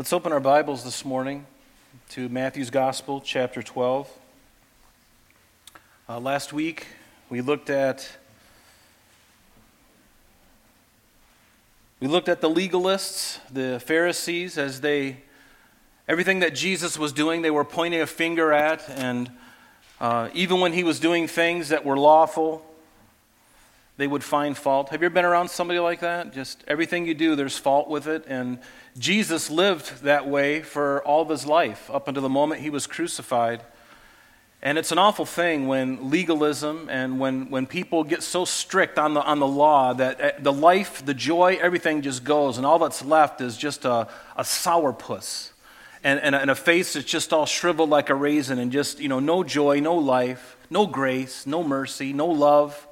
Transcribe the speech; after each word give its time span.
Let's 0.00 0.14
open 0.14 0.32
our 0.32 0.40
Bibles 0.40 0.82
this 0.82 1.04
morning 1.04 1.44
to 2.08 2.30
Matthew's 2.30 2.70
Gospel, 2.70 3.20
chapter 3.20 3.62
12. 3.62 4.08
Uh, 6.08 6.18
last 6.18 6.54
week, 6.54 6.86
we 7.28 7.42
looked 7.42 7.68
at 7.68 8.08
we 12.00 12.06
looked 12.06 12.30
at 12.30 12.40
the 12.40 12.48
legalists, 12.48 13.40
the 13.52 13.78
Pharisees, 13.78 14.56
as 14.56 14.80
they 14.80 15.18
everything 16.08 16.38
that 16.38 16.54
Jesus 16.54 16.98
was 16.98 17.12
doing, 17.12 17.42
they 17.42 17.50
were 17.50 17.62
pointing 17.62 18.00
a 18.00 18.06
finger 18.06 18.54
at, 18.54 18.88
and 18.88 19.30
uh, 20.00 20.30
even 20.32 20.60
when 20.60 20.72
he 20.72 20.82
was 20.82 20.98
doing 20.98 21.28
things 21.28 21.68
that 21.68 21.84
were 21.84 21.98
lawful, 21.98 22.64
they 24.00 24.06
would 24.06 24.24
find 24.24 24.56
fault. 24.56 24.88
Have 24.88 25.02
you 25.02 25.06
ever 25.06 25.14
been 25.14 25.26
around 25.26 25.50
somebody 25.50 25.78
like 25.78 26.00
that? 26.00 26.32
Just 26.32 26.64
everything 26.66 27.04
you 27.04 27.12
do, 27.12 27.36
there's 27.36 27.58
fault 27.58 27.86
with 27.86 28.06
it. 28.06 28.24
And 28.26 28.58
Jesus 28.98 29.50
lived 29.50 30.04
that 30.04 30.26
way 30.26 30.62
for 30.62 31.02
all 31.02 31.20
of 31.20 31.28
his 31.28 31.44
life, 31.44 31.90
up 31.92 32.08
until 32.08 32.22
the 32.22 32.30
moment 32.30 32.62
he 32.62 32.70
was 32.70 32.86
crucified. 32.86 33.60
And 34.62 34.78
it's 34.78 34.90
an 34.90 34.96
awful 34.96 35.26
thing 35.26 35.68
when 35.68 36.08
legalism 36.08 36.88
and 36.90 37.20
when, 37.20 37.50
when 37.50 37.66
people 37.66 38.02
get 38.02 38.22
so 38.22 38.46
strict 38.46 38.98
on 38.98 39.12
the, 39.12 39.22
on 39.22 39.38
the 39.38 39.46
law 39.46 39.92
that 39.92 40.18
eh, 40.18 40.32
the 40.38 40.52
life, 40.52 41.04
the 41.04 41.12
joy, 41.12 41.58
everything 41.60 42.00
just 42.00 42.24
goes, 42.24 42.56
and 42.56 42.64
all 42.64 42.78
that's 42.78 43.04
left 43.04 43.42
is 43.42 43.54
just 43.58 43.84
a, 43.84 44.08
a 44.34 44.42
sourpuss 44.42 45.50
and, 46.02 46.18
and, 46.20 46.34
a, 46.34 46.40
and 46.40 46.50
a 46.50 46.54
face 46.54 46.94
that's 46.94 47.04
just 47.04 47.34
all 47.34 47.44
shriveled 47.44 47.90
like 47.90 48.08
a 48.08 48.14
raisin, 48.14 48.58
and 48.58 48.72
just, 48.72 48.98
you 48.98 49.10
know, 49.10 49.20
no 49.20 49.44
joy, 49.44 49.80
no 49.80 49.94
life, 49.94 50.56
no 50.70 50.86
grace, 50.86 51.46
no 51.46 51.62
mercy, 51.62 52.14
no 52.14 52.26
love. 52.26 52.86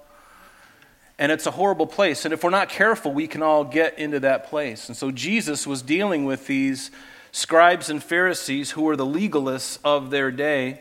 And 1.19 1.33
it's 1.33 1.47
a 1.47 1.51
horrible 1.51 1.87
place. 1.87 2.25
And 2.25 2.33
if 2.33 2.45
we're 2.45 2.51
not 2.51 2.69
careful, 2.69 3.13
we 3.13 3.27
can 3.27 3.43
all 3.43 3.65
get 3.65 3.99
into 3.99 4.21
that 4.21 4.49
place. 4.49 4.89
And 4.89 4.97
so 4.97 5.11
Jesus 5.11 5.67
was 5.67 5.83
dealing 5.83 6.25
with 6.25 6.47
these 6.47 6.93
scribes 7.33 7.91
and 7.91 8.03
Pharisees 8.03 8.71
who 8.73 8.83
were 8.83 8.97
the 8.97 9.07
legalists 9.07 9.79
of 9.85 10.11
their 10.11 10.31
day. 10.31 10.81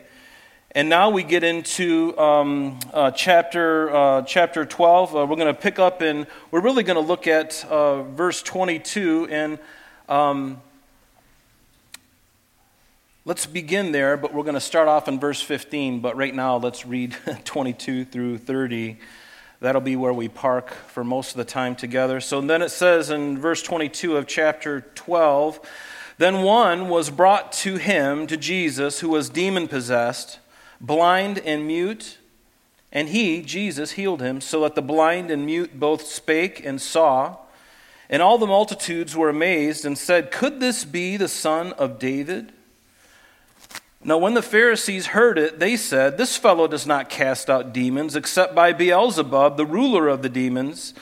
And 0.72 0.88
now 0.88 1.10
we 1.10 1.24
get 1.24 1.42
into 1.42 2.16
um, 2.18 2.78
uh, 2.92 3.10
chapter, 3.10 3.92
uh, 3.94 4.22
chapter 4.22 4.64
12. 4.64 5.16
Uh, 5.16 5.26
we're 5.26 5.36
going 5.36 5.52
to 5.52 5.60
pick 5.60 5.78
up 5.78 6.02
and 6.02 6.26
we're 6.50 6.60
really 6.60 6.84
going 6.84 7.02
to 7.02 7.06
look 7.06 7.26
at 7.26 7.64
uh, 7.64 8.02
verse 8.02 8.42
22. 8.42 9.28
And 9.30 9.58
um, 10.08 10.60
let's 13.24 13.46
begin 13.46 13.92
there, 13.92 14.16
but 14.16 14.32
we're 14.32 14.44
going 14.44 14.54
to 14.54 14.60
start 14.60 14.88
off 14.88 15.08
in 15.08 15.18
verse 15.18 15.40
15. 15.40 16.00
But 16.00 16.16
right 16.16 16.34
now, 16.34 16.58
let's 16.58 16.86
read 16.86 17.16
22 17.44 18.04
through 18.04 18.38
30. 18.38 18.98
That'll 19.60 19.80
be 19.80 19.96
where 19.96 20.12
we 20.12 20.28
park 20.28 20.70
for 20.70 21.02
most 21.02 21.32
of 21.32 21.36
the 21.36 21.44
time 21.44 21.74
together. 21.74 22.20
So 22.20 22.40
then 22.40 22.62
it 22.62 22.70
says 22.70 23.10
in 23.10 23.38
verse 23.38 23.60
22 23.62 24.16
of 24.16 24.26
chapter 24.26 24.82
12 24.94 25.58
Then 26.18 26.42
one 26.42 26.88
was 26.88 27.10
brought 27.10 27.52
to 27.52 27.76
him, 27.76 28.28
to 28.28 28.36
Jesus, 28.36 29.00
who 29.00 29.08
was 29.08 29.28
demon 29.28 29.66
possessed, 29.66 30.38
blind 30.80 31.38
and 31.38 31.66
mute. 31.66 32.18
And 32.92 33.08
he, 33.08 33.42
Jesus, 33.42 33.92
healed 33.92 34.22
him, 34.22 34.40
so 34.40 34.60
that 34.62 34.74
the 34.74 34.82
blind 34.82 35.30
and 35.30 35.44
mute 35.44 35.78
both 35.78 36.06
spake 36.06 36.64
and 36.64 36.80
saw. 36.80 37.36
And 38.08 38.22
all 38.22 38.38
the 38.38 38.46
multitudes 38.46 39.16
were 39.16 39.28
amazed 39.28 39.84
and 39.84 39.98
said, 39.98 40.30
Could 40.30 40.60
this 40.60 40.84
be 40.84 41.16
the 41.16 41.28
son 41.28 41.72
of 41.74 41.98
David? 41.98 42.52
Now, 44.04 44.18
when 44.18 44.34
the 44.34 44.42
Pharisees 44.42 45.08
heard 45.08 45.38
it, 45.38 45.58
they 45.58 45.76
said, 45.76 46.16
This 46.16 46.36
fellow 46.36 46.68
does 46.68 46.86
not 46.86 47.10
cast 47.10 47.50
out 47.50 47.72
demons 47.72 48.14
except 48.14 48.54
by 48.54 48.72
Beelzebub, 48.72 49.56
the 49.56 49.66
ruler 49.66 50.08
of 50.08 50.22
the 50.22 50.28
demons. 50.28 50.94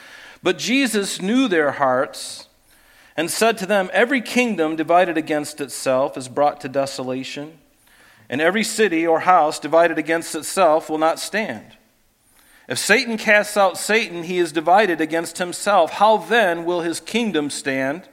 But 0.42 0.58
Jesus 0.58 1.20
knew 1.20 1.46
their 1.46 1.72
hearts 1.72 2.48
and 3.16 3.30
said 3.30 3.58
to 3.58 3.66
them, 3.66 3.90
Every 3.92 4.22
kingdom 4.22 4.76
divided 4.76 5.18
against 5.18 5.60
itself 5.60 6.16
is 6.16 6.28
brought 6.28 6.60
to 6.62 6.68
desolation, 6.68 7.58
and 8.30 8.40
every 8.40 8.64
city 8.64 9.06
or 9.06 9.20
house 9.20 9.58
divided 9.58 9.98
against 9.98 10.34
itself 10.34 10.88
will 10.88 10.98
not 10.98 11.18
stand. 11.18 11.76
If 12.68 12.78
Satan 12.78 13.16
casts 13.16 13.56
out 13.56 13.78
Satan, 13.78 14.24
he 14.24 14.38
is 14.38 14.52
divided 14.52 15.00
against 15.00 15.38
himself. 15.38 15.92
How 15.92 16.16
then 16.16 16.64
will 16.64 16.80
his 16.80 16.98
kingdom 16.98 17.50
stand? 17.50 18.08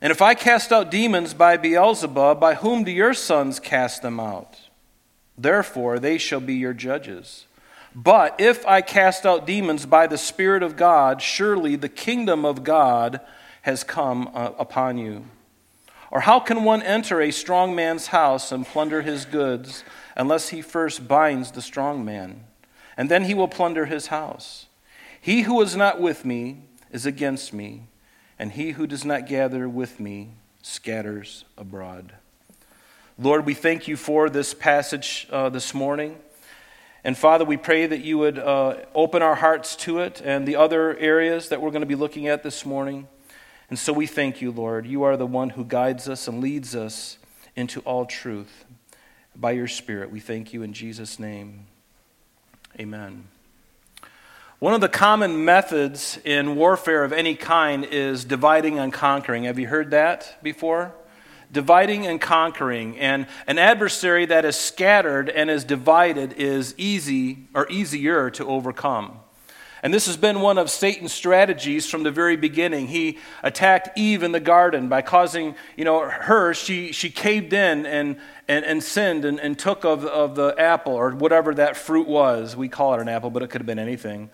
And 0.00 0.10
if 0.10 0.20
I 0.20 0.34
cast 0.34 0.72
out 0.72 0.90
demons 0.90 1.32
by 1.32 1.56
Beelzebub, 1.56 2.38
by 2.38 2.54
whom 2.54 2.84
do 2.84 2.90
your 2.90 3.14
sons 3.14 3.58
cast 3.58 4.02
them 4.02 4.20
out? 4.20 4.60
Therefore, 5.38 5.98
they 5.98 6.18
shall 6.18 6.40
be 6.40 6.54
your 6.54 6.74
judges. 6.74 7.46
But 7.94 8.38
if 8.38 8.66
I 8.66 8.82
cast 8.82 9.24
out 9.24 9.46
demons 9.46 9.86
by 9.86 10.06
the 10.06 10.18
Spirit 10.18 10.62
of 10.62 10.76
God, 10.76 11.22
surely 11.22 11.76
the 11.76 11.88
kingdom 11.88 12.44
of 12.44 12.62
God 12.62 13.20
has 13.62 13.82
come 13.84 14.30
uh, 14.34 14.52
upon 14.58 14.98
you. 14.98 15.24
Or 16.10 16.20
how 16.20 16.40
can 16.40 16.62
one 16.62 16.82
enter 16.82 17.20
a 17.20 17.30
strong 17.30 17.74
man's 17.74 18.08
house 18.08 18.52
and 18.52 18.66
plunder 18.66 19.02
his 19.02 19.24
goods 19.24 19.82
unless 20.14 20.50
he 20.50 20.60
first 20.60 21.08
binds 21.08 21.50
the 21.50 21.62
strong 21.62 22.04
man? 22.04 22.44
And 22.98 23.10
then 23.10 23.24
he 23.24 23.34
will 23.34 23.48
plunder 23.48 23.86
his 23.86 24.08
house. 24.08 24.66
He 25.20 25.42
who 25.42 25.60
is 25.62 25.74
not 25.74 26.00
with 26.00 26.24
me 26.24 26.58
is 26.92 27.06
against 27.06 27.52
me 27.52 27.84
and 28.38 28.52
he 28.52 28.72
who 28.72 28.86
does 28.86 29.04
not 29.04 29.26
gather 29.26 29.68
with 29.68 29.98
me 30.00 30.30
scatters 30.62 31.44
abroad. 31.56 32.12
Lord, 33.18 33.46
we 33.46 33.54
thank 33.54 33.88
you 33.88 33.96
for 33.96 34.28
this 34.28 34.52
passage 34.52 35.26
uh, 35.30 35.48
this 35.48 35.72
morning. 35.72 36.16
And 37.02 37.16
Father, 37.16 37.44
we 37.44 37.56
pray 37.56 37.86
that 37.86 38.00
you 38.00 38.18
would 38.18 38.38
uh, 38.38 38.78
open 38.94 39.22
our 39.22 39.36
hearts 39.36 39.76
to 39.76 40.00
it 40.00 40.20
and 40.24 40.46
the 40.46 40.56
other 40.56 40.96
areas 40.98 41.48
that 41.50 41.62
we're 41.62 41.70
going 41.70 41.82
to 41.82 41.86
be 41.86 41.94
looking 41.94 42.26
at 42.26 42.42
this 42.42 42.66
morning. 42.66 43.06
And 43.70 43.78
so 43.78 43.92
we 43.92 44.06
thank 44.06 44.42
you, 44.42 44.50
Lord. 44.50 44.86
You 44.86 45.04
are 45.04 45.16
the 45.16 45.26
one 45.26 45.50
who 45.50 45.64
guides 45.64 46.08
us 46.08 46.28
and 46.28 46.40
leads 46.40 46.74
us 46.74 47.18
into 47.54 47.80
all 47.80 48.06
truth. 48.06 48.64
By 49.34 49.52
your 49.52 49.68
Spirit, 49.68 50.10
we 50.10 50.20
thank 50.20 50.52
you 50.52 50.62
in 50.62 50.72
Jesus' 50.72 51.18
name. 51.18 51.66
Amen. 52.78 53.28
One 54.58 54.72
of 54.72 54.80
the 54.80 54.88
common 54.88 55.44
methods 55.44 56.18
in 56.24 56.56
warfare 56.56 57.04
of 57.04 57.12
any 57.12 57.34
kind 57.34 57.84
is 57.84 58.24
dividing 58.24 58.78
and 58.78 58.90
conquering. 58.90 59.44
Have 59.44 59.58
you 59.58 59.66
heard 59.66 59.90
that 59.90 60.42
before? 60.42 60.94
Dividing 61.52 62.06
and 62.06 62.18
conquering. 62.18 62.98
And 62.98 63.26
an 63.46 63.58
adversary 63.58 64.24
that 64.24 64.46
is 64.46 64.56
scattered 64.56 65.28
and 65.28 65.50
is 65.50 65.62
divided 65.62 66.32
is 66.38 66.74
easy 66.78 67.48
or 67.54 67.68
easier 67.68 68.30
to 68.30 68.46
overcome. 68.46 69.20
And 69.82 69.92
this 69.92 70.06
has 70.06 70.16
been 70.16 70.40
one 70.40 70.56
of 70.56 70.70
Satan's 70.70 71.12
strategies 71.12 71.88
from 71.88 72.02
the 72.02 72.10
very 72.10 72.38
beginning. 72.38 72.86
He 72.86 73.18
attacked 73.42 73.96
Eve 73.98 74.22
in 74.22 74.32
the 74.32 74.40
garden 74.40 74.88
by 74.88 75.02
causing, 75.02 75.54
you 75.76 75.84
know, 75.84 76.08
her, 76.08 76.54
she, 76.54 76.92
she 76.92 77.10
caved 77.10 77.52
in 77.52 77.84
and, 77.84 78.16
and, 78.48 78.64
and 78.64 78.82
sinned 78.82 79.26
and, 79.26 79.38
and 79.38 79.58
took 79.58 79.84
of, 79.84 80.06
of 80.06 80.34
the 80.34 80.54
apple 80.58 80.94
or 80.94 81.10
whatever 81.10 81.54
that 81.54 81.76
fruit 81.76 82.08
was. 82.08 82.56
We 82.56 82.70
call 82.70 82.94
it 82.94 83.02
an 83.02 83.08
apple, 83.10 83.28
but 83.28 83.42
it 83.42 83.50
could 83.50 83.60
have 83.60 83.66
been 83.66 83.78
anything 83.78 84.30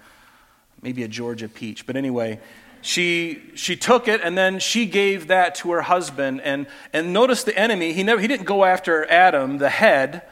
maybe 0.82 1.04
a 1.04 1.08
Georgia 1.08 1.48
peach. 1.48 1.86
But 1.86 1.96
anyway, 1.96 2.40
she, 2.82 3.40
she 3.54 3.76
took 3.76 4.08
it 4.08 4.20
and 4.22 4.36
then 4.36 4.58
she 4.58 4.86
gave 4.86 5.28
that 5.28 5.54
to 5.56 5.70
her 5.70 5.82
husband. 5.82 6.42
And, 6.42 6.66
and 6.92 7.12
notice 7.12 7.44
the 7.44 7.56
enemy, 7.56 7.92
he, 7.92 8.02
never, 8.02 8.20
he 8.20 8.26
didn't 8.26 8.46
go 8.46 8.64
after 8.64 9.08
Adam, 9.08 9.58
the 9.58 9.70
head, 9.70 10.22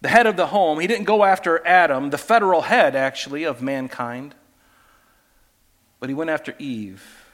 the 0.00 0.08
head 0.08 0.26
of 0.26 0.36
the 0.36 0.46
home. 0.46 0.80
He 0.80 0.86
didn't 0.86 1.04
go 1.04 1.24
after 1.24 1.64
Adam, 1.66 2.10
the 2.10 2.18
federal 2.18 2.62
head, 2.62 2.96
actually, 2.96 3.44
of 3.44 3.60
mankind. 3.60 4.34
But 6.00 6.08
he 6.08 6.14
went 6.14 6.30
after 6.30 6.54
Eve. 6.58 7.24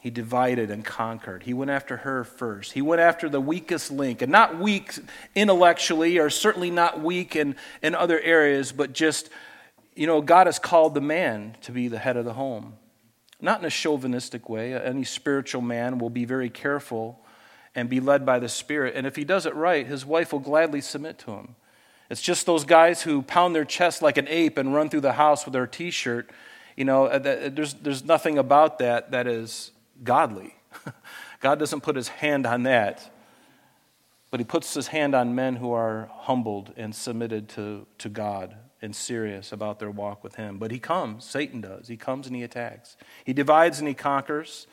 He 0.00 0.10
divided 0.10 0.70
and 0.70 0.84
conquered. 0.84 1.44
He 1.44 1.54
went 1.54 1.70
after 1.70 1.98
her 1.98 2.24
first. 2.24 2.72
He 2.72 2.82
went 2.82 3.00
after 3.00 3.28
the 3.28 3.40
weakest 3.40 3.90
link, 3.90 4.22
and 4.22 4.30
not 4.30 4.58
weak 4.58 4.92
intellectually, 5.34 6.18
or 6.18 6.28
certainly 6.30 6.70
not 6.70 7.02
weak 7.02 7.34
in, 7.34 7.56
in 7.82 7.94
other 7.94 8.20
areas, 8.20 8.70
but 8.70 8.92
just 8.92 9.30
you 9.94 10.06
know, 10.06 10.20
God 10.20 10.46
has 10.46 10.58
called 10.58 10.94
the 10.94 11.00
man 11.00 11.56
to 11.62 11.72
be 11.72 11.88
the 11.88 11.98
head 11.98 12.16
of 12.16 12.24
the 12.24 12.34
home. 12.34 12.74
Not 13.40 13.60
in 13.60 13.64
a 13.64 13.70
chauvinistic 13.70 14.48
way. 14.48 14.74
Any 14.74 15.04
spiritual 15.04 15.62
man 15.62 15.98
will 15.98 16.10
be 16.10 16.24
very 16.24 16.50
careful 16.50 17.20
and 17.74 17.88
be 17.88 18.00
led 18.00 18.24
by 18.24 18.38
the 18.38 18.48
Spirit. 18.48 18.94
And 18.96 19.06
if 19.06 19.16
he 19.16 19.24
does 19.24 19.46
it 19.46 19.54
right, 19.54 19.86
his 19.86 20.06
wife 20.06 20.32
will 20.32 20.40
gladly 20.40 20.80
submit 20.80 21.18
to 21.20 21.32
him. 21.32 21.56
It's 22.10 22.22
just 22.22 22.46
those 22.46 22.64
guys 22.64 23.02
who 23.02 23.22
pound 23.22 23.54
their 23.54 23.64
chest 23.64 24.02
like 24.02 24.16
an 24.16 24.28
ape 24.28 24.58
and 24.58 24.74
run 24.74 24.88
through 24.88 25.00
the 25.00 25.14
house 25.14 25.44
with 25.44 25.52
their 25.52 25.66
t 25.66 25.90
shirt. 25.90 26.30
You 26.76 26.84
know, 26.84 27.06
uh, 27.06 27.18
there's, 27.48 27.74
there's 27.74 28.04
nothing 28.04 28.38
about 28.38 28.78
that 28.78 29.10
that 29.12 29.26
is 29.26 29.72
godly. 30.02 30.54
God 31.40 31.58
doesn't 31.58 31.82
put 31.82 31.96
his 31.96 32.08
hand 32.08 32.46
on 32.46 32.64
that, 32.64 33.10
but 34.30 34.40
he 34.40 34.44
puts 34.44 34.74
his 34.74 34.88
hand 34.88 35.14
on 35.14 35.34
men 35.34 35.56
who 35.56 35.72
are 35.72 36.10
humbled 36.12 36.72
and 36.76 36.94
submitted 36.94 37.48
to, 37.50 37.86
to 37.98 38.08
God 38.08 38.56
and 38.84 38.94
serious 38.94 39.50
about 39.50 39.78
their 39.80 39.90
walk 39.90 40.22
with 40.22 40.36
Him. 40.36 40.58
But 40.58 40.70
He 40.70 40.78
comes, 40.78 41.24
Satan 41.24 41.60
does. 41.60 41.88
He 41.88 41.96
comes 41.96 42.26
and 42.28 42.36
He 42.36 42.42
attacks. 42.42 42.96
He 43.24 43.32
divides 43.32 43.80
and 43.80 43.88
He 43.88 43.94
conquers. 43.94 44.66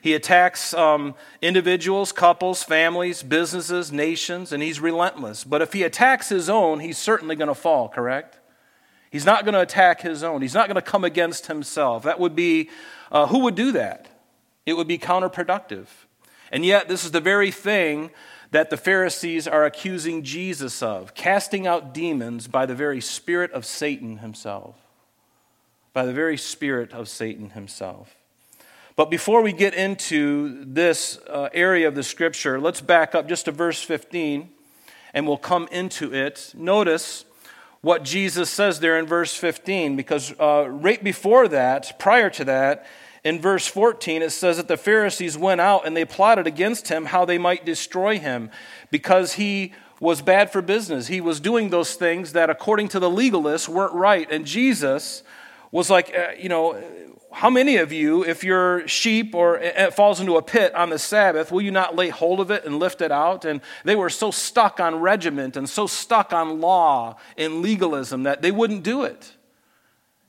He 0.00 0.14
attacks 0.14 0.74
um, 0.74 1.14
individuals, 1.42 2.12
couples, 2.12 2.62
families, 2.62 3.22
businesses, 3.22 3.92
nations, 3.92 4.52
and 4.52 4.62
He's 4.62 4.80
relentless. 4.80 5.44
But 5.44 5.62
if 5.62 5.72
He 5.72 5.82
attacks 5.82 6.28
His 6.28 6.48
own, 6.48 6.80
He's 6.80 6.98
certainly 6.98 7.36
going 7.36 7.48
to 7.48 7.54
fall, 7.54 7.88
correct? 7.88 8.38
He's 9.10 9.24
not 9.24 9.44
going 9.44 9.54
to 9.54 9.60
attack 9.60 10.00
His 10.00 10.22
own. 10.22 10.42
He's 10.42 10.54
not 10.54 10.66
going 10.66 10.76
to 10.76 10.82
come 10.82 11.04
against 11.04 11.46
Himself. 11.46 12.02
That 12.04 12.18
would 12.18 12.34
be, 12.34 12.70
uh, 13.12 13.26
who 13.26 13.40
would 13.40 13.54
do 13.54 13.72
that? 13.72 14.08
It 14.66 14.76
would 14.76 14.88
be 14.88 14.98
counterproductive. 14.98 15.86
And 16.50 16.64
yet, 16.64 16.88
this 16.88 17.04
is 17.04 17.10
the 17.10 17.20
very 17.20 17.50
thing 17.50 18.10
that 18.50 18.70
the 18.70 18.76
Pharisees 18.76 19.46
are 19.46 19.64
accusing 19.64 20.22
Jesus 20.22 20.82
of 20.82 21.14
casting 21.14 21.66
out 21.66 21.92
demons 21.92 22.48
by 22.48 22.66
the 22.66 22.74
very 22.74 23.00
spirit 23.00 23.52
of 23.52 23.64
Satan 23.64 24.18
himself. 24.18 24.76
By 25.92 26.06
the 26.06 26.12
very 26.12 26.36
spirit 26.36 26.92
of 26.92 27.08
Satan 27.08 27.50
himself. 27.50 28.14
But 28.96 29.10
before 29.10 29.42
we 29.42 29.52
get 29.52 29.74
into 29.74 30.64
this 30.64 31.18
uh, 31.28 31.50
area 31.52 31.86
of 31.86 31.94
the 31.94 32.02
scripture, 32.02 32.60
let's 32.60 32.80
back 32.80 33.14
up 33.14 33.28
just 33.28 33.44
to 33.44 33.52
verse 33.52 33.82
15 33.82 34.50
and 35.14 35.26
we'll 35.26 35.36
come 35.36 35.68
into 35.70 36.12
it. 36.14 36.52
Notice 36.56 37.24
what 37.80 38.02
Jesus 38.02 38.50
says 38.50 38.80
there 38.80 38.98
in 38.98 39.06
verse 39.06 39.34
15, 39.34 39.96
because 39.96 40.34
uh, 40.40 40.66
right 40.68 41.02
before 41.02 41.48
that, 41.48 41.98
prior 41.98 42.28
to 42.30 42.44
that, 42.44 42.86
in 43.28 43.42
verse 43.42 43.66
14, 43.66 44.22
it 44.22 44.30
says 44.30 44.56
that 44.56 44.68
the 44.68 44.78
Pharisees 44.78 45.36
went 45.36 45.60
out 45.60 45.86
and 45.86 45.94
they 45.94 46.06
plotted 46.06 46.46
against 46.46 46.88
him 46.88 47.04
how 47.04 47.26
they 47.26 47.36
might 47.36 47.66
destroy 47.66 48.18
him 48.18 48.50
because 48.90 49.34
he 49.34 49.74
was 50.00 50.22
bad 50.22 50.50
for 50.50 50.62
business. 50.62 51.08
He 51.08 51.20
was 51.20 51.38
doing 51.38 51.68
those 51.68 51.94
things 51.94 52.32
that, 52.32 52.48
according 52.48 52.88
to 52.88 52.98
the 52.98 53.10
legalists, 53.10 53.68
weren't 53.68 53.92
right. 53.92 54.26
And 54.30 54.46
Jesus 54.46 55.22
was 55.70 55.90
like, 55.90 56.16
uh, 56.16 56.28
you 56.38 56.48
know, 56.48 56.82
how 57.30 57.50
many 57.50 57.76
of 57.76 57.92
you, 57.92 58.24
if 58.24 58.42
your 58.42 58.88
sheep 58.88 59.34
or 59.34 59.58
it 59.58 59.92
falls 59.92 60.20
into 60.20 60.38
a 60.38 60.42
pit 60.42 60.74
on 60.74 60.88
the 60.88 60.98
Sabbath, 60.98 61.52
will 61.52 61.60
you 61.60 61.70
not 61.70 61.94
lay 61.94 62.08
hold 62.08 62.40
of 62.40 62.50
it 62.50 62.64
and 62.64 62.78
lift 62.78 63.02
it 63.02 63.12
out? 63.12 63.44
And 63.44 63.60
they 63.84 63.94
were 63.94 64.08
so 64.08 64.30
stuck 64.30 64.80
on 64.80 65.00
regiment 65.00 65.54
and 65.54 65.68
so 65.68 65.86
stuck 65.86 66.32
on 66.32 66.62
law 66.62 67.18
and 67.36 67.60
legalism 67.60 68.22
that 68.22 68.40
they 68.40 68.50
wouldn't 68.50 68.84
do 68.84 69.02
it. 69.02 69.34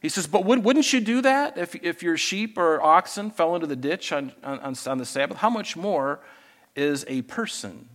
He 0.02 0.10
says, 0.10 0.28
But 0.28 0.46
wouldn't 0.46 0.94
you 0.94 1.02
do 1.02 1.22
that 1.22 1.58
if, 1.58 1.76
if 1.76 2.02
your 2.02 2.18
sheep 2.18 2.58
or 2.58 2.82
oxen 2.82 3.32
fell 3.32 3.56
into 3.56 3.68
the 3.68 3.76
ditch 3.76 4.12
on, 4.12 4.32
on, 4.44 4.76
on 4.86 4.98
the 4.98 5.06
Sabbath? 5.06 5.38
How 5.38 5.50
much 5.50 5.76
more 5.76 6.22
is 6.76 7.04
a 7.08 7.22
person 7.24 7.90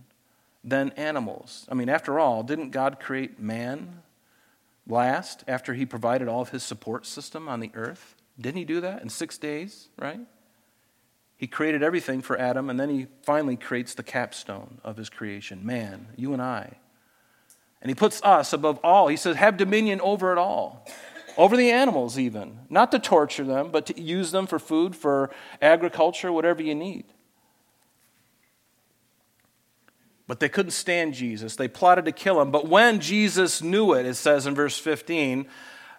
than 0.63 0.91
animals? 0.91 1.65
I 1.69 1.73
mean, 1.73 1.89
after 1.89 2.19
all, 2.19 2.43
didn't 2.43 2.69
God 2.69 2.99
create 2.99 3.39
man 3.39 4.01
last 4.87 5.43
after 5.47 5.73
he 5.73 5.85
provided 5.85 6.27
all 6.27 6.41
of 6.41 6.49
his 6.49 6.63
support 6.63 7.07
system 7.07 7.49
on 7.49 7.59
the 7.59 7.71
earth? 7.73 8.15
Didn't 8.39 8.57
he 8.57 8.65
do 8.65 8.81
that 8.81 9.01
in 9.01 9.09
six 9.09 9.37
days, 9.37 9.87
right? 9.97 10.19
He 11.37 11.47
created 11.47 11.81
everything 11.81 12.21
for 12.21 12.37
Adam, 12.37 12.69
and 12.69 12.79
then 12.79 12.89
he 12.89 13.07
finally 13.23 13.55
creates 13.55 13.95
the 13.95 14.03
capstone 14.03 14.79
of 14.83 14.97
his 14.97 15.09
creation 15.09 15.65
man, 15.65 16.07
you 16.15 16.33
and 16.33 16.41
I. 16.41 16.77
And 17.81 17.89
he 17.89 17.95
puts 17.95 18.21
us 18.23 18.53
above 18.53 18.79
all. 18.83 19.07
He 19.07 19.17
says, 19.17 19.35
Have 19.37 19.57
dominion 19.57 20.01
over 20.01 20.31
it 20.31 20.37
all 20.37 20.87
over 21.37 21.57
the 21.57 21.71
animals, 21.71 22.17
even. 22.17 22.59
Not 22.69 22.91
to 22.91 22.99
torture 22.99 23.43
them, 23.43 23.71
but 23.71 23.85
to 23.87 23.99
use 23.99 24.31
them 24.31 24.47
for 24.47 24.59
food, 24.59 24.95
for 24.95 25.31
agriculture, 25.61 26.31
whatever 26.31 26.61
you 26.61 26.75
need. 26.75 27.05
But 30.27 30.39
they 30.39 30.49
couldn't 30.49 30.71
stand 30.71 31.13
Jesus. 31.13 31.55
They 31.55 31.67
plotted 31.67 32.05
to 32.05 32.11
kill 32.11 32.41
him. 32.41 32.51
But 32.51 32.67
when 32.67 32.99
Jesus 32.99 33.61
knew 33.61 33.93
it, 33.93 34.05
it 34.05 34.15
says 34.15 34.47
in 34.47 34.55
verse 34.55 34.77
15, 34.77 35.47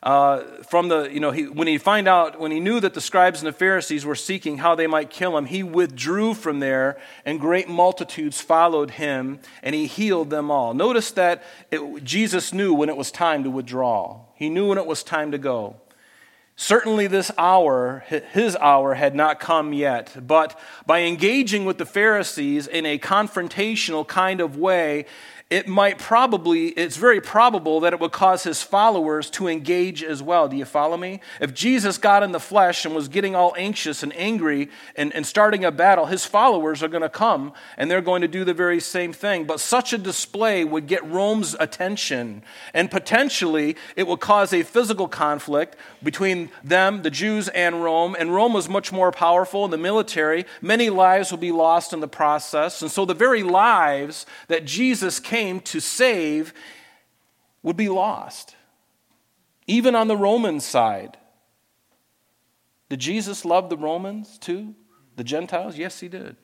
uh, 0.03 0.43
from 0.69 0.89
the, 0.89 1.09
you 1.13 1.21
know, 1.21 1.31
he, 1.31 1.49
when 1.49 1.67
he 1.67 1.79
find 1.79 2.07
out, 2.07 2.39
when 2.39 2.51
he 2.51 2.61
knew 2.61 2.79
that 2.81 2.95
the 2.95 3.01
scribes 3.01 3.41
and 3.41 3.49
the 3.49 3.53
Pharisees 3.53 4.05
were 4.05 4.15
seeking 4.15 4.59
how 4.59 4.75
they 4.75 4.87
might 4.87 5.11
kill 5.11 5.37
him, 5.37 5.47
he 5.47 5.63
withdrew 5.63 6.35
from 6.35 6.61
there, 6.61 6.99
and 7.25 7.41
great 7.41 7.69
multitudes 7.69 8.41
followed 8.41 8.93
him, 8.93 9.41
and 9.63 9.75
he 9.75 9.87
healed 9.87 10.31
them 10.31 10.51
all. 10.51 10.75
Notice 10.75 11.11
that 11.13 11.43
it, 11.71 12.05
Jesus 12.05 12.53
knew 12.53 12.75
when 12.75 12.89
it 12.89 12.97
was 12.97 13.11
time 13.11 13.43
to 13.45 13.51
withdraw. 13.51 14.26
He 14.37 14.51
knew 14.51 14.69
when 14.69 14.79
it 14.79 14.87
was 14.87 15.03
time 15.03 15.33
to 15.33 15.39
go. 15.39 15.77
Certainly, 16.59 17.09
this 17.09 17.31
hour, 17.37 18.05
his 18.09 18.57
hour, 18.57 18.95
had 18.95 19.15
not 19.15 19.41
come 19.41 19.75
yet. 19.75 20.17
But 20.27 20.59
by 20.87 21.01
engaging 21.01 21.67
with 21.67 21.77
the 21.77 21.85
Pharisees 21.85 22.67
in 22.67 22.87
a 22.87 22.99
confrontational 22.99 24.07
kind 24.07 24.41
of 24.41 24.57
way, 24.57 25.05
it 25.49 25.69
might 25.69 25.99
probably, 25.99 26.71
it's 26.71 26.97
very 26.97 27.21
probable 27.21 27.79
that 27.79 27.93
it 27.93 28.01
would 28.01 28.11
cause 28.11 28.43
his 28.43 28.63
followers 28.63 29.31
to 29.31 29.47
engage 29.47 30.03
as 30.03 30.21
well. 30.21 30.49
Do 30.49 30.57
you 30.57 30.65
follow 30.65 30.97
me? 30.97 31.21
If 31.41 31.55
Jesus 31.55 31.99
got 31.99 32.25
in 32.25 32.33
the 32.33 32.41
flesh 32.41 32.85
and 32.85 32.97
was 32.97 33.07
getting 33.07 33.37
all 33.37 33.55
anxious 33.57 34.03
and 34.03 34.13
angry 34.17 34.71
and, 34.97 35.15
and 35.15 35.25
starting 35.25 35.65
a 35.65 35.71
battle, 35.71 36.07
his 36.07 36.25
followers 36.25 36.83
are 36.83 36.89
going 36.89 37.03
to 37.03 37.09
come 37.09 37.53
and 37.77 37.89
they're 37.89 38.01
going 38.01 38.23
to 38.23 38.29
do 38.29 38.43
the 38.43 38.55
very 38.55 38.81
same 38.81 39.13
thing. 39.13 39.45
But 39.45 39.61
such 39.61 39.93
a 39.93 39.99
display 39.99 40.65
would 40.65 40.89
get 40.89 41.09
Rome's 41.09 41.55
attention 41.61 42.43
and 42.75 42.91
potentially 42.91 43.77
it 43.95 44.09
would 44.09 44.19
cause 44.19 44.53
a 44.53 44.65
physical 44.65 45.07
conflict 45.07 45.77
between 46.03 46.51
them, 46.65 47.03
the 47.03 47.11
Jews, 47.11 47.47
and 47.51 47.85
Rome. 47.85 48.17
And 48.19 48.35
Rome 48.35 48.53
was 48.53 48.69
much 48.69 48.91
more 48.91 49.13
powerful 49.13 49.65
in 49.65 49.71
the 49.71 49.79
military. 49.79 50.45
Many 50.61 50.91
lives 50.91 51.31
will 51.31 51.39
be 51.39 51.53
lost 51.53 51.93
in 51.93 52.01
the 52.01 52.09
process. 52.09 52.83
And 52.83 52.91
so 52.91 53.05
the 53.05 53.15
very 53.15 53.45
lives 53.45 54.27
that 54.49 54.65
Jesus 54.65 55.21
came 55.21 55.36
came 55.37 55.61
to 55.61 55.81
save 55.81 56.55
would 57.63 57.77
be 57.77 57.91
lost. 57.91 58.57
Even 59.67 59.95
on 59.95 60.09
the 60.09 60.17
Roman 60.17 60.61
side. 60.61 61.19
Did 62.89 63.01
Jesus 63.01 63.45
love 63.45 63.69
the 63.69 63.77
Romans 63.77 64.39
too? 64.39 64.75
The 65.17 65.25
Gentiles? 65.25 65.77
Yes, 65.77 66.01
he 66.01 66.09
did. 66.09 66.37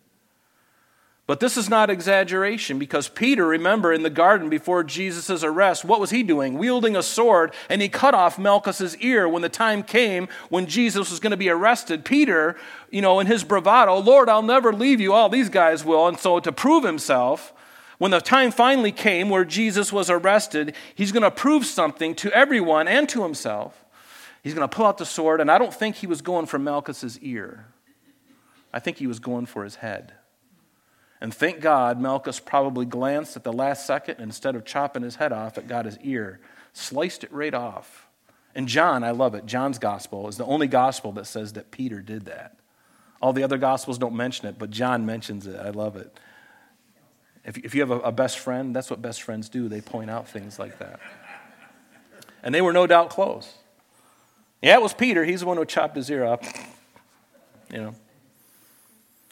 But 1.26 1.40
this 1.40 1.56
is 1.56 1.70
not 1.70 1.88
exaggeration 1.88 2.78
because 2.78 3.08
Peter, 3.08 3.46
remember, 3.46 3.94
in 3.94 4.02
the 4.02 4.10
garden 4.10 4.50
before 4.50 4.82
Jesus' 4.84 5.42
arrest, 5.42 5.84
what 5.84 6.00
was 6.00 6.10
he 6.10 6.22
doing? 6.22 6.58
Wielding 6.58 6.96
a 6.96 7.02
sword, 7.02 7.54
and 7.70 7.80
he 7.80 7.88
cut 7.88 8.12
off 8.12 8.38
Malchus's 8.38 8.96
ear 8.98 9.26
when 9.26 9.40
the 9.40 9.48
time 9.48 9.84
came 9.84 10.28
when 10.50 10.66
Jesus 10.66 11.10
was 11.10 11.20
going 11.20 11.30
to 11.30 11.36
be 11.36 11.48
arrested. 11.48 12.04
Peter, 12.04 12.56
you 12.90 13.00
know, 13.00 13.20
in 13.20 13.28
his 13.28 13.44
bravado, 13.44 13.96
Lord, 13.98 14.28
I'll 14.28 14.42
never 14.42 14.72
leave 14.72 15.00
you. 15.00 15.14
All 15.14 15.30
these 15.30 15.48
guys 15.48 15.84
will. 15.84 16.08
And 16.08 16.18
so 16.18 16.40
to 16.40 16.52
prove 16.52 16.84
himself, 16.84 17.54
when 17.98 18.10
the 18.10 18.20
time 18.20 18.50
finally 18.50 18.92
came 18.92 19.28
where 19.28 19.44
Jesus 19.44 19.92
was 19.92 20.10
arrested, 20.10 20.74
he's 20.94 21.12
going 21.12 21.22
to 21.22 21.30
prove 21.30 21.66
something 21.66 22.14
to 22.16 22.32
everyone 22.32 22.88
and 22.88 23.08
to 23.10 23.22
himself. 23.22 23.84
He's 24.42 24.54
going 24.54 24.68
to 24.68 24.74
pull 24.74 24.86
out 24.86 24.98
the 24.98 25.06
sword, 25.06 25.40
and 25.40 25.50
I 25.50 25.58
don't 25.58 25.72
think 25.72 25.96
he 25.96 26.06
was 26.06 26.20
going 26.20 26.46
for 26.46 26.58
Malchus's 26.58 27.18
ear. 27.20 27.66
I 28.72 28.80
think 28.80 28.96
he 28.96 29.06
was 29.06 29.18
going 29.20 29.46
for 29.46 29.64
his 29.64 29.76
head. 29.76 30.14
And 31.20 31.32
thank 31.32 31.60
God, 31.60 32.00
Malchus 32.00 32.40
probably 32.40 32.84
glanced 32.84 33.36
at 33.36 33.44
the 33.44 33.52
last 33.52 33.86
second, 33.86 34.16
and 34.16 34.24
instead 34.24 34.56
of 34.56 34.64
chopping 34.64 35.04
his 35.04 35.16
head 35.16 35.32
off, 35.32 35.56
it 35.56 35.68
got 35.68 35.84
his 35.84 35.98
ear, 35.98 36.40
sliced 36.72 37.22
it 37.22 37.32
right 37.32 37.54
off. 37.54 38.08
And 38.54 38.66
John, 38.66 39.04
I 39.04 39.12
love 39.12 39.34
it. 39.36 39.46
John's 39.46 39.78
gospel 39.78 40.28
is 40.28 40.36
the 40.36 40.44
only 40.44 40.66
gospel 40.66 41.12
that 41.12 41.26
says 41.26 41.52
that 41.52 41.70
Peter 41.70 42.00
did 42.00 42.24
that. 42.24 42.56
All 43.20 43.32
the 43.32 43.44
other 43.44 43.56
gospels 43.56 43.98
don't 43.98 44.16
mention 44.16 44.48
it, 44.48 44.58
but 44.58 44.70
John 44.70 45.06
mentions 45.06 45.46
it. 45.46 45.58
I 45.58 45.70
love 45.70 45.96
it. 45.96 46.18
If, 47.44 47.58
if 47.58 47.74
you 47.74 47.80
have 47.80 47.90
a, 47.90 47.98
a 48.00 48.12
best 48.12 48.38
friend, 48.38 48.74
that's 48.74 48.90
what 48.90 49.02
best 49.02 49.22
friends 49.22 49.48
do. 49.48 49.68
They 49.68 49.80
point 49.80 50.10
out 50.10 50.28
things 50.28 50.58
like 50.58 50.78
that. 50.78 51.00
And 52.42 52.54
they 52.54 52.60
were 52.60 52.72
no 52.72 52.86
doubt 52.86 53.10
close. 53.10 53.54
Yeah, 54.60 54.74
it 54.74 54.82
was 54.82 54.94
Peter. 54.94 55.24
He's 55.24 55.40
the 55.40 55.46
one 55.46 55.56
who 55.56 55.64
chopped 55.64 55.96
his 55.96 56.08
ear 56.10 56.24
off. 56.24 56.40
You 57.72 57.78
know. 57.78 57.94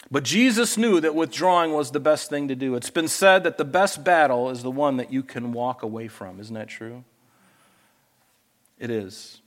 But 0.09 0.23
Jesus 0.23 0.77
knew 0.77 0.99
that 0.99 1.15
withdrawing 1.15 1.71
was 1.71 1.91
the 1.91 1.99
best 1.99 2.29
thing 2.29 2.49
to 2.49 2.55
do. 2.55 2.75
It's 2.75 2.89
been 2.89 3.07
said 3.07 3.43
that 3.43 3.57
the 3.57 3.65
best 3.65 4.03
battle 4.03 4.49
is 4.49 4.61
the 4.61 4.71
one 4.71 4.97
that 4.97 5.11
you 5.11 5.23
can 5.23 5.53
walk 5.53 5.83
away 5.83 6.09
from. 6.09 6.39
Isn't 6.39 6.55
that 6.55 6.67
true? 6.67 7.05
It 8.77 8.89
is. 8.89 9.40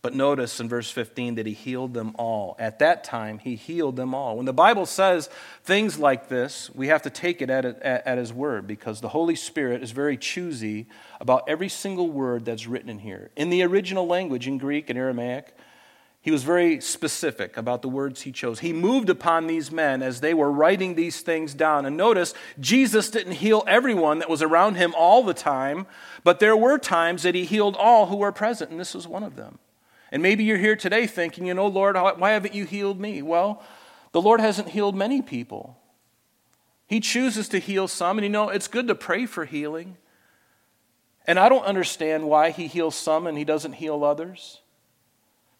But 0.00 0.14
notice 0.14 0.60
in 0.60 0.68
verse 0.68 0.90
15 0.90 1.34
that 1.34 1.46
he 1.46 1.52
healed 1.52 1.92
them 1.92 2.14
all. 2.18 2.54
At 2.60 2.78
that 2.78 3.02
time, 3.02 3.40
he 3.40 3.56
healed 3.56 3.96
them 3.96 4.14
all. 4.14 4.36
When 4.36 4.46
the 4.46 4.52
Bible 4.52 4.86
says 4.86 5.28
things 5.64 5.98
like 5.98 6.28
this, 6.28 6.70
we 6.72 6.86
have 6.86 7.02
to 7.02 7.10
take 7.10 7.42
it 7.42 7.50
at, 7.50 7.64
at, 7.64 8.06
at, 8.06 8.16
his 8.16 8.32
word 8.32 8.68
because 8.68 9.00
the 9.00 9.08
Holy 9.08 9.34
Spirit 9.34 9.82
is 9.82 9.90
very 9.90 10.16
choosy 10.16 10.86
about 11.20 11.48
every 11.48 11.68
single 11.68 12.10
word 12.10 12.44
that's 12.44 12.68
written 12.68 12.88
in 12.88 13.00
here. 13.00 13.30
In 13.34 13.50
the 13.50 13.62
original 13.64 14.06
language, 14.06 14.46
in 14.46 14.56
Greek 14.56 14.88
and 14.88 14.96
Aramaic, 14.96 15.52
he 16.20 16.30
was 16.30 16.44
very 16.44 16.80
specific 16.80 17.56
about 17.56 17.82
the 17.82 17.88
words 17.88 18.22
he 18.22 18.30
chose. 18.30 18.60
He 18.60 18.72
moved 18.72 19.10
upon 19.10 19.48
these 19.48 19.72
men 19.72 20.00
as 20.02 20.20
they 20.20 20.34
were 20.34 20.50
writing 20.50 20.94
these 20.94 21.22
things 21.22 21.54
down. 21.54 21.86
And 21.86 21.96
notice, 21.96 22.34
Jesus 22.60 23.10
didn't 23.10 23.34
heal 23.34 23.64
everyone 23.66 24.20
that 24.20 24.30
was 24.30 24.42
around 24.42 24.76
him 24.76 24.94
all 24.96 25.24
the 25.24 25.34
time, 25.34 25.86
but 26.22 26.38
there 26.38 26.56
were 26.56 26.78
times 26.78 27.24
that 27.24 27.34
he 27.34 27.44
healed 27.44 27.74
all 27.76 28.06
who 28.06 28.16
were 28.16 28.30
present, 28.30 28.70
and 28.70 28.78
this 28.78 28.94
was 28.94 29.08
one 29.08 29.24
of 29.24 29.34
them. 29.34 29.58
And 30.10 30.22
maybe 30.22 30.44
you're 30.44 30.58
here 30.58 30.76
today 30.76 31.06
thinking, 31.06 31.46
you 31.46 31.54
know, 31.54 31.66
Lord, 31.66 31.96
why 31.96 32.30
haven't 32.30 32.54
you 32.54 32.64
healed 32.64 32.98
me? 32.98 33.22
Well, 33.22 33.62
the 34.12 34.22
Lord 34.22 34.40
hasn't 34.40 34.70
healed 34.70 34.96
many 34.96 35.20
people. 35.20 35.76
He 36.86 37.00
chooses 37.00 37.48
to 37.50 37.58
heal 37.58 37.86
some, 37.86 38.18
and 38.18 38.24
you 38.24 38.30
know, 38.30 38.48
it's 38.48 38.68
good 38.68 38.88
to 38.88 38.94
pray 38.94 39.26
for 39.26 39.44
healing. 39.44 39.98
And 41.26 41.38
I 41.38 41.50
don't 41.50 41.64
understand 41.64 42.26
why 42.26 42.50
He 42.50 42.66
heals 42.66 42.94
some 42.94 43.26
and 43.26 43.36
He 43.36 43.44
doesn't 43.44 43.74
heal 43.74 44.02
others. 44.02 44.62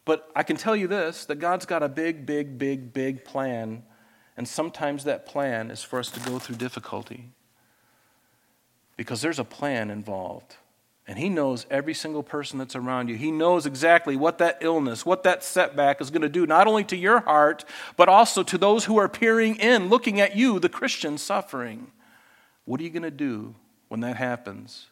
But 0.03 0.27
I 0.35 0.41
can 0.41 0.57
tell 0.57 0.75
you 0.75 0.87
this 0.87 1.25
that 1.25 1.35
God's 1.35 1.67
got 1.67 1.83
a 1.83 1.89
big, 1.89 2.25
big, 2.25 2.57
big, 2.57 2.91
big 2.91 3.23
plan. 3.23 3.83
And 4.35 4.47
sometimes 4.47 5.03
that 5.03 5.27
plan 5.27 5.69
is 5.69 5.83
for 5.83 5.99
us 5.99 6.09
to 6.11 6.19
go 6.21 6.39
through 6.39 6.55
difficulty 6.55 7.29
because 8.97 9.21
there's 9.21 9.37
a 9.37 9.43
plan 9.43 9.91
involved. 9.91 10.55
And 11.09 11.17
He 11.17 11.27
knows 11.27 11.65
every 11.71 11.95
single 11.95 12.21
person 12.21 12.59
that's 12.59 12.75
around 12.75 13.09
you. 13.09 13.15
He 13.15 13.31
knows 13.31 13.65
exactly 13.65 14.15
what 14.15 14.37
that 14.37 14.59
illness, 14.61 15.07
what 15.07 15.23
that 15.23 15.43
setback 15.43 16.01
is 16.01 16.11
going 16.11 16.21
to 16.21 16.29
do, 16.29 16.45
not 16.45 16.67
only 16.67 16.83
to 16.83 16.95
your 16.95 17.21
heart, 17.21 17.65
but 17.97 18.07
also 18.07 18.43
to 18.43 18.59
those 18.59 18.85
who 18.85 18.99
are 18.99 19.09
peering 19.09 19.55
in, 19.55 19.89
looking 19.89 20.21
at 20.21 20.35
you, 20.35 20.59
the 20.59 20.69
Christian, 20.69 21.17
suffering. 21.17 21.91
What 22.65 22.79
are 22.79 22.83
you 22.83 22.91
going 22.91 23.01
to 23.01 23.09
do 23.09 23.55
when 23.87 24.01
that 24.01 24.17
happens? 24.17 24.85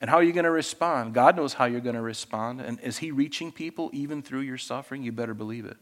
And 0.00 0.08
how 0.08 0.18
are 0.18 0.22
you 0.22 0.32
going 0.32 0.44
to 0.44 0.52
respond? 0.52 1.14
God 1.14 1.34
knows 1.34 1.54
how 1.54 1.64
you're 1.64 1.80
going 1.80 1.96
to 1.96 2.00
respond. 2.00 2.60
And 2.60 2.78
is 2.78 2.98
He 2.98 3.10
reaching 3.10 3.50
people 3.50 3.90
even 3.92 4.22
through 4.22 4.42
your 4.42 4.56
suffering? 4.56 5.02
You 5.02 5.10
better 5.10 5.34
believe 5.34 5.64
it. 5.64 5.78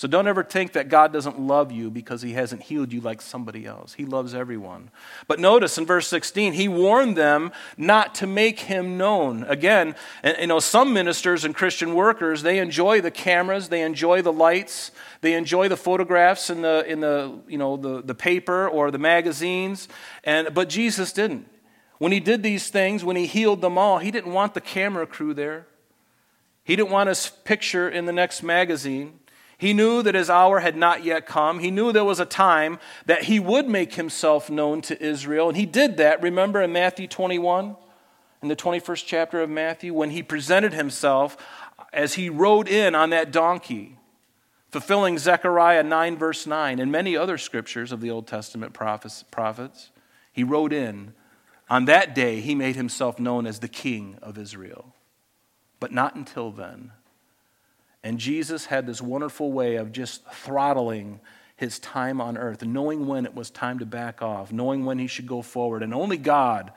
So 0.00 0.08
don't 0.08 0.26
ever 0.26 0.42
think 0.42 0.72
that 0.72 0.88
God 0.88 1.12
doesn't 1.12 1.38
love 1.38 1.70
you 1.70 1.90
because 1.90 2.22
he 2.22 2.32
hasn't 2.32 2.62
healed 2.62 2.90
you 2.90 3.02
like 3.02 3.20
somebody 3.20 3.66
else. 3.66 3.92
He 3.92 4.06
loves 4.06 4.34
everyone. 4.34 4.90
But 5.28 5.40
notice 5.40 5.76
in 5.76 5.84
verse 5.84 6.08
16, 6.08 6.54
he 6.54 6.68
warned 6.68 7.18
them 7.18 7.52
not 7.76 8.14
to 8.14 8.26
make 8.26 8.60
him 8.60 8.96
known. 8.96 9.42
Again, 9.42 9.94
you 10.24 10.46
know, 10.46 10.58
some 10.58 10.94
ministers 10.94 11.44
and 11.44 11.54
Christian 11.54 11.94
workers, 11.94 12.40
they 12.40 12.60
enjoy 12.60 13.02
the 13.02 13.10
cameras, 13.10 13.68
they 13.68 13.82
enjoy 13.82 14.22
the 14.22 14.32
lights, 14.32 14.90
they 15.20 15.34
enjoy 15.34 15.68
the 15.68 15.76
photographs 15.76 16.48
in 16.48 16.62
the 16.62 16.82
in 16.90 17.00
the, 17.00 17.38
you 17.46 17.58
know, 17.58 17.76
the, 17.76 18.00
the 18.00 18.14
paper 18.14 18.66
or 18.66 18.90
the 18.90 18.96
magazines, 18.96 19.86
and 20.24 20.54
but 20.54 20.70
Jesus 20.70 21.12
didn't. 21.12 21.46
When 21.98 22.10
he 22.10 22.20
did 22.20 22.42
these 22.42 22.70
things, 22.70 23.04
when 23.04 23.16
he 23.16 23.26
healed 23.26 23.60
them 23.60 23.76
all, 23.76 23.98
he 23.98 24.10
didn't 24.10 24.32
want 24.32 24.54
the 24.54 24.62
camera 24.62 25.06
crew 25.06 25.34
there. 25.34 25.66
He 26.64 26.76
didn't 26.76 26.90
want 26.90 27.08
his 27.08 27.28
picture 27.28 27.88
in 27.88 28.06
the 28.06 28.12
next 28.12 28.42
magazine. 28.42 29.19
He 29.60 29.74
knew 29.74 30.02
that 30.02 30.14
his 30.14 30.30
hour 30.30 30.60
had 30.60 30.74
not 30.74 31.04
yet 31.04 31.26
come. 31.26 31.58
He 31.58 31.70
knew 31.70 31.92
there 31.92 32.02
was 32.02 32.18
a 32.18 32.24
time 32.24 32.78
that 33.04 33.24
he 33.24 33.38
would 33.38 33.68
make 33.68 33.92
himself 33.92 34.48
known 34.48 34.80
to 34.80 34.98
Israel. 35.02 35.48
And 35.48 35.56
he 35.58 35.66
did 35.66 35.98
that, 35.98 36.22
remember 36.22 36.62
in 36.62 36.72
Matthew 36.72 37.06
21, 37.06 37.76
in 38.40 38.48
the 38.48 38.56
21st 38.56 39.04
chapter 39.04 39.42
of 39.42 39.50
Matthew, 39.50 39.92
when 39.92 40.10
he 40.10 40.22
presented 40.22 40.72
himself 40.72 41.36
as 41.92 42.14
he 42.14 42.30
rode 42.30 42.68
in 42.68 42.94
on 42.94 43.10
that 43.10 43.30
donkey, 43.32 43.98
fulfilling 44.70 45.18
Zechariah 45.18 45.82
9, 45.82 46.16
verse 46.16 46.46
9, 46.46 46.78
and 46.78 46.90
many 46.90 47.14
other 47.14 47.36
scriptures 47.36 47.92
of 47.92 48.00
the 48.00 48.10
Old 48.10 48.26
Testament 48.26 48.72
prophets. 48.72 49.90
He 50.32 50.42
rode 50.42 50.72
in. 50.72 51.12
On 51.68 51.84
that 51.84 52.14
day, 52.14 52.40
he 52.40 52.54
made 52.54 52.76
himself 52.76 53.20
known 53.20 53.46
as 53.46 53.58
the 53.58 53.68
King 53.68 54.16
of 54.22 54.38
Israel. 54.38 54.94
But 55.80 55.92
not 55.92 56.14
until 56.14 56.50
then. 56.50 56.92
And 58.02 58.18
Jesus 58.18 58.66
had 58.66 58.86
this 58.86 59.02
wonderful 59.02 59.52
way 59.52 59.76
of 59.76 59.92
just 59.92 60.24
throttling 60.32 61.20
his 61.56 61.78
time 61.78 62.20
on 62.20 62.38
earth, 62.38 62.64
knowing 62.64 63.06
when 63.06 63.26
it 63.26 63.34
was 63.34 63.50
time 63.50 63.78
to 63.78 63.86
back 63.86 64.22
off, 64.22 64.50
knowing 64.50 64.86
when 64.86 64.98
he 64.98 65.06
should 65.06 65.26
go 65.26 65.42
forward. 65.42 65.82
And 65.82 65.92
only 65.92 66.16
God, 66.16 66.72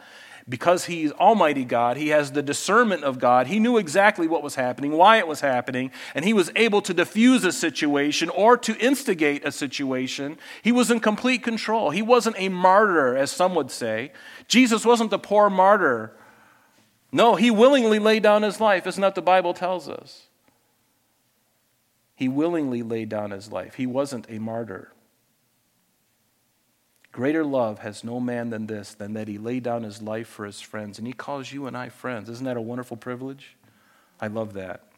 because 0.49 0.83
he's 0.85 1.13
Almighty 1.13 1.63
God, 1.63 1.95
he 1.95 2.09
has 2.09 2.33
the 2.33 2.41
discernment 2.41 3.05
of 3.05 3.17
God. 3.17 3.47
He 3.47 3.59
knew 3.59 3.77
exactly 3.77 4.27
what 4.27 4.43
was 4.43 4.55
happening, 4.55 4.91
why 4.91 5.19
it 5.19 5.27
was 5.27 5.39
happening, 5.39 5.89
and 6.13 6.25
he 6.25 6.33
was 6.33 6.51
able 6.57 6.81
to 6.81 6.93
diffuse 6.93 7.45
a 7.45 7.53
situation 7.53 8.27
or 8.29 8.57
to 8.57 8.77
instigate 8.77 9.45
a 9.45 9.53
situation. 9.53 10.37
He 10.61 10.73
was 10.73 10.91
in 10.91 10.99
complete 10.99 11.43
control. 11.43 11.91
He 11.91 12.01
wasn't 12.01 12.35
a 12.37 12.49
martyr, 12.49 13.15
as 13.15 13.31
some 13.31 13.55
would 13.55 13.71
say. 13.71 14.11
Jesus 14.49 14.85
wasn't 14.85 15.11
the 15.11 15.19
poor 15.19 15.49
martyr. 15.49 16.13
No, 17.13 17.35
he 17.35 17.49
willingly 17.49 17.99
laid 17.99 18.23
down 18.23 18.43
his 18.43 18.59
life. 18.59 18.85
Isn't 18.85 19.01
that 19.01 19.15
the 19.15 19.21
Bible 19.21 19.53
tells 19.53 19.87
us? 19.87 20.27
He 22.15 22.27
willingly 22.27 22.83
laid 22.83 23.09
down 23.09 23.31
his 23.31 23.51
life. 23.51 23.75
He 23.75 23.85
wasn't 23.85 24.29
a 24.29 24.39
martyr. 24.39 24.91
Greater 27.11 27.45
love 27.45 27.79
has 27.79 28.03
no 28.03 28.19
man 28.19 28.49
than 28.49 28.67
this, 28.67 28.93
than 28.93 29.13
that 29.13 29.27
he 29.27 29.37
laid 29.37 29.63
down 29.63 29.83
his 29.83 30.01
life 30.01 30.27
for 30.27 30.45
his 30.45 30.61
friends. 30.61 30.97
And 30.97 31.05
he 31.05 31.13
calls 31.13 31.51
you 31.51 31.67
and 31.67 31.77
I 31.77 31.89
friends. 31.89 32.29
Isn't 32.29 32.45
that 32.45 32.57
a 32.57 32.61
wonderful 32.61 32.97
privilege? 32.97 33.55
I 34.19 34.27
love 34.27 34.53
that. 34.53 34.92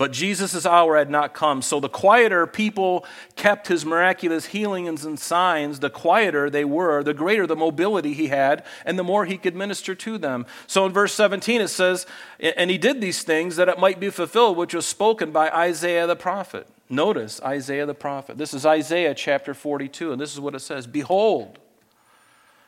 But 0.00 0.12
Jesus' 0.12 0.64
hour 0.64 0.96
had 0.96 1.10
not 1.10 1.34
come. 1.34 1.60
So 1.60 1.78
the 1.78 1.90
quieter 1.90 2.46
people 2.46 3.04
kept 3.36 3.68
his 3.68 3.84
miraculous 3.84 4.46
healings 4.46 5.04
and 5.04 5.20
signs, 5.20 5.80
the 5.80 5.90
quieter 5.90 6.48
they 6.48 6.64
were, 6.64 7.02
the 7.02 7.12
greater 7.12 7.46
the 7.46 7.54
mobility 7.54 8.14
he 8.14 8.28
had, 8.28 8.64
and 8.86 8.98
the 8.98 9.04
more 9.04 9.26
he 9.26 9.36
could 9.36 9.54
minister 9.54 9.94
to 9.94 10.16
them. 10.16 10.46
So 10.66 10.86
in 10.86 10.92
verse 10.92 11.12
17 11.12 11.60
it 11.60 11.68
says, 11.68 12.06
And 12.38 12.70
he 12.70 12.78
did 12.78 13.02
these 13.02 13.22
things 13.22 13.56
that 13.56 13.68
it 13.68 13.78
might 13.78 14.00
be 14.00 14.08
fulfilled, 14.08 14.56
which 14.56 14.72
was 14.72 14.86
spoken 14.86 15.32
by 15.32 15.50
Isaiah 15.50 16.06
the 16.06 16.16
prophet. 16.16 16.66
Notice 16.88 17.38
Isaiah 17.42 17.84
the 17.84 17.92
prophet. 17.92 18.38
This 18.38 18.54
is 18.54 18.64
Isaiah 18.64 19.12
chapter 19.14 19.52
42, 19.52 20.12
and 20.12 20.18
this 20.18 20.32
is 20.32 20.40
what 20.40 20.54
it 20.54 20.60
says 20.60 20.86
Behold, 20.86 21.58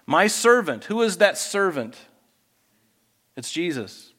my 0.05 0.27
servant. 0.27 0.85
Who 0.85 1.01
is 1.01 1.17
that 1.17 1.39
servant? 1.39 1.97
It's 3.37 3.51
Jesus 3.51 4.12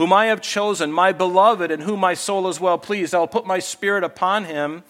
whom 0.00 0.14
I 0.14 0.26
have 0.26 0.40
chosen, 0.40 0.90
my 0.90 1.12
beloved, 1.12 1.70
in 1.70 1.80
whom 1.80 2.00
my 2.00 2.14
soul 2.14 2.48
is 2.48 2.58
well 2.58 2.78
pleased. 2.78 3.14
I'll 3.14 3.28
put 3.28 3.44
my 3.44 3.58
spirit 3.58 4.02
upon 4.02 4.46
him, 4.46 4.82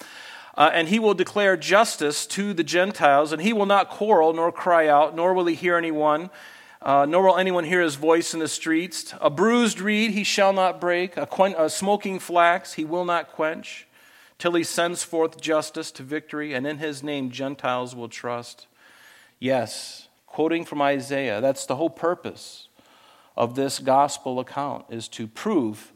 uh, 0.56 0.70
and 0.72 0.88
he 0.88 1.00
will 1.00 1.14
declare 1.14 1.56
justice 1.56 2.24
to 2.28 2.54
the 2.54 2.62
Gentiles, 2.62 3.32
and 3.32 3.42
he 3.42 3.52
will 3.52 3.66
not 3.66 3.90
quarrel 3.90 4.32
nor 4.32 4.52
cry 4.52 4.86
out, 4.86 5.16
nor 5.16 5.34
will 5.34 5.46
he 5.46 5.56
hear 5.56 5.76
anyone. 5.76 6.30
Uh, 6.80 7.06
nor 7.08 7.24
will 7.24 7.36
anyone 7.36 7.64
hear 7.64 7.80
his 7.80 7.96
voice 7.96 8.34
in 8.34 8.38
the 8.38 8.46
streets. 8.46 9.12
A 9.20 9.28
bruised 9.28 9.80
reed 9.80 10.12
he 10.12 10.22
shall 10.22 10.52
not 10.52 10.80
break, 10.80 11.16
a, 11.16 11.26
quen- 11.26 11.56
a 11.58 11.68
smoking 11.68 12.20
flax 12.20 12.74
he 12.74 12.84
will 12.84 13.04
not 13.04 13.32
quench, 13.32 13.88
till 14.38 14.54
he 14.54 14.62
sends 14.62 15.02
forth 15.02 15.40
justice 15.40 15.90
to 15.90 16.04
victory, 16.04 16.54
and 16.54 16.68
in 16.68 16.78
his 16.78 17.02
name 17.02 17.32
Gentiles 17.32 17.96
will 17.96 18.08
trust. 18.08 18.68
Yes, 19.40 20.06
quoting 20.28 20.64
from 20.64 20.80
Isaiah, 20.80 21.40
that's 21.40 21.66
the 21.66 21.74
whole 21.74 21.90
purpose 21.90 22.68
of 23.36 23.54
this 23.54 23.78
gospel 23.78 24.40
account 24.40 24.86
is 24.90 25.08
to 25.08 25.26
prove 25.26 25.92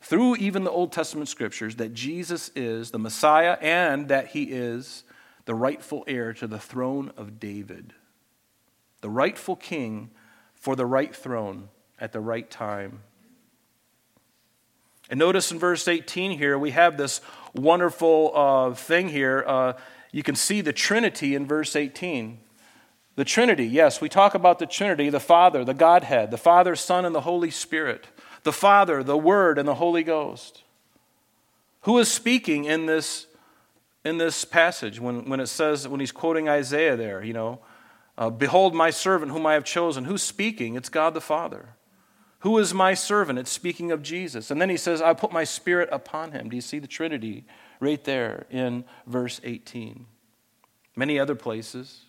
through 0.00 0.36
even 0.36 0.64
the 0.64 0.70
Old 0.70 0.92
Testament 0.92 1.28
scriptures 1.28 1.76
that 1.76 1.94
Jesus 1.94 2.50
is 2.56 2.90
the 2.90 2.98
Messiah 2.98 3.56
and 3.60 4.08
that 4.08 4.28
he 4.28 4.44
is 4.44 5.04
the 5.44 5.54
rightful 5.54 6.04
heir 6.06 6.32
to 6.34 6.46
the 6.46 6.58
throne 6.58 7.12
of 7.16 7.38
David, 7.38 7.94
the 9.00 9.10
rightful 9.10 9.56
king 9.56 10.10
for 10.54 10.76
the 10.76 10.86
right 10.86 11.14
throne 11.14 11.68
at 12.00 12.12
the 12.12 12.20
right 12.20 12.50
time. 12.50 13.00
And 15.08 15.18
notice 15.18 15.52
in 15.52 15.58
verse 15.58 15.86
18 15.88 16.38
here, 16.38 16.58
we 16.58 16.70
have 16.70 16.96
this 16.96 17.20
wonderful 17.54 18.32
uh, 18.34 18.74
thing 18.74 19.08
here. 19.08 19.44
Uh, 19.46 19.72
you 20.10 20.22
can 20.22 20.34
see 20.34 20.60
the 20.60 20.72
Trinity 20.72 21.34
in 21.34 21.46
verse 21.46 21.76
18. 21.76 22.38
The 23.14 23.24
Trinity, 23.24 23.66
yes, 23.66 24.00
we 24.00 24.08
talk 24.08 24.34
about 24.34 24.58
the 24.58 24.66
Trinity, 24.66 25.10
the 25.10 25.20
Father, 25.20 25.64
the 25.64 25.74
Godhead, 25.74 26.30
the 26.30 26.38
Father, 26.38 26.74
Son, 26.74 27.04
and 27.04 27.14
the 27.14 27.20
Holy 27.20 27.50
Spirit, 27.50 28.06
the 28.42 28.52
Father, 28.52 29.02
the 29.02 29.18
Word, 29.18 29.58
and 29.58 29.68
the 29.68 29.74
Holy 29.74 30.02
Ghost. 30.02 30.62
Who 31.82 31.98
is 31.98 32.10
speaking 32.10 32.64
in 32.64 32.86
this, 32.86 33.26
in 34.04 34.18
this 34.18 34.44
passage 34.44 34.98
when, 34.98 35.28
when 35.28 35.40
it 35.40 35.48
says, 35.48 35.86
when 35.86 36.00
he's 36.00 36.12
quoting 36.12 36.48
Isaiah 36.48 36.96
there, 36.96 37.22
you 37.22 37.34
know, 37.34 37.60
uh, 38.16 38.30
Behold 38.30 38.74
my 38.74 38.90
servant 38.90 39.32
whom 39.32 39.46
I 39.46 39.54
have 39.54 39.64
chosen. 39.64 40.04
Who's 40.04 40.22
speaking? 40.22 40.74
It's 40.76 40.88
God 40.88 41.14
the 41.14 41.20
Father. 41.20 41.70
Who 42.40 42.58
is 42.58 42.74
my 42.74 42.94
servant? 42.94 43.38
It's 43.38 43.52
speaking 43.52 43.92
of 43.92 44.02
Jesus. 44.02 44.50
And 44.50 44.60
then 44.60 44.68
he 44.68 44.76
says, 44.76 45.00
I 45.00 45.14
put 45.14 45.32
my 45.32 45.44
spirit 45.44 45.88
upon 45.92 46.32
him. 46.32 46.50
Do 46.50 46.56
you 46.56 46.62
see 46.62 46.78
the 46.78 46.88
Trinity 46.88 47.44
right 47.78 48.02
there 48.04 48.46
in 48.50 48.84
verse 49.06 49.40
18? 49.44 50.06
Many 50.96 51.18
other 51.18 51.34
places. 51.34 52.02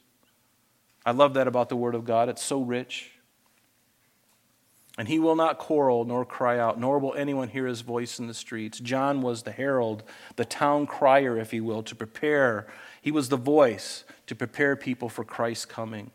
I 1.06 1.12
love 1.12 1.34
that 1.34 1.48
about 1.48 1.70
the 1.70 1.76
Word 1.76 1.96
of 1.96 2.06
God. 2.06 2.30
It's 2.30 2.44
so 2.44 2.62
rich. 2.62 3.12
And 4.98 5.08
he 5.08 5.18
will 5.18 5.36
not 5.36 5.58
quarrel 5.58 6.06
nor 6.06 6.24
cry 6.24 6.60
out, 6.60 6.80
nor 6.80 7.00
will 7.00 7.16
anyone 7.16 7.48
hear 7.48 7.66
his 7.66 7.82
voice 7.82 8.20
in 8.20 8.28
the 8.28 8.34
streets. 8.34 8.80
John 8.80 9.22
was 9.22 9.42
the 9.42 9.52
herald, 9.52 10.04
the 10.36 10.46
town 10.46 10.86
crier, 10.86 11.38
if 11.38 11.52
you 11.52 11.64
will, 11.64 11.82
to 11.84 11.96
prepare. 11.96 12.68
He 13.02 13.12
was 13.12 13.30
the 13.30 13.38
voice 13.38 14.04
to 14.28 14.36
prepare 14.36 14.76
people 14.76 15.10
for 15.10 15.24
Christ's 15.24 15.66
coming. 15.66 16.12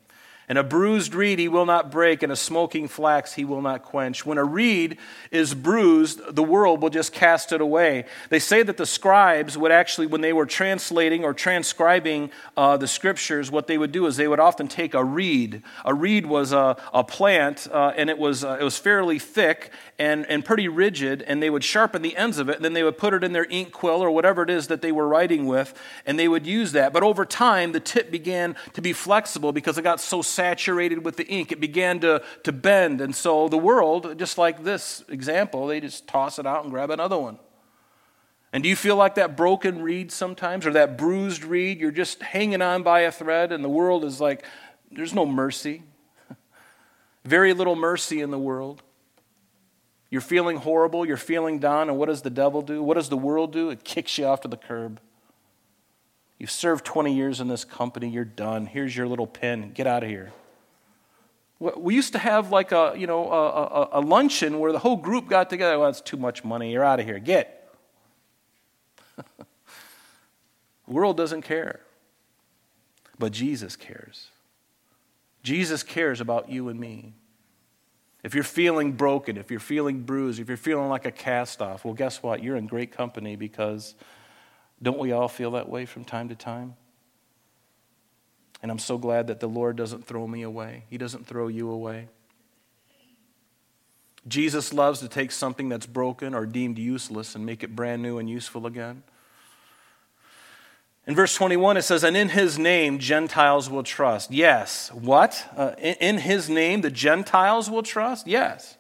And 0.49 0.57
a 0.57 0.63
bruised 0.63 1.15
reed 1.15 1.39
he 1.39 1.49
will 1.49 1.67
not 1.67 1.91
break, 1.91 2.23
and 2.23 2.33
a 2.33 2.37
smoking 2.37 2.89
flax 2.89 3.35
he 3.35 3.45
will 3.45 3.61
not 3.61 3.83
quench. 3.83 4.25
When 4.25 4.39
a 4.39 4.45
reed 4.45 4.97
is 5.31 5.55
bruised, 5.55 6.35
the 6.35 6.43
world 6.43 6.81
will 6.81 6.91
just 6.91 7.13
cast 7.13 7.53
it 7.53 7.61
away. 7.61 8.07
They 8.31 8.39
say 8.39 8.63
that 8.63 8.79
the 8.79 8.87
scribes 8.87 9.59
would 9.59 9.71
actually, 9.71 10.07
when 10.07 10.23
they 10.23 10.33
were 10.33 10.47
translating 10.47 11.23
or 11.23 11.35
transcribing 11.35 12.31
uh, 12.57 12.79
the 12.79 12.89
scriptures, 12.89 13.51
what 13.51 13.67
they 13.67 13.77
would 13.77 13.93
do 13.93 14.07
is 14.07 14.17
they 14.17 14.29
would 14.29 14.41
often 14.41 14.69
take 14.69 14.95
a 14.95 15.05
reed. 15.05 15.63
A 15.85 15.93
reed 15.93 16.25
was 16.25 16.53
a, 16.53 16.77
a 16.95 17.05
plant, 17.05 17.69
uh, 17.71 17.93
and 17.97 18.09
it 18.09 18.19
was, 18.19 18.43
uh, 18.43 18.57
it 18.59 18.65
was 18.65 18.79
fairly 18.79 19.19
thick 19.19 19.71
and, 19.99 20.25
and 20.27 20.45
pretty 20.45 20.69
rigid, 20.69 21.23
and 21.23 21.43
they 21.43 21.51
would 21.51 21.65
sharpen 21.65 22.03
the 22.03 22.17
ends 22.17 22.39
of 22.39 22.49
it, 22.49 22.57
and 22.57 22.65
then 22.65 22.73
they 22.73 22.85
would 22.85 22.97
put 22.97 23.13
it 23.13 23.23
in 23.23 23.33
their 23.33 23.47
ink 23.51 23.73
quill 23.73 24.03
or 24.03 24.11
whatever 24.11 24.43
it 24.43 24.51
is 24.51 24.69
that 24.69 24.81
they 24.81 24.93
were 24.93 25.09
writing 25.09 25.47
with, 25.47 25.75
and 26.07 26.19
they 26.19 26.29
would 26.29 26.47
use 26.47 26.73
that. 26.73 26.93
But 26.93 27.03
over 27.03 27.25
time, 27.25 27.73
the 27.73 27.81
tip 27.81 28.11
began 28.11 28.57
to 28.75 28.81
be 28.81 28.93
flexible 28.93 29.53
because 29.53 29.77
it 29.77 29.83
got 29.83 30.01
so 30.01 30.23
saturated 30.39 31.05
with 31.05 31.17
the 31.17 31.27
ink. 31.27 31.51
It 31.51 31.59
began 31.59 31.99
to, 32.01 32.23
to 32.45 32.53
bend. 32.53 33.01
And 33.01 33.13
so 33.13 33.49
the 33.49 33.59
world, 33.59 34.17
just 34.21 34.39
like 34.39 34.63
this 34.63 35.03
example, 35.09 35.67
they 35.67 35.81
just 35.81 36.07
toss 36.07 36.39
it 36.39 36.47
out 36.47 36.63
and 36.63 36.71
grab 36.71 36.91
another 36.91 37.19
one. 37.19 37.41
And 38.53 38.63
do 38.63 38.69
you 38.69 38.77
feel 38.77 38.95
like 38.95 39.17
that 39.17 39.37
broken 39.37 39.83
reed 39.83 40.13
sometimes 40.13 40.65
or 40.65 40.73
that 40.75 40.97
bruised 40.97 41.43
reed? 41.43 41.81
You're 41.81 41.91
just 41.91 42.23
hanging 42.23 42.63
on 42.63 42.85
by 42.85 43.01
a 43.01 43.11
thread, 43.11 43.51
and 43.51 43.65
the 43.65 43.69
world 43.69 44.05
is 44.05 44.21
like, 44.21 44.45
there's 44.93 45.13
no 45.13 45.27
mercy. 45.27 45.83
very 47.25 47.53
little 47.53 47.75
mercy 47.75 48.21
in 48.21 48.31
the 48.31 48.39
world. 48.39 48.85
You're 50.09 50.21
feeling 50.21 50.59
horrible, 50.59 51.05
you're 51.05 51.17
feeling 51.17 51.59
down, 51.59 51.89
and 51.89 51.99
what 51.99 52.07
does 52.07 52.23
the 52.23 52.31
devil 52.31 52.63
do? 52.63 52.81
What 52.81 52.95
does 52.95 53.09
the 53.09 53.19
world 53.19 53.53
do? 53.53 53.71
It 53.71 53.83
kicks 53.83 54.17
you 54.17 54.27
off 54.27 54.43
to 54.43 54.49
the 54.49 54.57
curb. 54.57 55.01
You've 56.39 56.51
served 56.51 56.85
20 56.85 57.15
years 57.15 57.41
in 57.41 57.49
this 57.49 57.65
company, 57.65 58.09
you're 58.09 58.25
done. 58.25 58.67
Here's 58.67 58.97
your 58.97 59.09
little 59.09 59.27
pin, 59.27 59.73
get 59.73 59.87
out 59.87 60.05
of 60.05 60.09
here. 60.09 60.33
We 61.59 61.97
used 61.97 62.13
to 62.13 62.21
have 62.21 62.53
like 62.53 62.71
a, 62.71 62.95
you 62.97 63.09
know, 63.09 63.29
a, 63.31 63.49
a, 63.49 63.89
a 63.95 64.01
luncheon 64.01 64.61
where 64.61 64.71
the 64.71 64.79
whole 64.79 64.97
group 64.97 65.29
got 65.29 65.51
together. 65.51 65.77
Well, 65.77 65.91
that's 65.91 66.01
too 66.01 66.17
much 66.17 66.45
money, 66.45 66.73
you're 66.73 66.85
out 66.85 67.01
of 67.01 67.07
here, 67.07 67.19
get. 67.19 67.75
the 69.17 69.25
world 70.87 71.17
doesn't 71.17 71.43
care, 71.43 71.81
but 73.19 73.33
Jesus 73.33 73.75
cares. 73.75 74.29
Jesus 75.43 75.83
cares 75.83 76.21
about 76.21 76.49
you 76.49 76.69
and 76.69 76.79
me. 76.79 77.15
If 78.23 78.35
you're 78.35 78.45
feeling 78.45 78.93
broken, 78.93 79.37
if 79.37 79.51
you're 79.51 79.61
feeling 79.61 80.03
bruised, 80.03 80.39
if 80.39 80.49
you're 80.49 80.57
feeling 80.57 80.89
like 80.89 81.07
a 81.07 81.11
cast 81.11 81.63
off, 81.63 81.85
well, 81.85 81.95
guess 81.95 82.23
what? 82.23 82.43
You're 82.43 82.57
in 82.57 82.67
great 82.67 82.93
company 82.93 83.35
because 83.35 83.95
don't 84.83 84.99
we 84.99 85.13
all 85.13 85.29
feel 85.29 85.53
that 85.53 85.69
way 85.69 85.87
from 85.87 86.05
time 86.05 86.29
to 86.29 86.35
time? 86.35 86.75
And 88.63 88.71
I'm 88.71 88.79
so 88.79 88.99
glad 88.99 89.29
that 89.29 89.41
the 89.41 89.49
Lord 89.49 89.77
doesn't 89.77 90.07
throw 90.07 90.27
me 90.27 90.43
away, 90.43 90.85
He 90.91 90.99
doesn't 90.99 91.27
throw 91.27 91.49
you 91.49 91.71
away. 91.71 92.09
Jesus 94.27 94.73
loves 94.75 95.01
to 95.01 95.09
take 95.09 95.33
something 95.33 95.69
that's 95.69 95.87
broken 95.87 96.35
or 96.35 96.45
deemed 96.45 96.79
useless 96.79 97.35
and 97.35 97.47
make 97.47 97.63
it 97.63 97.75
brand 97.75 98.03
new 98.03 98.19
and 98.19 98.29
useful 98.29 98.67
again. 98.67 99.03
In 101.07 101.15
verse 101.15 101.35
21, 101.35 101.79
it 101.79 101.83
says, 101.83 102.05
And 102.05 102.17
in 102.17 102.29
his 102.29 102.59
name, 102.59 102.99
Gentiles 102.99 103.71
will 103.71 103.83
trust. 103.83 104.31
Yes. 104.31 104.93
What? 104.93 105.43
Uh, 105.57 105.73
in, 105.79 105.95
in 105.95 106.19
his 106.19 106.51
name, 106.51 106.83
the 106.83 106.91
Gentiles 106.91 107.71
will 107.71 107.83
trust? 107.83 108.27
Yes. 108.27 108.77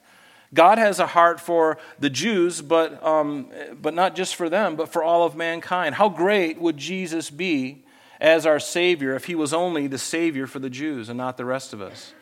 God 0.55 0.79
has 0.79 0.99
a 0.99 1.07
heart 1.07 1.41
for 1.41 1.79
the 1.99 2.09
Jews, 2.11 2.63
but, 2.63 3.05
um, 3.05 3.49
but 3.81 3.95
not 3.95 4.17
just 4.17 4.35
for 4.35 4.49
them, 4.49 4.77
but 4.77 4.89
for 4.89 5.03
all 5.03 5.25
of 5.25 5.37
mankind. 5.37 5.95
How 5.95 6.09
great 6.09 6.61
would 6.61 6.77
Jesus 6.77 7.31
be 7.31 7.85
as 8.21 8.47
our 8.47 8.59
Savior 8.59 9.15
if 9.15 9.27
he 9.27 9.35
was 9.35 9.53
only 9.53 9.87
the 9.87 9.99
Savior 9.99 10.47
for 10.47 10.59
the 10.59 10.71
Jews 10.71 11.09
and 11.09 11.19
not 11.19 11.37
the 11.37 11.45
rest 11.45 11.73
of 11.73 11.83
us? 11.83 12.15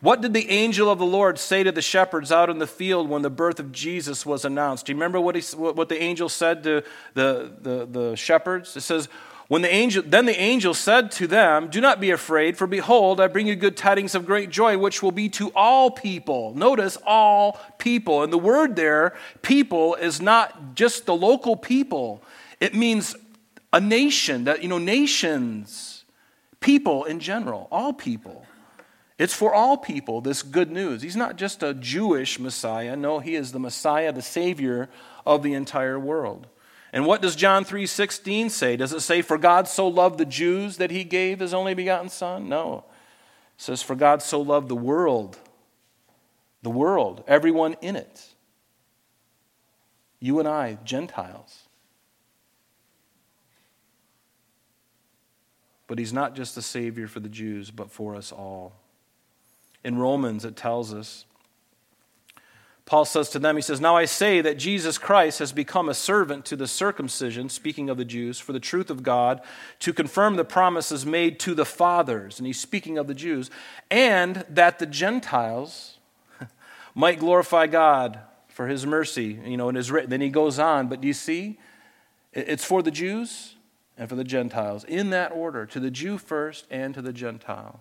What 0.00 0.20
did 0.20 0.34
the 0.34 0.50
angel 0.50 0.90
of 0.90 0.98
the 0.98 1.06
Lord 1.06 1.38
say 1.38 1.62
to 1.62 1.72
the 1.72 1.80
shepherds 1.80 2.30
out 2.30 2.50
in 2.50 2.58
the 2.58 2.66
field 2.66 3.08
when 3.08 3.22
the 3.22 3.30
birth 3.30 3.58
of 3.58 3.72
Jesus 3.72 4.26
was 4.26 4.44
announced? 4.44 4.86
Do 4.86 4.92
you 4.92 4.96
remember 4.96 5.20
what, 5.20 5.34
he, 5.34 5.56
what 5.56 5.88
the 5.88 6.02
angel 6.02 6.28
said 6.28 6.62
to 6.64 6.82
the, 7.14 7.52
the, 7.60 7.86
the 7.86 8.14
shepherds? 8.14 8.76
It 8.76 8.82
says, 8.82 9.08
when 9.48 9.60
the 9.60 9.72
angel, 9.72 10.02
then 10.06 10.24
the 10.24 10.40
angel 10.40 10.72
said 10.72 11.10
to 11.12 11.26
them, 11.26 11.68
Do 11.68 11.80
not 11.80 12.00
be 12.00 12.10
afraid, 12.10 12.56
for 12.56 12.66
behold, 12.66 13.20
I 13.20 13.26
bring 13.26 13.46
you 13.46 13.56
good 13.56 13.76
tidings 13.76 14.14
of 14.14 14.24
great 14.24 14.48
joy, 14.48 14.78
which 14.78 15.02
will 15.02 15.12
be 15.12 15.28
to 15.30 15.52
all 15.54 15.90
people. 15.90 16.54
Notice 16.54 16.96
all 17.06 17.60
people. 17.78 18.22
And 18.22 18.32
the 18.32 18.38
word 18.38 18.74
there, 18.74 19.14
people, 19.42 19.96
is 19.96 20.20
not 20.20 20.74
just 20.74 21.04
the 21.04 21.14
local 21.14 21.56
people, 21.56 22.22
it 22.58 22.74
means 22.74 23.14
a 23.72 23.80
nation, 23.80 24.44
that, 24.44 24.62
you 24.62 24.68
know, 24.68 24.78
nations, 24.78 26.04
people 26.60 27.04
in 27.04 27.20
general, 27.20 27.68
all 27.70 27.92
people. 27.92 28.46
It's 29.18 29.34
for 29.34 29.52
all 29.54 29.76
people, 29.76 30.20
this 30.20 30.42
good 30.42 30.70
news. 30.70 31.02
He's 31.02 31.16
not 31.16 31.36
just 31.36 31.62
a 31.62 31.74
Jewish 31.74 32.38
Messiah. 32.40 32.96
No, 32.96 33.18
he 33.20 33.34
is 33.34 33.52
the 33.52 33.58
Messiah, 33.58 34.12
the 34.12 34.22
Savior 34.22 34.88
of 35.26 35.42
the 35.42 35.54
entire 35.54 35.98
world. 36.00 36.46
And 36.94 37.06
what 37.06 37.20
does 37.20 37.34
John 37.34 37.64
3:16 37.64 38.50
say? 38.50 38.76
Does 38.76 38.92
it 38.92 39.00
say 39.00 39.20
for 39.20 39.36
God 39.36 39.66
so 39.66 39.88
loved 39.88 40.16
the 40.16 40.24
Jews 40.24 40.76
that 40.76 40.92
he 40.92 41.02
gave 41.02 41.40
his 41.40 41.52
only 41.52 41.74
begotten 41.74 42.08
son? 42.08 42.48
No. 42.48 42.84
It 43.56 43.62
says 43.62 43.82
for 43.82 43.96
God 43.96 44.22
so 44.22 44.40
loved 44.40 44.68
the 44.68 44.76
world. 44.76 45.36
The 46.62 46.70
world, 46.70 47.24
everyone 47.26 47.74
in 47.82 47.96
it. 47.96 48.28
You 50.20 50.38
and 50.38 50.46
I, 50.46 50.78
Gentiles. 50.84 51.64
But 55.88 55.98
he's 55.98 56.12
not 56.12 56.36
just 56.36 56.54
the 56.54 56.62
savior 56.62 57.08
for 57.08 57.18
the 57.18 57.28
Jews, 57.28 57.72
but 57.72 57.90
for 57.90 58.14
us 58.14 58.30
all. 58.30 58.72
In 59.82 59.98
Romans 59.98 60.44
it 60.44 60.54
tells 60.54 60.94
us 60.94 61.24
Paul 62.86 63.06
says 63.06 63.30
to 63.30 63.38
them, 63.38 63.56
he 63.56 63.62
says, 63.62 63.80
Now 63.80 63.96
I 63.96 64.04
say 64.04 64.42
that 64.42 64.58
Jesus 64.58 64.98
Christ 64.98 65.38
has 65.38 65.52
become 65.52 65.88
a 65.88 65.94
servant 65.94 66.44
to 66.46 66.56
the 66.56 66.68
circumcision, 66.68 67.48
speaking 67.48 67.88
of 67.88 67.96
the 67.96 68.04
Jews, 68.04 68.38
for 68.38 68.52
the 68.52 68.60
truth 68.60 68.90
of 68.90 69.02
God, 69.02 69.40
to 69.80 69.92
confirm 69.94 70.36
the 70.36 70.44
promises 70.44 71.06
made 71.06 71.40
to 71.40 71.54
the 71.54 71.64
fathers, 71.64 72.38
and 72.38 72.46
he's 72.46 72.60
speaking 72.60 72.98
of 72.98 73.06
the 73.06 73.14
Jews, 73.14 73.50
and 73.90 74.44
that 74.50 74.78
the 74.78 74.86
Gentiles 74.86 75.98
might 76.94 77.18
glorify 77.18 77.66
God 77.66 78.18
for 78.48 78.66
his 78.68 78.84
mercy. 78.84 79.40
You 79.44 79.56
know, 79.56 79.70
and 79.70 79.78
is 79.78 79.90
written. 79.90 80.10
Then 80.10 80.20
he 80.20 80.28
goes 80.28 80.58
on, 80.58 80.88
but 80.88 81.00
do 81.00 81.08
you 81.08 81.14
see? 81.14 81.58
It's 82.34 82.64
for 82.64 82.82
the 82.82 82.90
Jews 82.90 83.54
and 83.96 84.08
for 84.08 84.16
the 84.16 84.24
Gentiles, 84.24 84.84
in 84.84 85.10
that 85.10 85.32
order, 85.32 85.64
to 85.66 85.80
the 85.80 85.90
Jew 85.90 86.18
first 86.18 86.66
and 86.70 86.92
to 86.94 87.00
the 87.00 87.12
Gentile. 87.12 87.80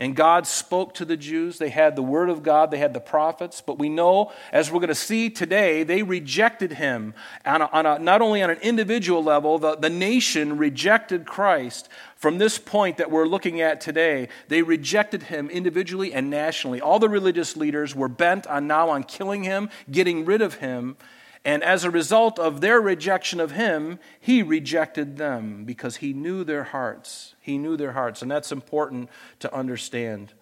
And 0.00 0.16
God 0.16 0.46
spoke 0.46 0.94
to 0.94 1.04
the 1.04 1.16
Jews. 1.18 1.58
They 1.58 1.68
had 1.68 1.94
the 1.94 2.02
word 2.02 2.30
of 2.30 2.42
God, 2.42 2.70
they 2.70 2.78
had 2.78 2.94
the 2.94 3.00
prophets. 3.00 3.60
But 3.60 3.78
we 3.78 3.90
know, 3.90 4.32
as 4.50 4.70
we're 4.70 4.80
going 4.80 4.88
to 4.88 4.94
see 4.94 5.28
today, 5.28 5.82
they 5.82 6.02
rejected 6.02 6.72
him. 6.72 7.12
On 7.44 7.60
a, 7.60 7.66
on 7.66 7.84
a, 7.84 7.98
not 7.98 8.22
only 8.22 8.42
on 8.42 8.48
an 8.48 8.56
individual 8.62 9.22
level, 9.22 9.58
the, 9.58 9.76
the 9.76 9.90
nation 9.90 10.56
rejected 10.56 11.26
Christ. 11.26 11.90
From 12.16 12.38
this 12.38 12.56
point 12.58 12.96
that 12.96 13.10
we're 13.10 13.26
looking 13.26 13.60
at 13.60 13.82
today, 13.82 14.28
they 14.48 14.62
rejected 14.62 15.24
him 15.24 15.50
individually 15.50 16.14
and 16.14 16.30
nationally. 16.30 16.80
All 16.80 16.98
the 16.98 17.10
religious 17.10 17.54
leaders 17.54 17.94
were 17.94 18.08
bent 18.08 18.46
on 18.46 18.66
now 18.66 18.88
on 18.88 19.04
killing 19.04 19.44
him, 19.44 19.68
getting 19.90 20.24
rid 20.24 20.40
of 20.40 20.54
him. 20.54 20.96
And 21.44 21.62
as 21.64 21.84
a 21.84 21.90
result 21.90 22.38
of 22.38 22.60
their 22.60 22.80
rejection 22.80 23.40
of 23.40 23.52
him, 23.52 23.98
he 24.20 24.42
rejected 24.42 25.16
them 25.16 25.64
because 25.64 25.96
he 25.96 26.12
knew 26.12 26.44
their 26.44 26.64
hearts. 26.64 27.34
He 27.40 27.56
knew 27.56 27.76
their 27.76 27.92
hearts. 27.92 28.20
And 28.20 28.30
that's 28.30 28.52
important 28.52 29.08
to 29.38 29.54
understand. 29.54 30.34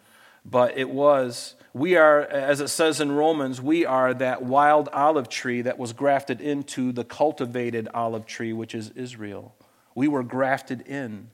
But 0.44 0.76
it 0.76 0.90
was, 0.90 1.54
we 1.72 1.96
are, 1.96 2.22
as 2.22 2.60
it 2.60 2.68
says 2.68 3.00
in 3.00 3.12
Romans, 3.12 3.60
we 3.60 3.86
are 3.86 4.12
that 4.14 4.42
wild 4.42 4.88
olive 4.88 5.28
tree 5.28 5.62
that 5.62 5.78
was 5.78 5.92
grafted 5.92 6.40
into 6.40 6.90
the 6.90 7.04
cultivated 7.04 7.88
olive 7.94 8.26
tree, 8.26 8.52
which 8.52 8.74
is 8.74 8.90
Israel. 8.90 9.54
We 9.94 10.08
were 10.08 10.24
grafted 10.24 10.80
in. 10.82 11.30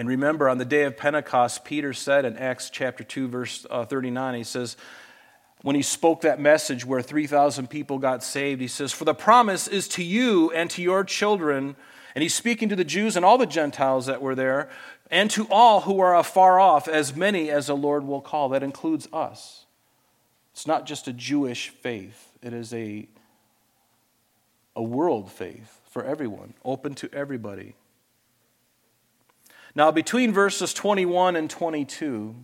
And 0.00 0.08
remember, 0.08 0.48
on 0.48 0.56
the 0.56 0.64
day 0.64 0.84
of 0.84 0.96
Pentecost, 0.96 1.62
Peter 1.62 1.92
said 1.92 2.24
in 2.24 2.38
Acts 2.38 2.70
chapter 2.70 3.04
2, 3.04 3.28
verse 3.28 3.66
uh, 3.68 3.84
39, 3.84 4.34
he 4.34 4.44
says, 4.44 4.78
when 5.60 5.76
he 5.76 5.82
spoke 5.82 6.22
that 6.22 6.40
message 6.40 6.86
where 6.86 7.02
3,000 7.02 7.68
people 7.68 7.98
got 7.98 8.24
saved, 8.24 8.62
he 8.62 8.66
says, 8.66 8.94
For 8.94 9.04
the 9.04 9.12
promise 9.12 9.68
is 9.68 9.88
to 9.88 10.02
you 10.02 10.50
and 10.52 10.70
to 10.70 10.80
your 10.80 11.04
children. 11.04 11.76
And 12.14 12.22
he's 12.22 12.32
speaking 12.32 12.70
to 12.70 12.76
the 12.76 12.82
Jews 12.82 13.14
and 13.14 13.26
all 13.26 13.36
the 13.36 13.44
Gentiles 13.44 14.06
that 14.06 14.22
were 14.22 14.34
there, 14.34 14.70
and 15.10 15.30
to 15.32 15.46
all 15.50 15.82
who 15.82 16.00
are 16.00 16.16
afar 16.16 16.58
off, 16.58 16.88
as 16.88 17.14
many 17.14 17.50
as 17.50 17.66
the 17.66 17.76
Lord 17.76 18.06
will 18.06 18.22
call. 18.22 18.48
That 18.48 18.62
includes 18.62 19.06
us. 19.12 19.66
It's 20.54 20.66
not 20.66 20.86
just 20.86 21.08
a 21.08 21.12
Jewish 21.12 21.68
faith, 21.68 22.32
it 22.40 22.54
is 22.54 22.72
a, 22.72 23.06
a 24.74 24.82
world 24.82 25.30
faith 25.30 25.78
for 25.90 26.02
everyone, 26.02 26.54
open 26.64 26.94
to 26.94 27.10
everybody. 27.12 27.74
Now, 29.74 29.90
between 29.90 30.32
verses 30.32 30.74
21 30.74 31.36
and 31.36 31.48
22, 31.48 32.34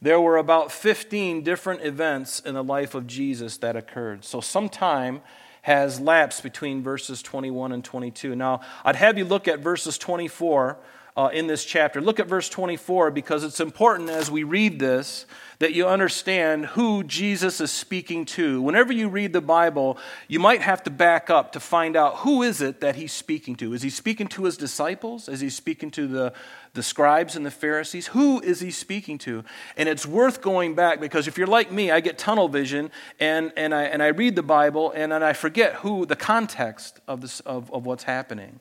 there 0.00 0.20
were 0.20 0.36
about 0.36 0.72
15 0.72 1.42
different 1.42 1.82
events 1.82 2.40
in 2.40 2.54
the 2.54 2.64
life 2.64 2.94
of 2.94 3.06
Jesus 3.06 3.56
that 3.58 3.76
occurred. 3.76 4.24
So, 4.24 4.40
some 4.40 4.68
time 4.68 5.20
has 5.62 6.00
lapsed 6.00 6.42
between 6.42 6.82
verses 6.82 7.22
21 7.22 7.72
and 7.72 7.84
22. 7.84 8.34
Now, 8.34 8.60
I'd 8.84 8.96
have 8.96 9.16
you 9.16 9.24
look 9.24 9.46
at 9.46 9.60
verses 9.60 9.96
24 9.98 10.76
uh, 11.16 11.30
in 11.32 11.46
this 11.46 11.64
chapter. 11.64 12.00
Look 12.00 12.20
at 12.20 12.26
verse 12.26 12.48
24 12.48 13.10
because 13.10 13.44
it's 13.44 13.60
important 13.60 14.08
as 14.08 14.30
we 14.30 14.44
read 14.44 14.78
this 14.78 15.26
that 15.58 15.74
you 15.74 15.86
understand 15.86 16.66
who 16.66 17.04
Jesus 17.04 17.60
is 17.60 17.70
speaking 17.70 18.24
to. 18.24 18.60
Whenever 18.60 18.92
you 18.92 19.08
read 19.08 19.32
the 19.32 19.40
Bible, 19.40 19.96
you 20.26 20.40
might 20.40 20.60
have 20.60 20.82
to 20.82 20.90
back 20.90 21.30
up 21.30 21.52
to 21.52 21.60
find 21.60 21.94
out 21.94 22.16
who 22.16 22.42
is 22.42 22.60
it 22.60 22.80
that 22.80 22.96
he's 22.96 23.12
speaking 23.12 23.54
to. 23.56 23.72
Is 23.72 23.82
he 23.82 23.90
speaking 23.90 24.26
to 24.28 24.42
his 24.42 24.56
disciples? 24.56 25.28
Is 25.28 25.38
he 25.38 25.48
speaking 25.48 25.92
to 25.92 26.08
the, 26.08 26.32
the 26.74 26.82
scribes 26.82 27.36
and 27.36 27.46
the 27.46 27.50
Pharisees? 27.52 28.08
Who 28.08 28.40
is 28.40 28.58
he 28.58 28.72
speaking 28.72 29.18
to? 29.18 29.44
And 29.76 29.88
it's 29.88 30.04
worth 30.04 30.40
going 30.40 30.74
back 30.74 30.98
because 30.98 31.28
if 31.28 31.38
you're 31.38 31.46
like 31.46 31.70
me, 31.70 31.92
I 31.92 32.00
get 32.00 32.18
tunnel 32.18 32.48
vision 32.48 32.90
and, 33.20 33.52
and, 33.56 33.72
I, 33.72 33.84
and 33.84 34.02
I 34.02 34.08
read 34.08 34.34
the 34.34 34.42
Bible 34.42 34.90
and 34.96 35.12
then 35.12 35.22
I 35.22 35.32
forget 35.32 35.74
who 35.74 36.06
the 36.06 36.16
context 36.16 36.98
of, 37.06 37.20
this, 37.20 37.38
of, 37.40 37.72
of 37.72 37.86
what's 37.86 38.02
happening. 38.02 38.58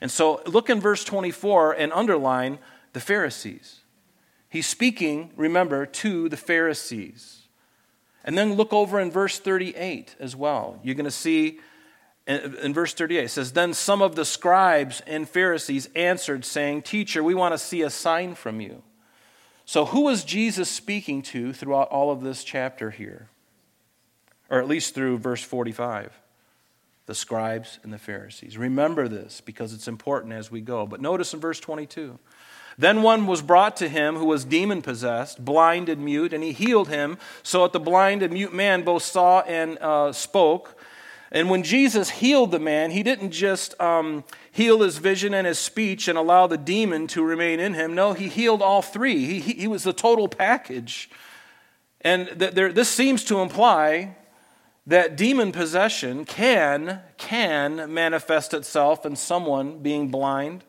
And 0.00 0.10
so 0.10 0.42
look 0.46 0.68
in 0.70 0.80
verse 0.80 1.04
24 1.04 1.72
and 1.72 1.92
underline 1.92 2.58
the 2.92 3.00
Pharisees. 3.00 3.80
He's 4.48 4.66
speaking, 4.66 5.32
remember, 5.36 5.86
to 5.86 6.28
the 6.28 6.36
Pharisees. 6.36 7.42
And 8.24 8.36
then 8.36 8.54
look 8.54 8.72
over 8.72 8.98
in 9.00 9.10
verse 9.10 9.38
38 9.38 10.16
as 10.18 10.34
well. 10.34 10.80
You're 10.82 10.94
going 10.94 11.04
to 11.04 11.10
see 11.10 11.60
in 12.26 12.74
verse 12.74 12.92
38, 12.92 13.24
it 13.24 13.28
says, 13.28 13.52
Then 13.52 13.72
some 13.72 14.02
of 14.02 14.16
the 14.16 14.24
scribes 14.24 15.00
and 15.06 15.28
Pharisees 15.28 15.88
answered, 15.94 16.44
saying, 16.44 16.82
Teacher, 16.82 17.22
we 17.22 17.34
want 17.34 17.54
to 17.54 17.58
see 17.58 17.82
a 17.82 17.90
sign 17.90 18.34
from 18.34 18.60
you. 18.60 18.82
So, 19.64 19.84
who 19.86 20.02
was 20.02 20.24
Jesus 20.24 20.68
speaking 20.68 21.22
to 21.22 21.52
throughout 21.52 21.88
all 21.88 22.10
of 22.10 22.22
this 22.22 22.42
chapter 22.42 22.90
here? 22.90 23.28
Or 24.50 24.58
at 24.58 24.66
least 24.66 24.94
through 24.94 25.18
verse 25.18 25.42
45 25.42 26.12
the 27.06 27.14
scribes 27.14 27.78
and 27.82 27.92
the 27.92 27.98
Pharisees. 27.98 28.58
Remember 28.58 29.08
this 29.08 29.40
because 29.40 29.72
it's 29.72 29.88
important 29.88 30.32
as 30.32 30.50
we 30.50 30.60
go. 30.60 30.86
But 30.86 31.00
notice 31.00 31.32
in 31.32 31.40
verse 31.40 31.60
22 31.60 32.18
then 32.78 33.02
one 33.02 33.26
was 33.26 33.40
brought 33.40 33.76
to 33.78 33.88
him 33.88 34.16
who 34.16 34.26
was 34.26 34.44
demon 34.44 34.82
possessed, 34.82 35.42
blind 35.42 35.88
and 35.88 36.04
mute, 36.04 36.32
and 36.32 36.44
he 36.44 36.52
healed 36.52 36.88
him 36.88 37.18
so 37.42 37.62
that 37.62 37.72
the 37.72 37.80
blind 37.80 38.22
and 38.22 38.32
mute 38.32 38.52
man 38.52 38.82
both 38.82 39.02
saw 39.02 39.40
and 39.40 39.78
uh, 39.78 40.12
spoke. 40.12 40.78
And 41.32 41.50
when 41.50 41.62
Jesus 41.62 42.10
healed 42.10 42.50
the 42.50 42.58
man, 42.58 42.90
he 42.90 43.02
didn't 43.02 43.30
just 43.30 43.78
um, 43.80 44.24
heal 44.52 44.82
his 44.82 44.98
vision 44.98 45.34
and 45.34 45.46
his 45.46 45.58
speech 45.58 46.06
and 46.06 46.18
allow 46.18 46.46
the 46.46 46.58
demon 46.58 47.06
to 47.08 47.22
remain 47.22 47.60
in 47.60 47.74
him. 47.74 47.94
No, 47.94 48.12
he 48.12 48.28
healed 48.28 48.62
all 48.62 48.82
three. 48.82 49.24
He, 49.24 49.40
he, 49.40 49.52
he 49.54 49.68
was 49.68 49.82
the 49.82 49.92
total 49.92 50.28
package. 50.28 51.10
And 52.02 52.28
th- 52.38 52.52
there, 52.52 52.72
this 52.72 52.88
seems 52.88 53.24
to 53.24 53.40
imply 53.40 54.16
that 54.86 55.16
demon 55.16 55.50
possession 55.50 56.24
can, 56.24 57.00
can 57.16 57.92
manifest 57.92 58.54
itself 58.54 59.04
in 59.04 59.16
someone 59.16 59.80
being 59.80 60.08
blind, 60.08 60.64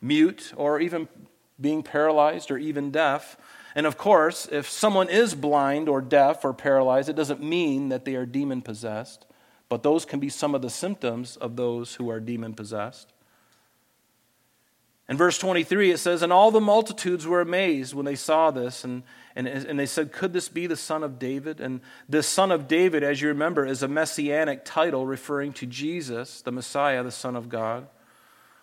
mute, 0.00 0.52
or 0.56 0.78
even 0.78 1.08
being 1.60 1.82
paralyzed 1.82 2.50
or 2.50 2.58
even 2.58 2.90
deaf. 2.90 3.36
And 3.74 3.86
of 3.86 3.96
course, 3.96 4.46
if 4.50 4.68
someone 4.68 5.08
is 5.08 5.34
blind 5.34 5.88
or 5.88 6.02
deaf 6.02 6.44
or 6.44 6.52
paralyzed, 6.52 7.08
it 7.08 7.16
doesn't 7.16 7.42
mean 7.42 7.88
that 7.88 8.04
they 8.04 8.14
are 8.14 8.26
demon 8.26 8.60
possessed, 8.60 9.24
but 9.70 9.82
those 9.82 10.04
can 10.04 10.20
be 10.20 10.28
some 10.28 10.54
of 10.54 10.60
the 10.60 10.68
symptoms 10.68 11.36
of 11.36 11.56
those 11.56 11.94
who 11.94 12.10
are 12.10 12.20
demon 12.20 12.52
possessed. 12.52 13.12
In 15.08 15.16
verse 15.16 15.38
23, 15.38 15.92
it 15.92 15.98
says, 15.98 16.22
And 16.22 16.32
all 16.32 16.50
the 16.50 16.60
multitudes 16.60 17.26
were 17.26 17.40
amazed 17.40 17.94
when 17.94 18.04
they 18.04 18.14
saw 18.14 18.50
this, 18.50 18.84
and, 18.84 19.02
and, 19.34 19.48
and 19.48 19.78
they 19.78 19.86
said, 19.86 20.12
Could 20.12 20.32
this 20.32 20.48
be 20.48 20.66
the 20.66 20.76
son 20.76 21.02
of 21.02 21.18
David? 21.18 21.60
And 21.60 21.80
this 22.08 22.26
son 22.26 22.50
of 22.50 22.68
David, 22.68 23.02
as 23.02 23.20
you 23.20 23.28
remember, 23.28 23.66
is 23.66 23.82
a 23.82 23.88
messianic 23.88 24.64
title 24.64 25.06
referring 25.06 25.52
to 25.54 25.66
Jesus, 25.66 26.42
the 26.42 26.52
Messiah, 26.52 27.02
the 27.02 27.10
Son 27.10 27.36
of 27.36 27.48
God. 27.48 27.86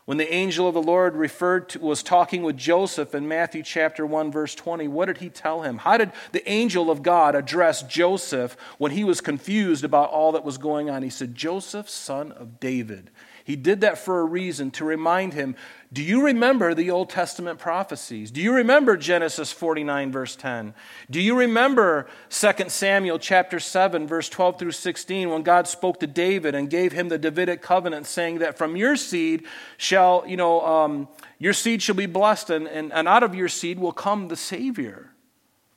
When 0.06 0.18
the 0.18 0.34
angel 0.34 0.68
of 0.68 0.74
the 0.74 0.82
Lord 0.82 1.16
referred 1.16 1.70
to, 1.70 1.80
was 1.80 2.02
talking 2.02 2.42
with 2.42 2.58
Joseph 2.58 3.14
in 3.14 3.28
Matthew 3.28 3.62
chapter 3.62 4.08
1 4.08 4.32
verse 4.32 4.56
20, 4.56 4.88
what 4.88 5.06
did 5.06 5.18
he 5.18 5.30
tell 5.30 5.62
him? 5.62 5.78
How 5.78 5.98
did 5.98 6.12
the 6.32 6.48
angel 6.50 6.90
of 6.90 7.04
God 7.04 7.36
address 7.36 7.84
Joseph 7.84 8.58
when 8.80 8.92
he 8.92 9.04
was 9.04 9.22
confused 9.22 9.84
about 9.84 10.10
all 10.10 10.32
that 10.32 10.44
was 10.44 10.58
going 10.58 10.90
on? 10.90 11.04
He 11.04 11.12
said, 11.12 11.36
"Joseph, 11.36 11.88
son 11.88 12.32
of 12.32 12.60
David." 12.60 13.12
He 13.50 13.56
did 13.56 13.82
that 13.82 13.98
for 13.98 14.20
a 14.20 14.26
reason 14.26 14.70
to 14.74 14.86
remind 14.86 15.34
him 15.34 15.56
do 15.92 16.04
you 16.04 16.24
remember 16.24 16.76
the 16.76 16.92
Old 16.92 17.10
Testament 17.10 17.58
prophecies? 17.58 18.30
Do 18.30 18.42
you 18.42 18.54
remember 18.54 18.96
Genesis 18.96 19.52
49 19.52 20.12
verse 20.12 20.36
10? 20.36 20.76
Do 21.10 21.20
you 21.20 21.36
remember 21.36 22.06
2 22.30 22.52
Samuel 22.68 23.18
chapter 23.18 23.60
7 23.60 24.06
verse 24.06 24.30
12 24.30 24.60
through 24.60 24.74
16 24.74 25.32
when 25.32 25.42
God 25.42 25.68
spoke 25.68 26.00
to 26.02 26.06
David 26.06 26.54
and 26.54 26.70
gave 26.70 26.92
him 26.92 27.10
the 27.10 27.18
Davidic 27.18 27.64
covenant 27.64 28.06
saying 28.06 28.38
that 28.38 28.56
from 28.56 28.76
your 28.76 28.96
seed 28.96 29.48
shall, 29.78 30.24
you 30.28 30.38
know, 30.38 30.64
um, 30.64 31.08
your 31.40 31.54
seed 31.54 31.82
shall 31.82 31.96
be 31.96 32.06
blessed 32.06 32.52
and, 32.52 32.68
and, 32.68 32.94
and 32.94 33.08
out 33.08 33.24
of 33.24 33.34
your 33.34 33.50
seed 33.50 33.80
will 33.80 33.94
come 33.94 34.28
the 34.28 34.36
Savior, 34.36 35.10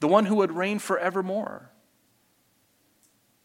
the 0.00 0.08
one 0.08 0.26
who 0.26 0.35
would 0.35 0.52
reign 0.52 0.78
forevermore. 0.78 1.71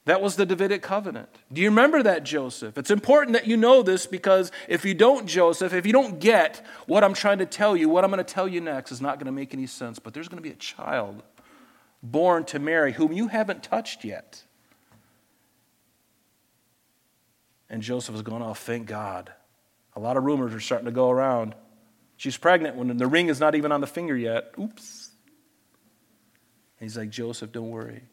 That 0.07 0.21
was 0.21 0.37
the 0.37 0.45
Davidic 0.45 0.81
covenant. 0.81 1.27
Do 1.51 1.59
you 1.59 1.67
remember 1.67 2.01
that, 2.03 2.23
Joseph? 2.23 2.77
It's 2.77 2.91
important 2.91 3.33
that 3.33 3.45
you 3.45 3.57
know 3.57 3.83
this 3.83 4.07
because 4.07 4.53
if 4.69 4.85
you 4.85 4.93
don't, 4.93 5.27
Joseph, 5.27 5.73
if 5.73 5.85
you 5.85 5.91
don't 5.91 6.21
get 6.21 6.65
what 6.85 7.03
I'm 7.03 7.13
trying 7.13 7.39
to 7.39 7.45
tell 7.45 7.75
you, 7.75 7.89
what 7.89 8.05
I'm 8.05 8.09
going 8.09 8.23
to 8.23 8.33
tell 8.33 8.47
you 8.47 8.61
next 8.61 8.93
is 8.93 9.01
not 9.01 9.19
going 9.19 9.25
to 9.25 9.33
make 9.33 9.53
any 9.53 9.67
sense. 9.67 9.99
But 9.99 10.13
there's 10.13 10.29
going 10.29 10.41
to 10.41 10.49
be 10.49 10.53
a 10.53 10.57
child 10.57 11.23
born 12.01 12.45
to 12.45 12.57
Mary 12.57 12.93
whom 12.93 13.11
you 13.11 13.27
haven't 13.27 13.63
touched 13.63 14.05
yet. 14.05 14.41
And 17.69 17.81
Joseph 17.81 18.15
is 18.15 18.21
going, 18.21 18.41
Oh, 18.41 18.53
thank 18.53 18.87
God. 18.87 19.33
A 19.93 19.99
lot 19.99 20.15
of 20.15 20.23
rumors 20.23 20.53
are 20.53 20.61
starting 20.61 20.85
to 20.85 20.91
go 20.93 21.09
around. 21.09 21.53
She's 22.15 22.37
pregnant 22.37 22.77
when 22.77 22.95
the 22.95 23.07
ring 23.07 23.27
is 23.27 23.41
not 23.41 23.55
even 23.55 23.73
on 23.73 23.81
the 23.81 23.87
finger 23.87 24.15
yet. 24.15 24.53
Oops. 24.57 25.09
And 26.79 26.85
he's 26.85 26.95
like, 26.95 27.09
Joseph, 27.09 27.51
don't 27.51 27.71
worry. 27.71 28.03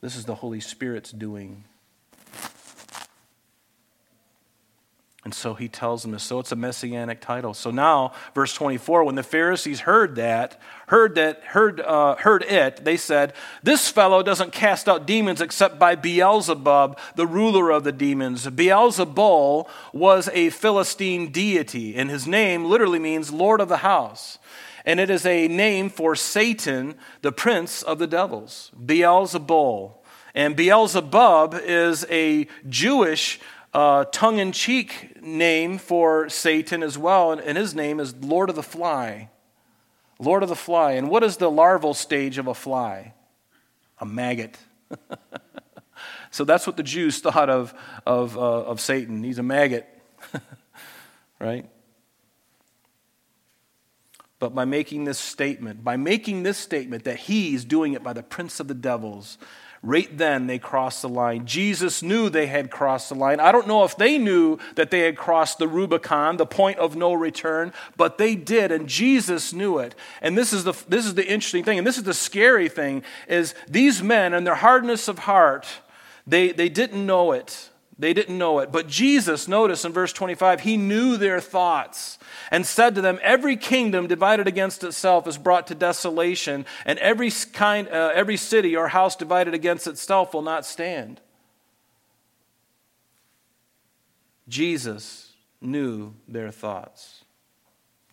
This 0.00 0.16
is 0.16 0.24
the 0.24 0.36
Holy 0.36 0.60
Spirit's 0.60 1.12
doing. 1.12 1.64
And 5.22 5.34
so 5.34 5.52
he 5.52 5.68
tells 5.68 6.02
them 6.02 6.12
this. 6.12 6.22
So 6.22 6.38
it's 6.38 6.50
a 6.50 6.56
messianic 6.56 7.20
title. 7.20 7.52
So 7.52 7.70
now, 7.70 8.12
verse 8.34 8.54
24, 8.54 9.04
when 9.04 9.16
the 9.16 9.22
Pharisees 9.22 9.80
heard 9.80 10.16
that, 10.16 10.58
heard 10.86 11.14
that, 11.16 11.42
heard, 11.44 11.78
uh, 11.82 12.16
heard 12.16 12.42
it, 12.44 12.84
they 12.84 12.96
said, 12.96 13.34
This 13.62 13.90
fellow 13.90 14.22
doesn't 14.22 14.52
cast 14.52 14.88
out 14.88 15.06
demons 15.06 15.42
except 15.42 15.78
by 15.78 15.94
Beelzebub, 15.94 16.98
the 17.16 17.26
ruler 17.26 17.70
of 17.70 17.84
the 17.84 17.92
demons. 17.92 18.46
Beelzebul 18.46 19.68
was 19.92 20.30
a 20.32 20.48
Philistine 20.48 21.30
deity, 21.30 21.96
and 21.96 22.08
his 22.08 22.26
name 22.26 22.64
literally 22.64 22.98
means 22.98 23.30
Lord 23.30 23.60
of 23.60 23.68
the 23.68 23.78
house 23.78 24.38
and 24.84 25.00
it 25.00 25.10
is 25.10 25.26
a 25.26 25.48
name 25.48 25.90
for 25.90 26.16
Satan, 26.16 26.94
the 27.22 27.32
prince 27.32 27.82
of 27.82 27.98
the 27.98 28.06
devils, 28.06 28.70
Beelzebul. 28.78 29.94
And 30.34 30.56
Beelzebub 30.56 31.54
is 31.62 32.06
a 32.08 32.46
Jewish 32.68 33.40
uh, 33.72 34.04
tongue 34.06 34.38
in 34.38 34.52
cheek 34.52 35.20
name 35.22 35.78
for 35.78 36.28
Satan 36.28 36.82
as 36.82 36.98
well, 36.98 37.32
and, 37.32 37.58
his 37.58 37.74
name 37.74 38.00
is 38.00 38.14
Lord 38.16 38.50
of 38.50 38.56
the 38.56 38.62
Fly. 38.62 39.28
Lord 40.18 40.42
of 40.42 40.48
the 40.48 40.56
Fly. 40.56 40.92
And 40.92 41.08
what 41.08 41.22
is 41.22 41.36
the 41.36 41.50
larval 41.50 41.94
stage 41.94 42.38
of 42.38 42.46
a 42.46 42.54
fly? 42.54 43.14
A 43.98 44.06
maggot. 44.06 44.58
so 46.30 46.44
that's 46.44 46.66
what 46.66 46.76
the 46.76 46.82
Jews 46.82 47.20
thought 47.20 47.48
of, 47.48 47.74
of, 48.06 48.36
uh, 48.36 48.40
of 48.40 48.80
Satan. 48.80 49.22
He's 49.22 49.38
a 49.38 49.42
maggot, 49.42 49.86
right? 51.40 51.68
But 54.40 54.54
by 54.54 54.64
making 54.64 55.04
this 55.04 55.18
statement, 55.18 55.84
by 55.84 55.96
making 55.96 56.42
this 56.42 56.58
statement 56.58 57.04
that 57.04 57.18
he's 57.18 57.64
doing 57.64 57.92
it 57.92 58.02
by 58.02 58.14
the 58.14 58.22
prince 58.22 58.58
of 58.58 58.68
the 58.68 58.74
devils, 58.74 59.36
right 59.82 60.16
then 60.16 60.46
they 60.46 60.58
crossed 60.58 61.02
the 61.02 61.10
line. 61.10 61.44
Jesus 61.44 62.02
knew 62.02 62.30
they 62.30 62.46
had 62.46 62.70
crossed 62.70 63.10
the 63.10 63.14
line. 63.14 63.38
I 63.38 63.52
don't 63.52 63.68
know 63.68 63.84
if 63.84 63.98
they 63.98 64.16
knew 64.16 64.58
that 64.76 64.90
they 64.90 65.00
had 65.00 65.18
crossed 65.18 65.58
the 65.58 65.68
Rubicon, 65.68 66.38
the 66.38 66.46
point 66.46 66.78
of 66.78 66.96
no 66.96 67.12
return, 67.12 67.74
but 67.98 68.16
they 68.16 68.34
did, 68.34 68.72
and 68.72 68.88
Jesus 68.88 69.52
knew 69.52 69.78
it. 69.78 69.94
And 70.22 70.38
this 70.38 70.54
is 70.54 70.64
the, 70.64 70.72
this 70.88 71.04
is 71.04 71.14
the 71.14 71.30
interesting 71.30 71.62
thing, 71.62 71.76
and 71.76 71.86
this 71.86 71.98
is 71.98 72.04
the 72.04 72.14
scary 72.14 72.70
thing, 72.70 73.02
is 73.28 73.54
these 73.68 74.02
men 74.02 74.32
and 74.32 74.46
their 74.46 74.54
hardness 74.54 75.06
of 75.06 75.20
heart, 75.20 75.66
they, 76.26 76.52
they 76.52 76.70
didn't 76.70 77.04
know 77.04 77.32
it. 77.32 77.68
They 78.00 78.14
didn't 78.14 78.38
know 78.38 78.60
it. 78.60 78.72
But 78.72 78.88
Jesus, 78.88 79.46
notice 79.46 79.84
in 79.84 79.92
verse 79.92 80.14
25, 80.14 80.62
he 80.62 80.78
knew 80.78 81.18
their 81.18 81.38
thoughts 81.38 82.18
and 82.50 82.64
said 82.64 82.94
to 82.94 83.02
them, 83.02 83.18
Every 83.22 83.58
kingdom 83.58 84.06
divided 84.06 84.48
against 84.48 84.82
itself 84.82 85.26
is 85.26 85.36
brought 85.36 85.66
to 85.66 85.74
desolation, 85.74 86.64
and 86.86 86.98
every, 87.00 87.30
kind, 87.52 87.86
uh, 87.88 88.10
every 88.14 88.38
city 88.38 88.74
or 88.74 88.88
house 88.88 89.16
divided 89.16 89.52
against 89.52 89.86
itself 89.86 90.32
will 90.32 90.40
not 90.40 90.64
stand. 90.64 91.20
Jesus 94.48 95.34
knew 95.60 96.14
their 96.26 96.50
thoughts. 96.50 97.26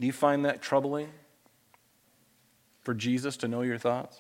Do 0.02 0.06
you 0.06 0.12
find 0.12 0.43
that 0.43 0.62
troubling? 0.62 1.12
For 2.82 2.93
Jesus 2.93 3.38
to 3.38 3.47
know 3.47 3.62
your 3.62 3.78
thoughts? 3.78 4.19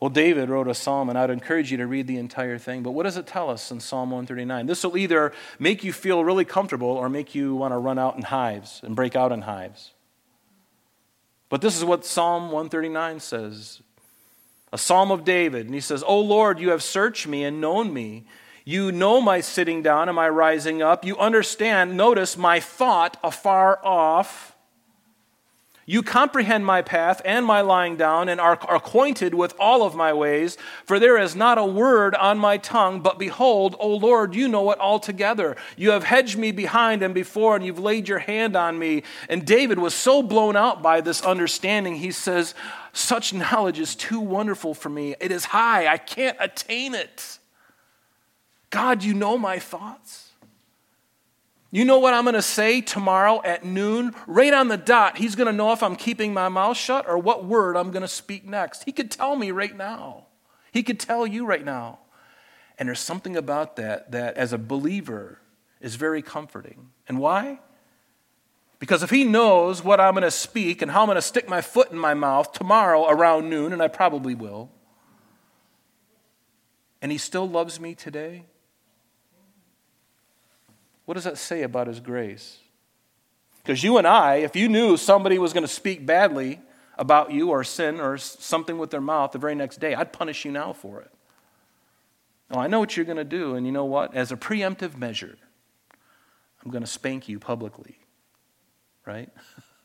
Well, 0.00 0.10
David 0.10 0.50
wrote 0.50 0.68
a 0.68 0.74
psalm, 0.74 1.08
and 1.08 1.16
I'd 1.16 1.30
encourage 1.30 1.70
you 1.70 1.78
to 1.78 1.86
read 1.86 2.06
the 2.06 2.18
entire 2.18 2.58
thing. 2.58 2.82
But 2.82 2.90
what 2.90 3.04
does 3.04 3.16
it 3.16 3.26
tell 3.26 3.48
us 3.48 3.70
in 3.70 3.80
Psalm 3.80 4.10
139? 4.10 4.66
This 4.66 4.84
will 4.84 4.96
either 4.96 5.32
make 5.58 5.84
you 5.84 5.92
feel 5.92 6.24
really 6.24 6.44
comfortable 6.44 6.88
or 6.88 7.08
make 7.08 7.34
you 7.34 7.54
want 7.54 7.72
to 7.72 7.78
run 7.78 7.98
out 7.98 8.16
in 8.16 8.22
hives 8.22 8.80
and 8.84 8.96
break 8.96 9.16
out 9.16 9.32
in 9.32 9.42
hives. 9.42 9.92
But 11.48 11.60
this 11.60 11.76
is 11.76 11.84
what 11.84 12.04
Psalm 12.04 12.44
139 12.44 13.20
says 13.20 13.80
a 14.72 14.78
psalm 14.78 15.12
of 15.12 15.24
David. 15.24 15.66
And 15.66 15.74
he 15.74 15.80
says, 15.80 16.02
O 16.04 16.18
Lord, 16.18 16.58
you 16.58 16.70
have 16.70 16.82
searched 16.82 17.28
me 17.28 17.44
and 17.44 17.60
known 17.60 17.94
me. 17.94 18.26
You 18.64 18.90
know 18.90 19.20
my 19.20 19.40
sitting 19.40 19.82
down 19.82 20.08
and 20.08 20.16
my 20.16 20.28
rising 20.28 20.82
up. 20.82 21.04
You 21.04 21.16
understand, 21.16 21.96
notice, 21.96 22.36
my 22.36 22.58
thought 22.58 23.16
afar 23.22 23.78
off. 23.84 24.53
You 25.86 26.02
comprehend 26.02 26.64
my 26.64 26.80
path 26.80 27.20
and 27.24 27.44
my 27.44 27.60
lying 27.60 27.96
down, 27.96 28.28
and 28.28 28.40
are 28.40 28.58
acquainted 28.70 29.34
with 29.34 29.54
all 29.58 29.82
of 29.82 29.94
my 29.94 30.12
ways. 30.12 30.56
For 30.86 30.98
there 30.98 31.18
is 31.18 31.36
not 31.36 31.58
a 31.58 31.64
word 31.64 32.14
on 32.14 32.38
my 32.38 32.56
tongue, 32.56 33.00
but 33.00 33.18
behold, 33.18 33.76
O 33.78 33.88
Lord, 33.88 34.34
you 34.34 34.48
know 34.48 34.70
it 34.70 34.80
altogether. 34.80 35.56
You 35.76 35.90
have 35.90 36.04
hedged 36.04 36.38
me 36.38 36.52
behind 36.52 37.02
and 37.02 37.12
before, 37.12 37.54
and 37.54 37.64
you've 37.64 37.78
laid 37.78 38.08
your 38.08 38.20
hand 38.20 38.56
on 38.56 38.78
me. 38.78 39.02
And 39.28 39.44
David 39.44 39.78
was 39.78 39.94
so 39.94 40.22
blown 40.22 40.56
out 40.56 40.82
by 40.82 41.02
this 41.02 41.20
understanding, 41.22 41.96
he 41.96 42.12
says, 42.12 42.54
Such 42.94 43.34
knowledge 43.34 43.78
is 43.78 43.94
too 43.94 44.20
wonderful 44.20 44.72
for 44.72 44.88
me. 44.88 45.14
It 45.20 45.30
is 45.30 45.44
high, 45.44 45.86
I 45.86 45.98
can't 45.98 46.36
attain 46.40 46.94
it. 46.94 47.38
God, 48.70 49.04
you 49.04 49.12
know 49.14 49.36
my 49.36 49.58
thoughts. 49.58 50.23
You 51.74 51.84
know 51.84 51.98
what 51.98 52.14
I'm 52.14 52.22
going 52.22 52.34
to 52.34 52.40
say 52.40 52.80
tomorrow 52.80 53.42
at 53.44 53.64
noon? 53.64 54.14
Right 54.28 54.54
on 54.54 54.68
the 54.68 54.76
dot, 54.76 55.18
he's 55.18 55.34
going 55.34 55.48
to 55.48 55.52
know 55.52 55.72
if 55.72 55.82
I'm 55.82 55.96
keeping 55.96 56.32
my 56.32 56.48
mouth 56.48 56.76
shut 56.76 57.08
or 57.08 57.18
what 57.18 57.44
word 57.44 57.76
I'm 57.76 57.90
going 57.90 58.02
to 58.02 58.08
speak 58.08 58.46
next. 58.46 58.84
He 58.84 58.92
could 58.92 59.10
tell 59.10 59.34
me 59.34 59.50
right 59.50 59.76
now. 59.76 60.26
He 60.70 60.84
could 60.84 61.00
tell 61.00 61.26
you 61.26 61.44
right 61.44 61.64
now. 61.64 61.98
And 62.78 62.88
there's 62.88 63.00
something 63.00 63.36
about 63.36 63.74
that 63.74 64.12
that, 64.12 64.36
as 64.36 64.52
a 64.52 64.58
believer, 64.58 65.40
is 65.80 65.96
very 65.96 66.22
comforting. 66.22 66.90
And 67.08 67.18
why? 67.18 67.58
Because 68.78 69.02
if 69.02 69.10
he 69.10 69.24
knows 69.24 69.82
what 69.82 69.98
I'm 69.98 70.14
going 70.14 70.22
to 70.22 70.30
speak 70.30 70.80
and 70.80 70.92
how 70.92 71.00
I'm 71.00 71.08
going 71.08 71.16
to 71.16 71.22
stick 71.22 71.48
my 71.48 71.60
foot 71.60 71.90
in 71.90 71.98
my 71.98 72.14
mouth 72.14 72.52
tomorrow 72.52 73.08
around 73.08 73.50
noon, 73.50 73.72
and 73.72 73.82
I 73.82 73.88
probably 73.88 74.36
will, 74.36 74.70
and 77.02 77.10
he 77.10 77.18
still 77.18 77.48
loves 77.48 77.80
me 77.80 77.96
today, 77.96 78.44
what 81.04 81.14
does 81.14 81.24
that 81.24 81.38
say 81.38 81.62
about 81.62 81.86
his 81.86 82.00
grace? 82.00 82.58
Because 83.62 83.82
you 83.82 83.98
and 83.98 84.06
I, 84.06 84.36
if 84.36 84.56
you 84.56 84.68
knew 84.68 84.96
somebody 84.96 85.38
was 85.38 85.52
going 85.52 85.64
to 85.64 85.72
speak 85.72 86.04
badly 86.04 86.60
about 86.98 87.32
you 87.32 87.50
or 87.50 87.64
sin 87.64 88.00
or 88.00 88.18
something 88.18 88.78
with 88.78 88.90
their 88.90 89.00
mouth 89.00 89.32
the 89.32 89.38
very 89.38 89.54
next 89.54 89.80
day, 89.80 89.94
I'd 89.94 90.12
punish 90.12 90.44
you 90.44 90.52
now 90.52 90.72
for 90.72 91.00
it. 91.00 91.10
I 92.50 92.68
know 92.68 92.78
what 92.78 92.96
you're 92.96 93.06
going 93.06 93.16
to 93.16 93.24
do, 93.24 93.54
and 93.56 93.66
you 93.66 93.72
know 93.72 93.86
what? 93.86 94.14
As 94.14 94.30
a 94.30 94.36
preemptive 94.36 94.96
measure, 94.96 95.36
I'm 96.64 96.70
going 96.70 96.84
to 96.84 96.90
spank 96.90 97.28
you 97.28 97.38
publicly, 97.38 97.98
right? 99.06 99.28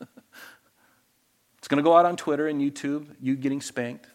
it's 1.58 1.68
going 1.68 1.78
to 1.78 1.82
go 1.82 1.96
out 1.96 2.06
on 2.06 2.16
Twitter 2.16 2.46
and 2.46 2.60
YouTube, 2.60 3.08
you 3.20 3.34
getting 3.34 3.60
spanked. 3.60 4.06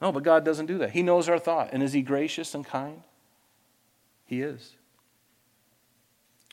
No, 0.00 0.12
but 0.12 0.22
God 0.22 0.44
doesn't 0.44 0.66
do 0.66 0.78
that. 0.78 0.90
He 0.90 1.02
knows 1.02 1.28
our 1.28 1.38
thought. 1.38 1.70
And 1.72 1.82
is 1.82 1.92
He 1.92 2.02
gracious 2.02 2.54
and 2.54 2.64
kind? 2.64 3.02
He 4.24 4.40
is. 4.40 4.76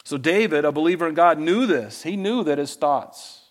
So, 0.04 0.18
David, 0.18 0.66
a 0.66 0.72
believer 0.72 1.08
in 1.08 1.14
God, 1.14 1.40
knew 1.40 1.66
this. 1.66 2.04
He 2.04 2.16
knew 2.16 2.44
that 2.44 2.58
his 2.58 2.76
thoughts 2.76 3.50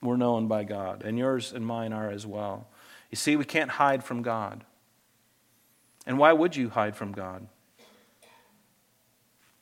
were 0.00 0.16
known 0.16 0.46
by 0.46 0.64
God, 0.64 1.02
and 1.02 1.18
yours 1.18 1.52
and 1.52 1.66
mine 1.66 1.92
are 1.92 2.10
as 2.10 2.26
well. 2.26 2.68
You 3.10 3.16
see, 3.16 3.36
we 3.36 3.44
can't 3.44 3.70
hide 3.70 4.04
from 4.04 4.22
God. 4.22 4.64
And 6.06 6.18
why 6.18 6.32
would 6.32 6.56
you 6.56 6.70
hide 6.70 6.96
from 6.96 7.12
God? 7.12 7.46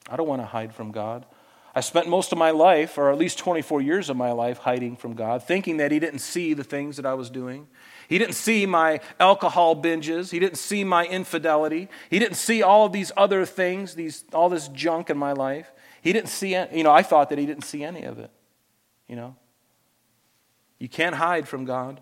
I 0.09 0.17
don't 0.17 0.29
want 0.29 0.43
to 0.43 0.47
hide 0.47 0.75
from 0.75 0.93
God. 0.93 1.27
I 1.75 1.81
spent 1.81 2.09
most 2.09 2.33
of 2.33 2.39
my 2.39 2.53
life, 2.53 2.97
or 2.97 3.11
at 3.11 3.19
least 3.19 3.39
24 3.39 3.81
years 3.83 4.09
of 4.09 4.17
my 4.17 4.33
life, 4.33 4.59
hiding 4.59 4.97
from 4.97 5.15
God, 5.15 5.43
thinking 5.43 5.79
that 5.79 5.91
He 5.91 5.99
didn't 5.99 6.21
see 6.21 6.55
the 6.55 6.65
things 6.65 6.97
that 6.97 7.07
I 7.07 7.15
was 7.15 7.29
doing. 7.29 7.67
He 8.09 8.19
didn't 8.19 8.35
see 8.35 8.67
my 8.67 9.01
alcohol 9.19 9.81
binges. 9.81 10.31
He 10.31 10.39
didn't 10.39 10.59
see 10.59 10.85
my 10.85 11.07
infidelity. 11.07 11.89
He 12.11 12.19
didn't 12.19 12.37
see 12.37 12.63
all 12.63 12.87
of 12.87 12.93
these 12.93 13.11
other 13.17 13.45
things, 13.45 13.95
these, 13.95 14.25
all 14.33 14.49
this 14.49 14.69
junk 14.69 15.11
in 15.11 15.19
my 15.19 15.33
life. 15.33 15.73
He 16.03 16.13
didn't 16.13 16.29
see, 16.29 16.55
you 16.73 16.85
know, 16.85 16.93
I 16.93 17.03
thought 17.03 17.31
that 17.31 17.39
he 17.39 17.47
didn't 17.47 17.65
see 17.65 17.83
any 17.83 18.05
of 18.05 18.19
it, 18.19 18.31
you 19.09 19.17
know. 19.17 19.37
You 20.79 20.89
can't 20.89 21.17
hide 21.17 21.49
from 21.49 21.65
God. 21.65 22.01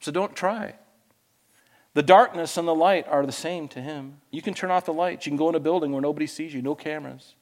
So 0.00 0.12
don't 0.12 0.36
try. 0.36 0.74
The 1.94 2.02
darkness 2.02 2.56
and 2.56 2.66
the 2.66 2.74
light 2.74 3.06
are 3.08 3.24
the 3.24 3.32
same 3.32 3.68
to 3.68 3.80
him. 3.80 4.20
You 4.30 4.42
can 4.42 4.52
turn 4.52 4.70
off 4.70 4.84
the 4.84 4.92
lights. 4.92 5.24
You 5.24 5.30
can 5.30 5.36
go 5.36 5.48
in 5.48 5.54
a 5.54 5.60
building 5.60 5.92
where 5.92 6.02
nobody 6.02 6.26
sees 6.26 6.52
you, 6.52 6.60
no 6.60 6.74
cameras. 6.74 7.36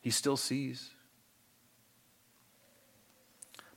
He 0.00 0.10
still 0.10 0.36
sees. 0.36 0.90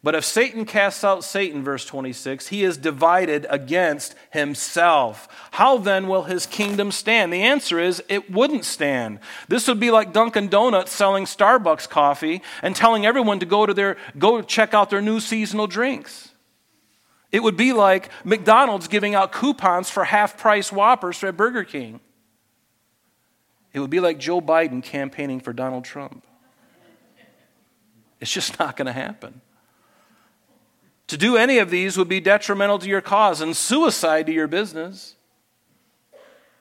But 0.07 0.15
if 0.15 0.23
Satan 0.23 0.63
casts 0.63 1.03
out 1.03 1.25
Satan, 1.25 1.65
verse 1.65 1.83
26, 1.83 2.47
he 2.47 2.63
is 2.63 2.77
divided 2.77 3.45
against 3.49 4.15
himself. 4.29 5.27
How 5.51 5.79
then 5.79 6.07
will 6.07 6.23
his 6.23 6.45
kingdom 6.45 6.93
stand? 6.93 7.33
The 7.33 7.43
answer 7.43 7.77
is 7.77 8.01
it 8.07 8.31
wouldn't 8.31 8.63
stand. 8.63 9.19
This 9.49 9.67
would 9.67 9.81
be 9.81 9.91
like 9.91 10.13
Dunkin' 10.13 10.47
Donuts 10.47 10.93
selling 10.93 11.25
Starbucks 11.25 11.89
coffee 11.89 12.41
and 12.61 12.73
telling 12.73 13.05
everyone 13.05 13.41
to 13.41 13.45
go 13.45 13.65
to 13.65 13.73
their 13.73 13.97
go 14.17 14.41
check 14.41 14.73
out 14.73 14.89
their 14.89 15.01
new 15.01 15.19
seasonal 15.19 15.67
drinks. 15.67 16.29
It 17.33 17.43
would 17.43 17.57
be 17.57 17.73
like 17.73 18.09
McDonald's 18.23 18.87
giving 18.87 19.13
out 19.13 19.33
coupons 19.33 19.89
for 19.89 20.05
half 20.05 20.37
price 20.37 20.71
Whoppers 20.71 21.21
at 21.25 21.35
Burger 21.35 21.65
King. 21.65 21.99
It 23.73 23.81
would 23.81 23.89
be 23.89 23.99
like 23.99 24.19
Joe 24.19 24.39
Biden 24.39 24.81
campaigning 24.81 25.41
for 25.41 25.51
Donald 25.51 25.83
Trump. 25.83 26.25
It's 28.21 28.31
just 28.31 28.57
not 28.57 28.77
going 28.77 28.85
to 28.85 28.93
happen. 28.93 29.41
To 31.07 31.17
do 31.17 31.35
any 31.35 31.57
of 31.57 31.69
these 31.69 31.97
would 31.97 32.07
be 32.07 32.19
detrimental 32.19 32.79
to 32.79 32.87
your 32.87 33.01
cause 33.01 33.41
and 33.41 33.55
suicide 33.55 34.25
to 34.27 34.33
your 34.33 34.47
business. 34.47 35.16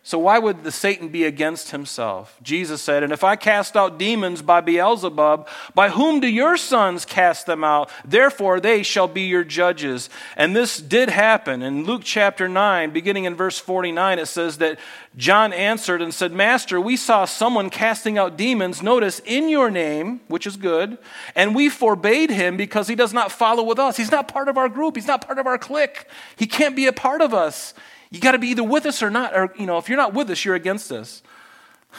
So, 0.07 0.21
why 0.21 0.39
would 0.39 0.63
the 0.63 0.71
Satan 0.71 1.09
be 1.09 1.25
against 1.25 1.73
himself? 1.73 2.39
Jesus 2.41 2.81
said, 2.81 3.03
And 3.03 3.13
if 3.13 3.25
I 3.25 3.35
cast 3.35 3.77
out 3.77 3.99
demons 3.99 4.41
by 4.41 4.61
Beelzebub, 4.61 5.49
by 5.75 5.89
whom 5.89 6.21
do 6.21 6.29
your 6.29 6.57
sons 6.57 7.05
cast 7.05 7.47
them 7.47 7.65
out? 7.65 7.91
Therefore, 8.05 8.61
they 8.61 8.85
shall 8.85 9.09
be 9.09 9.23
your 9.23 9.43
judges. 9.43 10.09
And 10.37 10.55
this 10.55 10.79
did 10.79 11.11
happen. 11.11 11.61
In 11.61 11.83
Luke 11.83 12.03
chapter 12.05 12.49
9, 12.49 12.93
beginning 12.93 13.25
in 13.25 13.35
verse 13.35 13.59
49, 13.59 14.21
it 14.21 14.27
says 14.27 14.59
that 14.59 14.79
John 15.17 15.53
answered 15.53 16.01
and 16.01 16.15
said, 16.15 16.31
Master, 16.31 16.81
we 16.81 16.97
saw 16.97 17.25
someone 17.25 17.69
casting 17.69 18.17
out 18.17 18.37
demons, 18.37 18.85
notice, 18.85 19.21
in 19.25 19.49
your 19.49 19.73
name, 19.73 20.21
which 20.29 20.47
is 20.47 20.57
good, 20.57 20.99
and 21.35 21.53
we 21.53 21.69
forbade 21.69 22.31
him 22.31 22.57
because 22.57 22.87
he 22.87 22.95
does 22.95 23.13
not 23.13 23.33
follow 23.33 23.65
with 23.65 23.81
us. 23.81 23.97
He's 23.97 24.13
not 24.13 24.29
part 24.29 24.49
of 24.49 24.57
our 24.57 24.69
group, 24.69 24.95
he's 24.95 25.09
not 25.09 25.27
part 25.27 25.41
of 25.41 25.49
our 25.49 25.59
clique. 25.59 26.07
He 26.37 26.47
can't 26.47 26.77
be 26.77 26.87
a 26.87 26.93
part 26.93 27.23
of 27.23 27.35
us. 27.35 27.75
You 28.11 28.21
got 28.21 28.33
to 28.33 28.39
be 28.39 28.49
either 28.49 28.65
with 28.65 28.87
us 28.87 29.03
or 29.03 29.11
not. 29.11 29.35
Or, 29.35 29.53
you 29.59 29.67
know, 29.67 29.79
if 29.79 29.89
you're 29.89 29.99
not 29.99 30.15
with 30.15 30.31
us, 30.31 30.45
you're 30.45 30.55
against 30.55 30.93
us. 30.93 31.23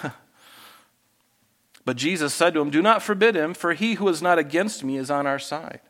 but 1.85 1.97
Jesus 1.97 2.33
said 2.33 2.53
to 2.53 2.61
him, 2.61 2.69
Do 2.69 2.81
not 2.81 3.01
forbid 3.01 3.35
him, 3.35 3.53
for 3.53 3.73
he 3.73 3.95
who 3.95 4.07
is 4.07 4.21
not 4.21 4.39
against 4.39 4.83
me 4.83 4.97
is 4.97 5.11
on 5.11 5.27
our 5.27 5.39
side. 5.39 5.81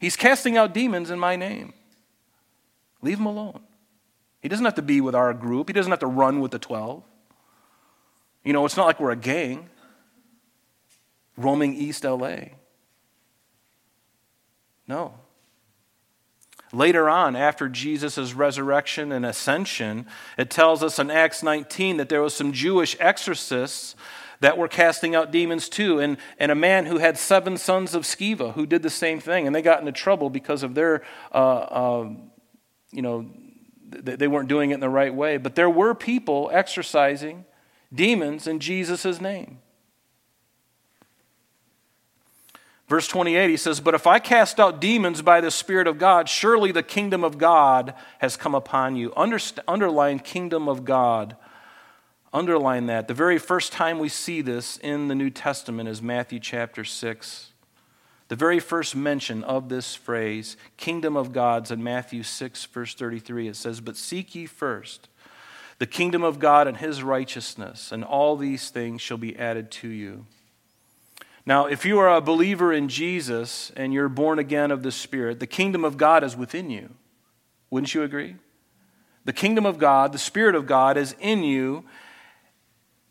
He's 0.00 0.16
casting 0.16 0.56
out 0.56 0.74
demons 0.74 1.10
in 1.10 1.18
my 1.18 1.36
name. 1.36 1.72
Leave 3.02 3.18
him 3.18 3.26
alone. 3.26 3.60
He 4.40 4.48
doesn't 4.48 4.64
have 4.64 4.74
to 4.74 4.82
be 4.82 5.00
with 5.00 5.14
our 5.14 5.34
group, 5.34 5.68
he 5.68 5.72
doesn't 5.72 5.90
have 5.90 6.00
to 6.00 6.06
run 6.06 6.40
with 6.40 6.52
the 6.52 6.58
12. 6.58 7.02
You 8.44 8.52
know, 8.52 8.64
it's 8.64 8.76
not 8.76 8.86
like 8.86 9.00
we're 9.00 9.10
a 9.10 9.16
gang 9.16 9.70
roaming 11.36 11.74
East 11.74 12.04
LA. 12.04 12.36
No. 14.86 15.14
Later 16.72 17.08
on, 17.08 17.36
after 17.36 17.68
Jesus' 17.68 18.34
resurrection 18.34 19.12
and 19.12 19.24
ascension, 19.24 20.06
it 20.36 20.50
tells 20.50 20.82
us 20.82 20.98
in 20.98 21.10
Acts 21.10 21.42
19 21.42 21.96
that 21.98 22.08
there 22.08 22.22
was 22.22 22.34
some 22.34 22.52
Jewish 22.52 22.96
exorcists 22.98 23.94
that 24.40 24.58
were 24.58 24.68
casting 24.68 25.14
out 25.14 25.30
demons 25.30 25.68
too, 25.68 25.98
and, 25.98 26.18
and 26.38 26.52
a 26.52 26.56
man 26.56 26.86
who 26.86 26.98
had 26.98 27.16
seven 27.16 27.56
sons 27.56 27.94
of 27.94 28.02
Sceva 28.02 28.52
who 28.54 28.66
did 28.66 28.82
the 28.82 28.90
same 28.90 29.20
thing, 29.20 29.46
and 29.46 29.54
they 29.54 29.62
got 29.62 29.80
into 29.80 29.92
trouble 29.92 30.28
because 30.28 30.62
of 30.62 30.74
their, 30.74 31.02
uh, 31.32 31.36
uh, 31.36 32.10
you 32.90 33.02
know, 33.02 33.30
they 33.88 34.26
weren't 34.26 34.48
doing 34.48 34.72
it 34.72 34.74
in 34.74 34.80
the 34.80 34.88
right 34.88 35.14
way. 35.14 35.36
But 35.36 35.54
there 35.54 35.70
were 35.70 35.94
people 35.94 36.50
exorcising 36.52 37.44
demons 37.94 38.46
in 38.46 38.58
Jesus' 38.58 39.20
name. 39.20 39.60
Verse 42.88 43.08
28, 43.08 43.50
he 43.50 43.56
says, 43.56 43.80
But 43.80 43.94
if 43.94 44.06
I 44.06 44.18
cast 44.20 44.60
out 44.60 44.80
demons 44.80 45.20
by 45.20 45.40
the 45.40 45.50
Spirit 45.50 45.88
of 45.88 45.98
God, 45.98 46.28
surely 46.28 46.70
the 46.70 46.84
kingdom 46.84 47.24
of 47.24 47.36
God 47.36 47.94
has 48.20 48.36
come 48.36 48.54
upon 48.54 48.94
you. 48.94 49.10
Underst- 49.10 49.58
underline 49.66 50.20
kingdom 50.20 50.68
of 50.68 50.84
God. 50.84 51.36
Underline 52.32 52.86
that. 52.86 53.08
The 53.08 53.14
very 53.14 53.38
first 53.38 53.72
time 53.72 53.98
we 53.98 54.08
see 54.08 54.40
this 54.40 54.76
in 54.76 55.08
the 55.08 55.14
New 55.16 55.30
Testament 55.30 55.88
is 55.88 56.00
Matthew 56.00 56.38
chapter 56.38 56.84
6. 56.84 57.52
The 58.28 58.36
very 58.36 58.60
first 58.60 58.94
mention 58.94 59.42
of 59.42 59.68
this 59.68 59.94
phrase, 59.94 60.56
kingdom 60.76 61.16
of 61.16 61.32
God's, 61.32 61.70
in 61.70 61.82
Matthew 61.82 62.22
6, 62.22 62.64
verse 62.66 62.94
33. 62.94 63.48
It 63.48 63.56
says, 63.56 63.80
But 63.80 63.96
seek 63.96 64.34
ye 64.34 64.46
first 64.46 65.08
the 65.78 65.86
kingdom 65.86 66.22
of 66.22 66.38
God 66.38 66.68
and 66.68 66.76
his 66.76 67.02
righteousness, 67.02 67.92
and 67.92 68.02
all 68.02 68.36
these 68.36 68.70
things 68.70 69.02
shall 69.02 69.18
be 69.18 69.36
added 69.36 69.70
to 69.72 69.88
you. 69.88 70.24
Now, 71.46 71.66
if 71.66 71.84
you 71.84 72.00
are 72.00 72.12
a 72.12 72.20
believer 72.20 72.72
in 72.72 72.88
Jesus 72.88 73.70
and 73.76 73.94
you're 73.94 74.08
born 74.08 74.40
again 74.40 74.72
of 74.72 74.82
the 74.82 74.90
Spirit, 74.90 75.38
the 75.38 75.46
kingdom 75.46 75.84
of 75.84 75.96
God 75.96 76.24
is 76.24 76.36
within 76.36 76.70
you. 76.70 76.90
Wouldn't 77.70 77.94
you 77.94 78.02
agree? 78.02 78.34
The 79.24 79.32
kingdom 79.32 79.64
of 79.64 79.78
God, 79.78 80.12
the 80.12 80.18
Spirit 80.18 80.56
of 80.56 80.66
God 80.66 80.96
is 80.96 81.14
in 81.20 81.44
you, 81.44 81.84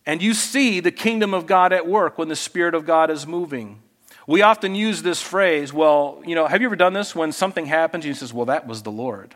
and 0.06 0.22
you 0.22 0.34
see 0.34 0.82
the 0.82 0.92
kingdom 0.92 1.34
of 1.34 1.46
God 1.46 1.74
at 1.74 1.88
work 1.88 2.18
when 2.18 2.28
the 2.28 2.36
Spirit 2.36 2.76
of 2.76 2.86
God 2.86 3.10
is 3.10 3.26
moving. 3.26 3.82
We 4.28 4.42
often 4.42 4.76
use 4.76 5.02
this 5.02 5.22
phrase, 5.22 5.72
well, 5.72 6.22
you 6.26 6.36
know, 6.36 6.48
have 6.48 6.62
you 6.62 6.68
ever 6.68 6.76
done 6.76 6.94
this 6.94 7.16
when 7.16 7.32
something 7.32 7.66
happens 7.66 8.06
and 8.06 8.10
you 8.10 8.14
says, 8.16 8.34
well, 8.34 8.46
that 8.48 8.68
was 8.68 8.84
the 8.84 8.92
Lord? 8.92 9.36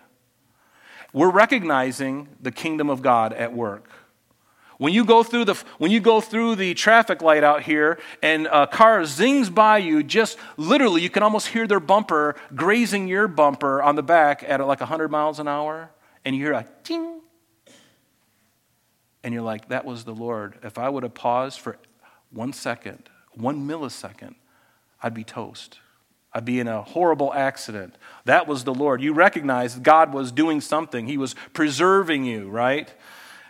We're 1.13 1.31
recognizing 1.31 2.27
the 2.41 2.51
kingdom 2.51 2.89
of 2.89 3.01
God 3.01 3.33
at 3.33 3.53
work. 3.53 3.89
When 4.79 4.93
you 4.93 5.03
go 5.03 5.23
through 5.23 5.43
the, 5.43 5.61
when 5.77 5.91
you 5.91 5.99
go 5.99 6.21
through 6.21 6.55
the 6.55 6.73
traffic 6.73 7.21
light 7.21 7.43
out 7.43 7.63
here 7.63 7.99
and 8.23 8.47
a 8.47 8.65
car 8.65 9.03
zings 9.03 9.49
by 9.49 9.79
you, 9.79 10.03
just 10.03 10.37
literally, 10.55 11.01
you 11.01 11.09
can 11.09 11.21
almost 11.21 11.47
hear 11.47 11.67
their 11.67 11.81
bumper 11.81 12.37
grazing 12.55 13.09
your 13.09 13.27
bumper 13.27 13.81
on 13.81 13.97
the 13.97 14.03
back 14.03 14.41
at 14.47 14.65
like 14.65 14.79
100 14.79 15.11
miles 15.11 15.37
an 15.37 15.49
hour, 15.49 15.91
and 16.23 16.33
you 16.33 16.45
hear 16.45 16.53
a 16.53 16.65
ting. 16.83 17.19
and 19.21 19.33
you're 19.33 19.43
like, 19.43 19.67
that 19.67 19.83
was 19.83 20.05
the 20.05 20.13
Lord. 20.13 20.57
If 20.63 20.77
I 20.77 20.87
would 20.87 21.03
have 21.03 21.13
paused 21.13 21.59
for 21.59 21.77
one 22.31 22.53
second, 22.53 23.09
one 23.33 23.67
millisecond, 23.67 24.35
I'd 25.03 25.13
be 25.13 25.25
toast. 25.25 25.79
I'd 26.31 26.45
be 26.45 26.59
in 26.59 26.69
a 26.69 26.83
horrible 26.83 27.33
accident. 27.33 27.95
That 28.23 28.47
was 28.47 28.63
the 28.63 28.73
Lord. 28.73 29.01
You 29.01 29.13
recognize 29.13 29.75
God 29.75 30.13
was 30.13 30.31
doing 30.31 30.61
something, 30.61 31.07
He 31.07 31.17
was 31.17 31.35
preserving 31.51 32.23
you, 32.23 32.47
right? 32.49 32.93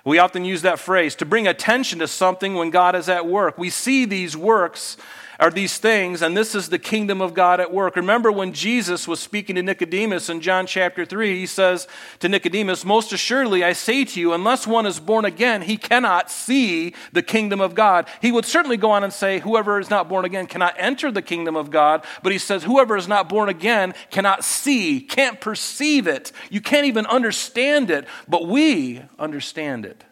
We 0.06 0.18
often 0.20 0.46
use 0.46 0.62
that 0.62 0.80
phrase 0.80 1.16
to 1.16 1.26
bring 1.26 1.48
attention 1.48 2.00
to 2.00 2.08
something 2.08 2.56
when 2.56 2.70
God 2.70 2.96
is 2.96 3.10
at 3.10 3.28
work. 3.28 3.58
We 3.58 3.70
see 3.70 4.06
these 4.06 4.36
works 4.36 4.98
are 5.39 5.49
these 5.49 5.78
things, 5.78 6.21
and 6.21 6.36
this 6.36 6.54
is 6.54 6.67
the 6.67 6.78
kingdom 6.78 7.21
of 7.21 7.34
God 7.34 7.62
at 7.62 7.73
work. 7.73 7.95
Remember 7.95 8.30
when 8.30 8.52
Jesus 8.52 9.08
was 9.08 9.21
speaking 9.21 9.56
to 9.56 9.63
Nicodemus 9.63 10.30
in 10.30 10.41
John 10.41 10.67
chapter 10.67 11.06
3, 11.06 11.39
he 11.39 11.45
says 11.45 11.88
to 12.19 12.28
Nicodemus, 12.28 12.84
Most 12.84 13.13
assuredly, 13.13 13.63
I 13.63 13.71
say 13.71 14.04
to 14.04 14.19
you, 14.19 14.34
unless 14.34 14.67
one 14.67 14.86
is 14.86 14.99
born 14.99 15.23
again, 15.23 15.62
he 15.62 15.78
cannot 15.78 16.30
see 16.30 16.93
the 17.13 17.23
kingdom 17.23 17.62
of 17.62 17.73
God. 17.73 18.10
He 18.21 18.34
would 18.34 18.43
certainly 18.43 18.75
go 18.75 18.91
on 18.91 19.06
and 19.06 19.13
say, 19.13 19.39
Whoever 19.39 19.80
is 19.80 19.89
not 19.89 20.10
born 20.10 20.25
again 20.25 20.45
cannot 20.45 20.75
enter 20.78 21.10
the 21.10 21.21
kingdom 21.21 21.56
of 21.56 21.71
God, 21.71 22.06
but 22.21 22.34
he 22.34 22.38
says, 22.38 22.65
Whoever 22.65 22.97
is 22.97 23.08
not 23.08 23.30
born 23.30 23.47
again 23.47 23.93
cannot 24.12 24.43
see, 24.43 24.99
can't 24.99 25.39
perceive 25.39 26.06
it. 26.06 26.34
You 26.49 26.60
can't 26.60 26.86
even 26.86 27.06
understand 27.06 27.89
it, 27.91 28.06
but 28.28 28.45
we 28.45 29.04
understand 29.17 29.86
it. 29.86 30.04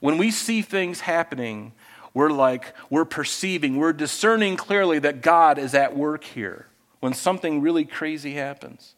When 0.00 0.18
we 0.18 0.32
see 0.32 0.60
things 0.60 1.00
happening, 1.00 1.72
we're 2.16 2.30
like, 2.30 2.72
we're 2.88 3.04
perceiving, 3.04 3.76
we're 3.76 3.92
discerning 3.92 4.56
clearly 4.56 4.98
that 5.00 5.20
God 5.20 5.58
is 5.58 5.74
at 5.74 5.94
work 5.94 6.24
here 6.24 6.66
when 7.00 7.12
something 7.12 7.60
really 7.60 7.84
crazy 7.84 8.32
happens. 8.32 8.94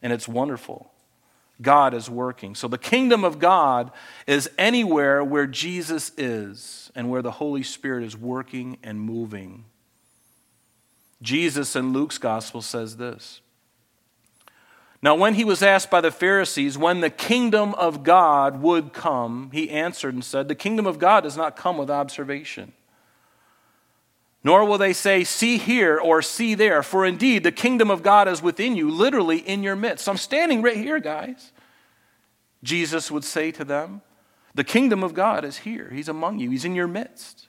And 0.00 0.10
it's 0.10 0.26
wonderful. 0.26 0.90
God 1.60 1.92
is 1.92 2.08
working. 2.08 2.54
So 2.54 2.66
the 2.66 2.78
kingdom 2.78 3.24
of 3.24 3.38
God 3.38 3.90
is 4.26 4.48
anywhere 4.56 5.22
where 5.22 5.46
Jesus 5.46 6.12
is 6.16 6.90
and 6.94 7.10
where 7.10 7.20
the 7.20 7.32
Holy 7.32 7.62
Spirit 7.62 8.04
is 8.04 8.16
working 8.16 8.78
and 8.82 9.02
moving. 9.02 9.66
Jesus 11.20 11.76
in 11.76 11.92
Luke's 11.92 12.16
gospel 12.16 12.62
says 12.62 12.96
this 12.96 13.42
now, 15.02 15.14
when 15.14 15.34
he 15.34 15.44
was 15.44 15.62
asked 15.62 15.90
by 15.90 16.00
the 16.00 16.10
Pharisees 16.10 16.78
when 16.78 17.00
the 17.00 17.10
kingdom 17.10 17.74
of 17.74 18.02
God 18.02 18.62
would 18.62 18.92
come, 18.92 19.50
he 19.52 19.70
answered 19.70 20.14
and 20.14 20.24
said, 20.24 20.48
The 20.48 20.54
kingdom 20.54 20.86
of 20.86 20.98
God 20.98 21.22
does 21.22 21.36
not 21.36 21.56
come 21.56 21.76
with 21.76 21.90
observation. 21.90 22.72
Nor 24.42 24.64
will 24.64 24.78
they 24.78 24.92
say, 24.92 25.22
See 25.22 25.58
here 25.58 25.98
or 25.98 26.22
see 26.22 26.54
there, 26.54 26.82
for 26.82 27.04
indeed 27.04 27.42
the 27.42 27.52
kingdom 27.52 27.90
of 27.90 28.02
God 28.02 28.26
is 28.26 28.42
within 28.42 28.74
you, 28.74 28.90
literally 28.90 29.38
in 29.38 29.62
your 29.62 29.76
midst. 29.76 30.08
I'm 30.08 30.16
standing 30.16 30.62
right 30.62 30.76
here, 30.76 30.98
guys. 30.98 31.52
Jesus 32.62 33.10
would 33.10 33.24
say 33.24 33.50
to 33.52 33.64
them, 33.64 34.00
The 34.54 34.64
kingdom 34.64 35.04
of 35.04 35.12
God 35.12 35.44
is 35.44 35.58
here. 35.58 35.90
He's 35.92 36.08
among 36.08 36.38
you, 36.38 36.50
He's 36.50 36.64
in 36.64 36.74
your 36.74 36.88
midst. 36.88 37.48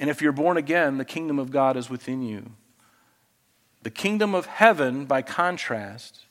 And 0.00 0.10
if 0.10 0.20
you're 0.20 0.32
born 0.32 0.56
again, 0.56 0.98
the 0.98 1.04
kingdom 1.04 1.38
of 1.38 1.50
God 1.50 1.76
is 1.76 1.88
within 1.88 2.22
you. 2.22 2.52
The 3.82 3.90
kingdom 3.90 4.34
of 4.34 4.46
heaven, 4.46 5.06
by 5.06 5.22
contrast, 5.22 6.24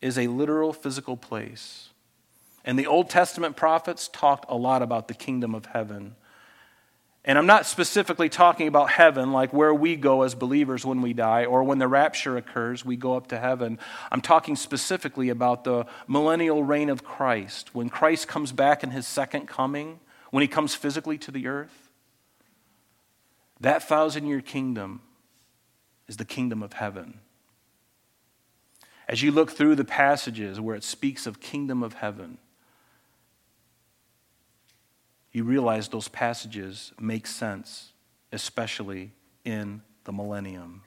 is 0.00 0.18
a 0.18 0.28
literal 0.28 0.72
physical 0.72 1.16
place. 1.16 1.90
And 2.64 2.78
the 2.78 2.86
Old 2.86 3.10
Testament 3.10 3.56
prophets 3.56 4.08
talked 4.08 4.46
a 4.48 4.56
lot 4.56 4.82
about 4.82 5.08
the 5.08 5.14
kingdom 5.14 5.54
of 5.54 5.66
heaven. 5.66 6.16
And 7.24 7.38
I'm 7.38 7.46
not 7.46 7.66
specifically 7.66 8.28
talking 8.28 8.68
about 8.68 8.90
heaven, 8.90 9.32
like 9.32 9.52
where 9.52 9.74
we 9.74 9.96
go 9.96 10.22
as 10.22 10.34
believers 10.34 10.86
when 10.86 11.02
we 11.02 11.12
die, 11.12 11.44
or 11.44 11.64
when 11.64 11.78
the 11.78 11.88
rapture 11.88 12.36
occurs, 12.36 12.84
we 12.84 12.96
go 12.96 13.16
up 13.16 13.26
to 13.28 13.38
heaven. 13.38 13.78
I'm 14.12 14.20
talking 14.20 14.54
specifically 14.54 15.28
about 15.28 15.64
the 15.64 15.86
millennial 16.06 16.62
reign 16.62 16.88
of 16.88 17.04
Christ, 17.04 17.74
when 17.74 17.88
Christ 17.88 18.28
comes 18.28 18.52
back 18.52 18.84
in 18.84 18.90
his 18.90 19.06
second 19.06 19.48
coming, 19.48 19.98
when 20.30 20.42
he 20.42 20.48
comes 20.48 20.74
physically 20.74 21.18
to 21.18 21.32
the 21.32 21.48
earth. 21.48 21.90
That 23.60 23.82
thousand 23.82 24.26
year 24.26 24.40
kingdom 24.40 25.02
is 26.08 26.16
the 26.16 26.24
kingdom 26.24 26.62
of 26.62 26.74
heaven. 26.74 27.20
As 29.08 29.22
you 29.22 29.30
look 29.30 29.50
through 29.50 29.76
the 29.76 29.84
passages 29.84 30.60
where 30.60 30.74
it 30.74 30.82
speaks 30.82 31.26
of 31.26 31.40
kingdom 31.40 31.82
of 31.82 31.94
heaven, 31.94 32.38
you 35.32 35.44
realize 35.44 35.88
those 35.88 36.08
passages 36.08 36.92
make 36.98 37.26
sense, 37.26 37.92
especially 38.32 39.12
in 39.44 39.82
the 40.04 40.12
millennium. 40.12 40.82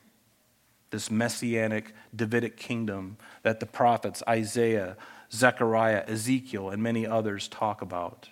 This 0.89 1.11
messianic 1.11 1.93
Davidic 2.15 2.57
kingdom 2.57 3.17
that 3.43 3.59
the 3.59 3.65
prophets 3.67 4.23
Isaiah, 4.27 4.97
Zechariah, 5.31 6.03
Ezekiel, 6.07 6.71
and 6.71 6.81
many 6.81 7.05
others 7.05 7.47
talk 7.47 7.81
about. 7.81 8.29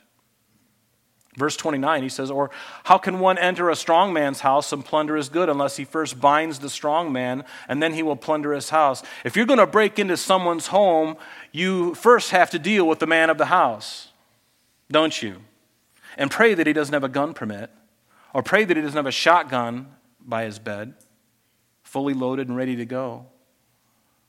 Verse 1.38 1.56
29, 1.56 2.02
he 2.02 2.10
says, 2.10 2.32
Or 2.32 2.50
how 2.86 2.97
can 2.97 3.19
one 3.19 3.38
enter 3.38 3.69
a 3.69 3.76
strong 3.76 4.12
man's 4.12 4.39
house 4.39 4.73
and 4.73 4.84
plunder 4.84 5.15
his 5.15 5.30
good 5.30 5.50
unless 5.50 5.78
he 5.78 5.86
first 5.86 6.19
binds 6.19 6.58
the 6.58 6.69
strong 6.69 7.13
man 7.13 7.45
and 7.67 7.82
then 7.82 7.93
he 7.93 8.02
will 8.02 8.15
plunder 8.15 8.54
his 8.54 8.71
house? 8.71 9.04
If 9.23 9.36
you're 9.36 9.45
going 9.45 9.60
to 9.60 9.67
break 9.67 10.00
into 10.00 10.17
someone's 10.17 10.67
home, 10.67 11.15
you 11.52 11.93
first 11.93 12.32
have 12.32 12.50
to 12.50 12.60
deal 12.60 12.88
with 12.88 12.97
the 12.97 13.06
man 13.06 13.30
of 13.30 13.38
the 13.38 13.45
house, 13.45 14.08
don't 14.89 15.21
you? 15.21 15.38
And 16.17 16.32
pray 16.32 16.56
that 16.56 16.65
he 16.65 16.73
doesn't 16.73 16.93
have 16.93 17.04
a 17.04 17.10
gun 17.10 17.36
permit, 17.36 17.69
or 18.34 18.41
pray 18.41 18.65
that 18.65 18.76
he 18.76 18.82
doesn't 18.82 18.97
have 18.97 19.06
a 19.06 19.12
shotgun 19.12 19.86
by 20.19 20.43
his 20.43 20.58
bed, 20.58 20.95
fully 21.84 22.15
loaded 22.15 22.47
and 22.47 22.58
ready 22.58 22.76
to 22.78 22.86
go. 22.86 23.28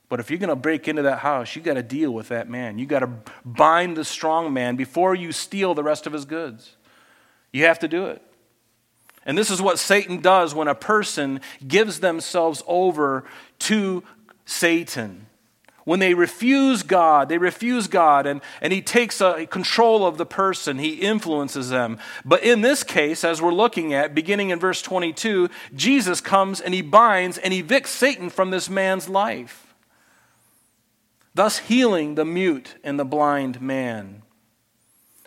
But 0.09 0.19
if 0.19 0.29
you're 0.29 0.39
going 0.39 0.49
to 0.49 0.55
break 0.55 0.87
into 0.87 1.01
that 1.03 1.19
house, 1.19 1.55
you 1.55 1.61
got 1.63 1.73
to 1.73 1.83
deal 1.83 2.11
with 2.11 2.27
that 2.27 2.47
man. 2.49 2.77
You 2.77 2.85
got 2.85 2.99
to 2.99 3.09
bind 3.43 3.97
the 3.97 4.05
strong 4.05 4.53
man 4.53 4.75
before 4.75 5.15
you 5.15 5.31
steal 5.31 5.73
the 5.73 5.83
rest 5.83 6.05
of 6.05 6.13
his 6.13 6.25
goods. 6.25 6.75
You 7.51 7.65
have 7.65 7.79
to 7.79 7.87
do 7.87 8.05
it. 8.05 8.21
And 9.25 9.37
this 9.37 9.51
is 9.51 9.61
what 9.61 9.79
Satan 9.79 10.21
does 10.21 10.55
when 10.55 10.67
a 10.67 10.75
person 10.75 11.41
gives 11.67 11.99
themselves 11.99 12.63
over 12.67 13.25
to 13.59 14.03
Satan. 14.45 15.27
When 15.83 15.99
they 15.99 16.13
refuse 16.13 16.83
God, 16.83 17.29
they 17.29 17.37
refuse 17.37 17.87
God, 17.87 18.27
and, 18.27 18.41
and 18.61 18.71
he 18.71 18.81
takes 18.81 19.21
a, 19.21 19.47
control 19.47 20.05
of 20.05 20.17
the 20.17 20.25
person, 20.25 20.77
he 20.77 20.95
influences 20.95 21.69
them. 21.69 21.97
But 22.23 22.43
in 22.43 22.61
this 22.61 22.83
case, 22.83 23.23
as 23.23 23.41
we're 23.41 23.53
looking 23.53 23.93
at, 23.93 24.13
beginning 24.13 24.51
in 24.51 24.59
verse 24.59 24.81
22, 24.81 25.49
Jesus 25.75 26.21
comes 26.21 26.61
and 26.61 26.73
he 26.73 26.81
binds 26.81 27.37
and 27.39 27.53
evicts 27.53 27.87
Satan 27.87 28.29
from 28.29 28.51
this 28.51 28.69
man's 28.69 29.09
life, 29.09 29.73
thus 31.33 31.59
healing 31.59 32.15
the 32.15 32.25
mute 32.25 32.75
and 32.83 32.99
the 32.99 33.05
blind 33.05 33.59
man. 33.61 34.21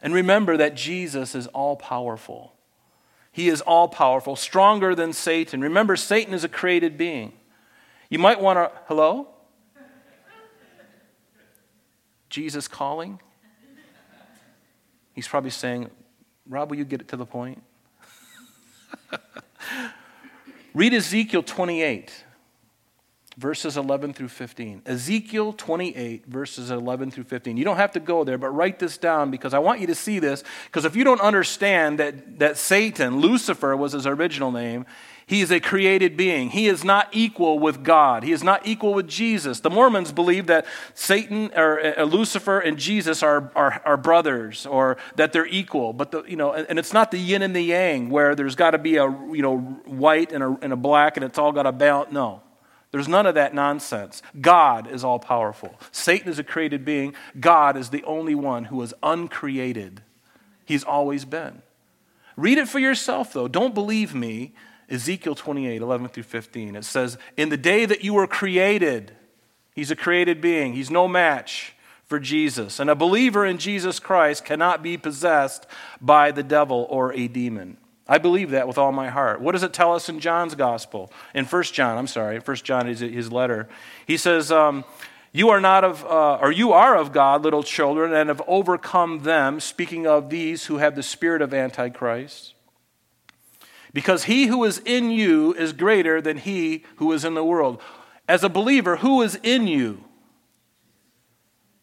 And 0.02 0.12
remember 0.12 0.56
that 0.56 0.74
Jesus 0.74 1.34
is 1.34 1.46
all 1.48 1.76
powerful. 1.76 2.54
He 3.30 3.48
is 3.48 3.60
all 3.62 3.88
powerful, 3.88 4.36
stronger 4.36 4.94
than 4.94 5.12
Satan. 5.12 5.60
Remember, 5.60 5.96
Satan 5.96 6.34
is 6.34 6.44
a 6.44 6.48
created 6.48 6.98
being. 6.98 7.32
You 8.10 8.18
might 8.18 8.40
want 8.40 8.58
to, 8.58 8.70
hello? 8.88 9.28
Jesus 12.28 12.66
calling? 12.66 13.20
He's 15.14 15.28
probably 15.28 15.50
saying, 15.50 15.90
Rob, 16.48 16.70
will 16.70 16.78
you 16.78 16.84
get 16.84 17.00
it 17.00 17.08
to 17.08 17.16
the 17.16 17.26
point? 17.26 17.62
Read 20.74 20.92
Ezekiel 20.94 21.42
28 21.42 22.24
verses 23.36 23.76
11 23.76 24.12
through 24.12 24.28
15. 24.28 24.82
Ezekiel 24.86 25.52
28, 25.54 26.26
verses 26.26 26.70
11 26.70 27.10
through 27.10 27.24
15. 27.24 27.56
You 27.56 27.64
don't 27.64 27.76
have 27.76 27.92
to 27.92 28.00
go 28.00 28.24
there, 28.24 28.38
but 28.38 28.50
write 28.50 28.78
this 28.78 28.98
down 28.98 29.30
because 29.30 29.54
I 29.54 29.58
want 29.58 29.80
you 29.80 29.86
to 29.86 29.94
see 29.94 30.18
this. 30.18 30.44
Because 30.66 30.84
if 30.84 30.96
you 30.96 31.04
don't 31.04 31.20
understand 31.20 31.98
that, 31.98 32.38
that 32.38 32.58
Satan, 32.58 33.20
Lucifer 33.20 33.76
was 33.76 33.92
his 33.92 34.06
original 34.06 34.52
name, 34.52 34.86
he 35.26 35.40
is 35.40 35.50
a 35.50 35.60
created 35.60 36.16
being. 36.16 36.50
He 36.50 36.66
is 36.66 36.84
not 36.84 37.08
equal 37.12 37.58
with 37.58 37.82
God. 37.82 38.22
He 38.22 38.32
is 38.32 38.42
not 38.42 38.66
equal 38.66 38.92
with 38.92 39.08
Jesus. 39.08 39.60
The 39.60 39.70
Mormons 39.70 40.12
believe 40.12 40.48
that 40.48 40.66
Satan 40.94 41.50
or 41.56 41.98
uh, 41.98 42.02
Lucifer 42.02 42.58
and 42.58 42.76
Jesus 42.76 43.22
are, 43.22 43.50
are, 43.54 43.80
are, 43.84 43.96
brothers 43.96 44.66
or 44.66 44.98
that 45.16 45.32
they're 45.32 45.46
equal. 45.46 45.92
But 45.92 46.10
the, 46.10 46.22
you 46.24 46.36
know, 46.36 46.52
and 46.52 46.78
it's 46.78 46.92
not 46.92 47.10
the 47.10 47.18
yin 47.18 47.40
and 47.40 47.54
the 47.54 47.62
yang 47.62 48.10
where 48.10 48.34
there's 48.34 48.56
got 48.56 48.72
to 48.72 48.78
be 48.78 48.96
a 48.96 49.04
you 49.04 49.42
know 49.42 49.58
white 49.58 50.32
and 50.32 50.42
a, 50.42 50.58
and 50.60 50.72
a 50.72 50.76
black 50.76 51.16
and 51.16 51.24
it's 51.24 51.38
all 51.38 51.52
got 51.52 51.62
to 51.62 51.72
balance. 51.72 52.12
No. 52.12 52.42
There's 52.92 53.08
none 53.08 53.26
of 53.26 53.34
that 53.34 53.54
nonsense. 53.54 54.22
God 54.38 54.86
is 54.86 55.02
all 55.02 55.18
powerful. 55.18 55.74
Satan 55.90 56.28
is 56.28 56.38
a 56.38 56.44
created 56.44 56.84
being. 56.84 57.14
God 57.40 57.76
is 57.76 57.88
the 57.88 58.04
only 58.04 58.34
one 58.34 58.66
who 58.66 58.80
is 58.82 58.94
uncreated. 59.02 60.02
He's 60.66 60.84
always 60.84 61.24
been. 61.24 61.62
Read 62.36 62.58
it 62.58 62.68
for 62.68 62.78
yourself, 62.78 63.32
though. 63.32 63.48
Don't 63.48 63.74
believe 63.74 64.14
me. 64.14 64.54
Ezekiel 64.90 65.34
28, 65.34 65.80
11 65.80 66.08
through 66.08 66.22
15. 66.22 66.76
It 66.76 66.84
says, 66.84 67.16
In 67.38 67.48
the 67.48 67.56
day 67.56 67.86
that 67.86 68.04
you 68.04 68.12
were 68.12 68.26
created, 68.26 69.12
he's 69.74 69.90
a 69.90 69.96
created 69.96 70.42
being, 70.42 70.74
he's 70.74 70.90
no 70.90 71.08
match 71.08 71.74
for 72.04 72.20
Jesus. 72.20 72.78
And 72.78 72.90
a 72.90 72.94
believer 72.94 73.46
in 73.46 73.56
Jesus 73.56 73.98
Christ 73.98 74.44
cannot 74.44 74.82
be 74.82 74.98
possessed 74.98 75.66
by 75.98 76.30
the 76.30 76.42
devil 76.42 76.86
or 76.90 77.10
a 77.14 77.26
demon. 77.26 77.78
I 78.12 78.18
believe 78.18 78.50
that 78.50 78.68
with 78.68 78.76
all 78.76 78.92
my 78.92 79.08
heart. 79.08 79.40
What 79.40 79.52
does 79.52 79.62
it 79.62 79.72
tell 79.72 79.94
us 79.94 80.10
in 80.10 80.20
John's 80.20 80.54
gospel? 80.54 81.10
In 81.34 81.46
1 81.46 81.62
John, 81.62 81.96
I'm 81.96 82.06
sorry, 82.06 82.38
1 82.38 82.56
John 82.58 82.86
is 82.86 83.00
his 83.00 83.32
letter. 83.32 83.70
He 84.06 84.18
says, 84.18 84.52
um, 84.52 84.84
You 85.32 85.48
are 85.48 85.62
not 85.62 85.82
of, 85.82 86.04
uh, 86.04 86.34
or 86.34 86.52
you 86.52 86.72
are 86.72 86.94
of 86.94 87.14
God, 87.14 87.42
little 87.42 87.62
children, 87.62 88.12
and 88.12 88.28
have 88.28 88.42
overcome 88.46 89.20
them, 89.20 89.60
speaking 89.60 90.06
of 90.06 90.28
these 90.28 90.66
who 90.66 90.76
have 90.76 90.94
the 90.94 91.02
spirit 91.02 91.40
of 91.40 91.54
Antichrist. 91.54 92.52
Because 93.94 94.24
he 94.24 94.48
who 94.48 94.62
is 94.64 94.82
in 94.84 95.10
you 95.10 95.54
is 95.54 95.72
greater 95.72 96.20
than 96.20 96.36
he 96.36 96.84
who 96.96 97.10
is 97.12 97.24
in 97.24 97.32
the 97.32 97.42
world. 97.42 97.80
As 98.28 98.44
a 98.44 98.50
believer, 98.50 98.96
who 98.96 99.22
is 99.22 99.36
in 99.42 99.66
you? 99.66 100.04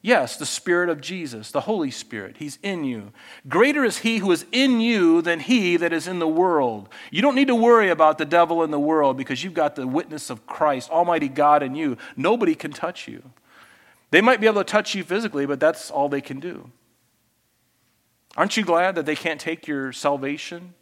Yes, 0.01 0.37
the 0.37 0.45
Spirit 0.45 0.89
of 0.89 1.01
Jesus, 1.01 1.51
the 1.51 1.61
Holy 1.61 1.91
Spirit. 1.91 2.37
He's 2.37 2.57
in 2.63 2.85
you. 2.85 3.11
Greater 3.49 3.83
is 3.83 3.97
He 3.97 4.19
who 4.19 4.31
is 4.31 4.45
in 4.51 4.79
you 4.79 5.21
than 5.21 5.41
He 5.41 5.75
that 5.75 5.91
is 5.91 6.07
in 6.07 6.19
the 6.19 6.27
world. 6.27 6.87
You 7.11 7.21
don't 7.21 7.35
need 7.35 7.49
to 7.49 7.55
worry 7.55 7.89
about 7.89 8.17
the 8.17 8.25
devil 8.25 8.63
in 8.63 8.71
the 8.71 8.79
world 8.79 9.17
because 9.17 9.43
you've 9.43 9.53
got 9.53 9.75
the 9.75 9.85
witness 9.85 10.29
of 10.29 10.45
Christ, 10.47 10.89
Almighty 10.89 11.27
God 11.27 11.63
in 11.63 11.75
you. 11.75 11.97
Nobody 12.15 12.55
can 12.55 12.71
touch 12.71 13.09
you. 13.09 13.23
They 14.11 14.21
might 14.21 14.39
be 14.39 14.47
able 14.47 14.63
to 14.63 14.71
touch 14.71 14.95
you 14.95 15.03
physically, 15.03 15.45
but 15.45 15.59
that's 15.59 15.91
all 15.91 16.07
they 16.07 16.21
can 16.21 16.39
do. 16.39 16.71
Aren't 18.37 18.55
you 18.55 18.63
glad 18.63 18.95
that 18.95 19.05
they 19.05 19.17
can't 19.17 19.39
take 19.39 19.67
your 19.67 19.91
salvation? 19.91 20.75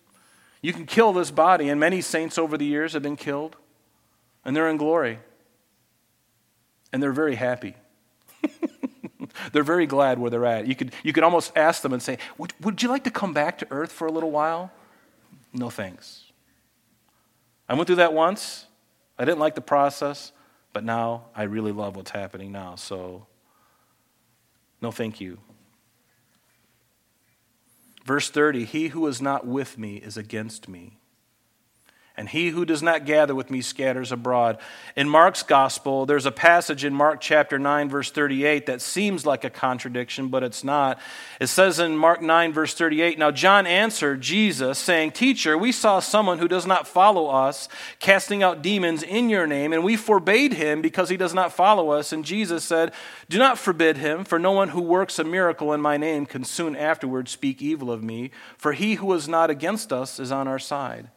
You 0.61 0.74
can 0.74 0.86
kill 0.86 1.11
this 1.11 1.32
body, 1.32 1.70
and 1.70 1.80
many 1.80 2.01
saints 2.01 2.38
over 2.38 2.55
the 2.55 2.65
years 2.65 2.93
have 2.93 3.01
been 3.01 3.15
killed, 3.15 3.55
and 4.45 4.55
they're 4.55 4.70
in 4.70 4.78
glory. 4.78 5.20
And 6.93 7.01
they're 7.01 7.11
very 7.11 7.36
happy. 7.36 7.76
They're 9.51 9.63
very 9.63 9.85
glad 9.85 10.19
where 10.19 10.29
they're 10.29 10.45
at. 10.45 10.67
You 10.67 10.75
could, 10.75 10.93
you 11.03 11.13
could 11.13 11.23
almost 11.23 11.51
ask 11.55 11.81
them 11.81 11.93
and 11.93 12.01
say, 12.01 12.17
would, 12.38 12.53
would 12.61 12.81
you 12.81 12.89
like 12.89 13.03
to 13.05 13.11
come 13.11 13.33
back 13.33 13.57
to 13.59 13.67
earth 13.71 13.91
for 13.91 14.07
a 14.07 14.11
little 14.11 14.31
while? 14.31 14.71
No 15.53 15.69
thanks. 15.69 16.31
I 17.69 17.73
went 17.73 17.88
through 17.88 17.97
that 17.97 18.13
once. 18.13 18.65
I 19.17 19.25
didn't 19.25 19.39
like 19.39 19.55
the 19.55 19.61
process. 19.61 20.31
But 20.73 20.83
now 20.83 21.25
I 21.35 21.43
really 21.43 21.71
love 21.71 21.95
what's 21.95 22.11
happening 22.11 22.51
now. 22.51 22.75
So, 22.75 23.25
no 24.81 24.91
thank 24.91 25.19
you. 25.19 25.39
Verse 28.05 28.29
30 28.29 28.65
He 28.65 28.89
who 28.89 29.07
is 29.07 29.21
not 29.21 29.45
with 29.45 29.77
me 29.77 29.97
is 29.97 30.17
against 30.17 30.67
me 30.67 30.99
and 32.18 32.28
he 32.28 32.49
who 32.49 32.65
does 32.65 32.82
not 32.82 33.05
gather 33.05 33.36
with 33.36 33.51
me 33.51 33.61
scatters 33.61 34.11
abroad. 34.11 34.57
In 34.95 35.07
Mark's 35.07 35.43
gospel, 35.43 36.07
there's 36.07 36.26
a 36.26 36.32
passage 36.32 36.84
in 36.84 36.91
Mark 36.91 37.22
chapter 37.22 37.59
9, 37.59 37.89
verse 37.89 38.09
38, 38.09 38.65
that 38.65 38.82
seems 38.82 39.24
like 39.24 39.43
a 39.43 39.51
contradiction, 39.51 40.30
but 40.30 40.41
it's 40.41 40.63
not. 40.63 40.99
It 41.39 41.45
says 41.45 41.78
in 41.78 41.95
Mark 41.95 42.24
9, 42.24 42.53
verse 42.53 42.74
38, 42.74 43.20
Now 43.20 43.30
John 43.30 43.68
answered 43.68 44.22
Jesus, 44.22 44.80
saying, 44.80 45.11
Teacher, 45.11 45.55
we 45.55 45.72
saw 45.72 45.99
someone 45.99 46.39
who 46.39 46.47
does 46.47 46.65
not 46.65 46.88
follow 46.88 47.28
us 47.28 47.70
casting 47.99 48.41
out 48.41 48.63
demons 48.63 49.03
in 49.03 49.30
your 49.30 49.45
name, 49.45 49.72
and 49.72 49.84
we 49.84 49.95
forbade 49.95 50.53
him 50.53 50.82
because 50.82 51.09
he 51.09 51.18
does 51.18 51.36
not 51.36 51.53
follow 51.53 51.91
us. 51.91 52.11
And 52.11 52.26
Jesus 52.26 52.63
said, 52.63 52.93
Do 53.30 53.38
not 53.38 53.59
forbid 53.59 53.97
him, 53.97 54.24
for 54.24 54.39
no 54.39 54.53
one 54.53 54.70
who 54.70 54.82
works 54.82 55.20
a 55.20 55.24
miracle 55.24 55.72
in 55.72 55.82
my 55.82 55.97
name 55.97 56.26
can 56.26 56.43
soon 56.43 56.76
afterward 56.76 57.30
speak 57.30 57.61
evil 57.61 57.91
of 57.91 58.01
me, 58.01 58.32
for 58.57 58.74
he 58.74 58.95
who 58.95 59.13
is 59.13 59.28
not 59.28 59.51
against 59.51 59.93
us 59.93 60.20
is 60.20 60.32
on 60.32 60.47
our 60.47 60.57
side. 60.57 61.11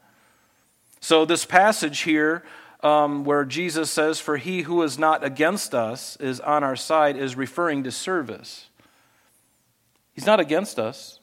So, 1.01 1.24
this 1.24 1.44
passage 1.44 2.01
here, 2.01 2.44
um, 2.82 3.24
where 3.24 3.44
Jesus 3.44 3.90
says, 3.90 4.20
For 4.20 4.36
he 4.36 4.62
who 4.62 4.82
is 4.82 4.98
not 4.98 5.24
against 5.24 5.74
us 5.74 6.16
is 6.16 6.40
on 6.40 6.62
our 6.62 6.76
side, 6.76 7.16
is 7.16 7.36
referring 7.36 7.84
to 7.84 7.90
service. 7.90 8.68
He's 10.12 10.26
not 10.26 10.40
against 10.40 10.78
us. 10.78 11.19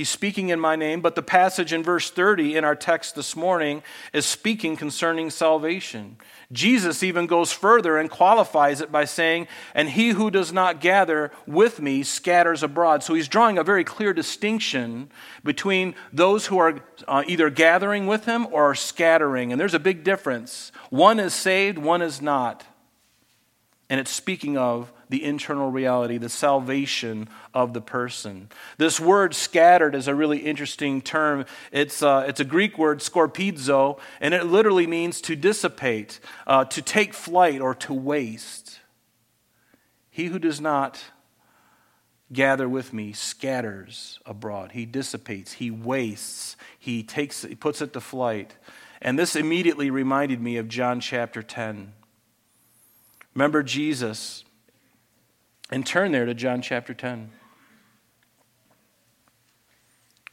He's 0.00 0.08
speaking 0.08 0.48
in 0.48 0.58
my 0.58 0.76
name, 0.76 1.02
but 1.02 1.14
the 1.14 1.22
passage 1.22 1.74
in 1.74 1.82
verse 1.82 2.10
30 2.10 2.56
in 2.56 2.64
our 2.64 2.74
text 2.74 3.14
this 3.16 3.36
morning 3.36 3.82
is 4.14 4.24
speaking 4.24 4.74
concerning 4.74 5.28
salvation. 5.28 6.16
Jesus 6.50 7.02
even 7.02 7.26
goes 7.26 7.52
further 7.52 7.98
and 7.98 8.08
qualifies 8.08 8.80
it 8.80 8.90
by 8.90 9.04
saying, 9.04 9.46
And 9.74 9.90
he 9.90 10.12
who 10.12 10.30
does 10.30 10.54
not 10.54 10.80
gather 10.80 11.30
with 11.46 11.82
me 11.82 12.02
scatters 12.02 12.62
abroad. 12.62 13.02
So 13.02 13.12
he's 13.12 13.28
drawing 13.28 13.58
a 13.58 13.62
very 13.62 13.84
clear 13.84 14.14
distinction 14.14 15.10
between 15.44 15.94
those 16.14 16.46
who 16.46 16.56
are 16.56 16.80
uh, 17.06 17.22
either 17.26 17.50
gathering 17.50 18.06
with 18.06 18.24
him 18.24 18.46
or 18.50 18.70
are 18.70 18.74
scattering. 18.74 19.52
And 19.52 19.60
there's 19.60 19.74
a 19.74 19.78
big 19.78 20.02
difference. 20.02 20.72
One 20.88 21.20
is 21.20 21.34
saved, 21.34 21.76
one 21.76 22.00
is 22.00 22.22
not. 22.22 22.64
And 23.90 24.00
it's 24.00 24.10
speaking 24.10 24.56
of 24.56 24.90
the 25.10 25.22
internal 25.24 25.70
reality, 25.70 26.16
the 26.16 26.28
salvation 26.28 27.28
of 27.52 27.74
the 27.74 27.80
person. 27.80 28.48
This 28.78 28.98
word 28.98 29.34
scattered 29.34 29.94
is 29.94 30.08
a 30.08 30.14
really 30.14 30.38
interesting 30.38 31.02
term. 31.02 31.44
It's, 31.72 32.02
uh, 32.02 32.24
it's 32.26 32.40
a 32.40 32.44
Greek 32.44 32.78
word, 32.78 33.00
skorpizo, 33.00 33.98
and 34.20 34.32
it 34.32 34.46
literally 34.46 34.86
means 34.86 35.20
to 35.22 35.36
dissipate, 35.36 36.20
uh, 36.46 36.64
to 36.66 36.80
take 36.80 37.12
flight, 37.12 37.60
or 37.60 37.74
to 37.74 37.92
waste. 37.92 38.78
He 40.10 40.26
who 40.26 40.38
does 40.38 40.60
not 40.60 41.02
gather 42.32 42.68
with 42.68 42.92
me 42.92 43.12
scatters 43.12 44.20
abroad. 44.24 44.72
He 44.72 44.86
dissipates, 44.86 45.54
he 45.54 45.70
wastes, 45.70 46.56
he 46.78 47.02
takes 47.02 47.42
he 47.42 47.56
puts 47.56 47.82
it 47.82 47.92
to 47.94 48.00
flight. 48.00 48.54
And 49.02 49.18
this 49.18 49.34
immediately 49.34 49.90
reminded 49.90 50.40
me 50.40 50.56
of 50.58 50.68
John 50.68 51.00
chapter 51.00 51.42
10. 51.42 51.94
Remember 53.34 53.62
Jesus 53.62 54.44
and 55.70 55.86
turn 55.86 56.12
there 56.12 56.26
to 56.26 56.34
John 56.34 56.62
chapter 56.62 56.92
10. 56.92 57.30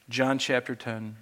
John 0.10 0.40
chapter 0.40 0.76
10. 0.76 1.18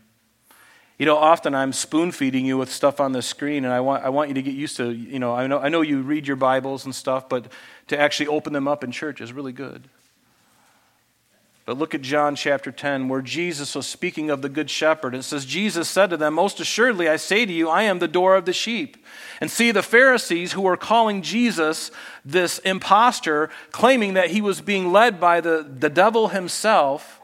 You 0.97 1.05
know, 1.05 1.18
often 1.18 1.53
I'm 1.53 1.74
spoon 1.74 2.11
feeding 2.11 2.45
you 2.45 2.57
with 2.57 2.72
stuff 2.72 3.01
on 3.01 3.11
the 3.11 3.22
screen, 3.22 3.66
and 3.66 3.74
I 3.74 3.82
want, 3.82 4.05
I 4.05 4.09
want 4.09 4.30
you 4.30 4.36
to 4.36 4.41
get 4.41 4.53
used 4.53 4.78
to, 4.78 4.91
you 4.91 5.20
know 5.20 5.34
I, 5.34 5.45
know, 5.47 5.59
I 5.59 5.68
know 5.68 5.82
you 5.82 6.01
read 6.01 6.26
your 6.26 6.38
Bibles 6.38 6.86
and 6.86 6.95
stuff, 6.95 7.28
but 7.28 7.51
to 7.88 7.99
actually 7.99 8.28
open 8.28 8.53
them 8.53 8.68
up 8.68 8.84
in 8.84 8.91
church 8.91 9.20
is 9.20 9.34
really 9.34 9.51
good. 9.51 9.89
But 11.66 11.80
look 11.80 11.95
at 11.95 12.01
John 12.01 12.36
chapter 12.36 12.72
10, 12.72 13.09
where 13.09 13.24
Jesus 13.24 13.74
was 13.74 13.88
speaking 13.88 14.30
of 14.30 14.43
the 14.43 14.49
Good 14.49 14.70
Shepherd. 14.70 15.16
It 15.16 15.24
says, 15.24 15.45
Jesus 15.45 15.89
said 15.89 16.11
to 16.11 16.18
them, 16.18 16.36
Most 16.36 16.59
assuredly, 16.59 17.09
I 17.09 17.16
say 17.16 17.43
to 17.43 17.51
you, 17.51 17.70
I 17.70 17.84
am 17.84 17.97
the 17.97 18.07
door 18.07 18.36
of 18.36 18.45
the 18.45 18.53
sheep. 18.53 19.03
And 19.41 19.49
see, 19.49 19.72
the 19.72 19.82
Pharisees 19.82 20.51
who 20.51 20.61
were 20.61 20.78
calling 20.78 21.24
Jesus 21.24 21.89
this 22.24 22.59
impostor, 22.59 23.49
claiming 23.72 24.13
that 24.13 24.30
he 24.30 24.41
was 24.41 24.61
being 24.61 24.91
led 24.91 25.20
by 25.20 25.41
the, 25.41 25.68
the 25.68 25.89
devil 25.89 26.28
himself, 26.28 27.20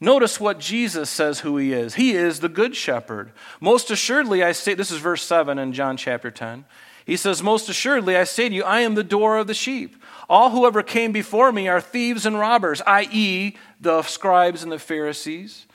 notice 0.00 0.40
what 0.40 0.58
Jesus 0.58 1.10
says 1.10 1.40
who 1.40 1.58
he 1.58 1.74
is. 1.74 1.96
He 1.96 2.12
is 2.12 2.40
the 2.40 2.48
Good 2.48 2.74
Shepherd. 2.74 3.30
Most 3.60 3.90
assuredly, 3.90 4.42
I 4.42 4.52
say, 4.52 4.72
this 4.72 4.90
is 4.90 5.00
verse 5.00 5.22
7 5.22 5.58
in 5.58 5.74
John 5.74 5.98
chapter 5.98 6.30
10. 6.30 6.64
He 7.04 7.18
says, 7.18 7.42
Most 7.42 7.68
assuredly, 7.68 8.16
I 8.16 8.24
say 8.24 8.48
to 8.48 8.54
you, 8.54 8.64
I 8.64 8.80
am 8.80 8.94
the 8.94 9.04
door 9.04 9.36
of 9.36 9.48
the 9.48 9.54
sheep. 9.54 10.01
All 10.32 10.48
whoever 10.48 10.82
came 10.82 11.12
before 11.12 11.52
me 11.52 11.68
are 11.68 11.82
thieves 11.82 12.24
and 12.24 12.38
robbers, 12.38 12.80
i.e., 12.86 13.54
the 13.78 14.00
scribes 14.00 14.62
and 14.62 14.72
the 14.72 14.78
Pharisees. 14.78 15.66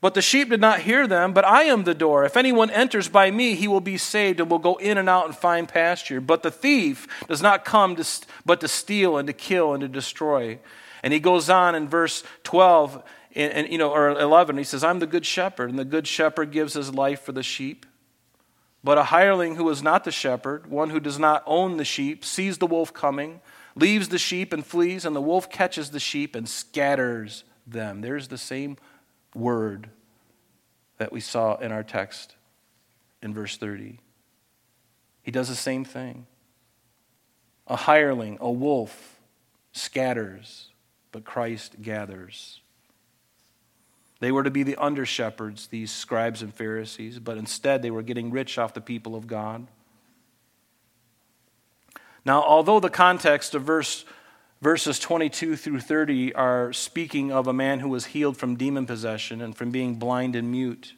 But 0.00 0.14
the 0.14 0.22
sheep 0.22 0.48
did 0.48 0.62
not 0.62 0.80
hear 0.80 1.06
them, 1.06 1.34
but 1.34 1.44
I 1.44 1.64
am 1.64 1.84
the 1.84 1.92
door. 1.92 2.24
If 2.24 2.34
anyone 2.34 2.70
enters 2.70 3.08
by 3.08 3.30
me, 3.30 3.54
he 3.54 3.68
will 3.68 3.82
be 3.82 3.98
saved 3.98 4.40
and 4.40 4.50
will 4.50 4.60
go 4.60 4.76
in 4.76 4.96
and 4.96 5.10
out 5.10 5.26
and 5.26 5.36
find 5.36 5.68
pasture. 5.68 6.22
But 6.22 6.42
the 6.42 6.50
thief 6.50 7.06
does 7.28 7.42
not 7.42 7.66
come 7.66 7.96
to, 7.96 8.04
but 8.46 8.62
to 8.62 8.68
steal 8.68 9.18
and 9.18 9.26
to 9.26 9.34
kill 9.34 9.74
and 9.74 9.82
to 9.82 9.88
destroy. 9.88 10.58
And 11.02 11.12
he 11.12 11.20
goes 11.20 11.50
on 11.50 11.74
in 11.74 11.86
verse 11.86 12.24
12 12.44 13.02
and, 13.34 13.52
and, 13.52 13.70
you 13.70 13.76
know 13.76 13.90
or 13.90 14.18
11 14.18 14.56
he 14.56 14.64
says 14.64 14.82
i'm 14.82 15.00
the 15.00 15.06
good 15.06 15.26
shepherd 15.26 15.68
and 15.68 15.78
the 15.78 15.84
good 15.84 16.06
shepherd 16.06 16.50
gives 16.50 16.72
his 16.72 16.94
life 16.94 17.20
for 17.20 17.32
the 17.32 17.42
sheep 17.42 17.84
but 18.82 18.96
a 18.96 19.04
hireling 19.04 19.56
who 19.56 19.68
is 19.68 19.82
not 19.82 20.04
the 20.04 20.10
shepherd 20.10 20.66
one 20.66 20.88
who 20.88 20.98
does 20.98 21.18
not 21.18 21.42
own 21.44 21.76
the 21.76 21.84
sheep 21.84 22.24
sees 22.24 22.56
the 22.56 22.66
wolf 22.66 22.92
coming 22.94 23.40
leaves 23.78 24.08
the 24.08 24.18
sheep 24.18 24.52
and 24.52 24.64
flees, 24.64 25.04
and 25.04 25.14
the 25.14 25.20
wolf 25.20 25.50
catches 25.50 25.90
the 25.90 26.00
sheep 26.00 26.34
and 26.34 26.48
scatters 26.48 27.44
them. 27.66 28.00
There's 28.00 28.28
the 28.28 28.38
same 28.38 28.76
word 29.34 29.90
that 30.98 31.12
we 31.12 31.20
saw 31.20 31.56
in 31.56 31.72
our 31.72 31.84
text 31.84 32.34
in 33.22 33.32
verse 33.32 33.56
30. 33.56 34.00
He 35.22 35.30
does 35.30 35.48
the 35.48 35.54
same 35.54 35.84
thing. 35.84 36.26
A 37.66 37.76
hireling, 37.76 38.38
a 38.40 38.50
wolf, 38.50 39.20
scatters, 39.72 40.70
but 41.12 41.24
Christ 41.24 41.82
gathers. 41.82 42.60
They 44.20 44.32
were 44.32 44.42
to 44.42 44.50
be 44.50 44.62
the 44.62 44.76
under 44.76 45.06
shepherds, 45.06 45.68
these 45.68 45.92
scribes 45.92 46.42
and 46.42 46.52
Pharisees, 46.52 47.18
but 47.20 47.36
instead 47.36 47.82
they 47.82 47.90
were 47.90 48.02
getting 48.02 48.30
rich 48.30 48.58
off 48.58 48.74
the 48.74 48.80
people 48.80 49.14
of 49.14 49.26
God. 49.26 49.68
Now, 52.28 52.42
although 52.42 52.78
the 52.78 52.90
context 52.90 53.54
of 53.54 53.62
verse, 53.62 54.04
verses 54.60 54.98
22 54.98 55.56
through 55.56 55.80
30 55.80 56.34
are 56.34 56.74
speaking 56.74 57.32
of 57.32 57.46
a 57.46 57.54
man 57.54 57.80
who 57.80 57.88
was 57.88 58.04
healed 58.04 58.36
from 58.36 58.54
demon 58.54 58.84
possession 58.84 59.40
and 59.40 59.56
from 59.56 59.70
being 59.70 59.94
blind 59.94 60.36
and 60.36 60.52
mute, 60.52 60.92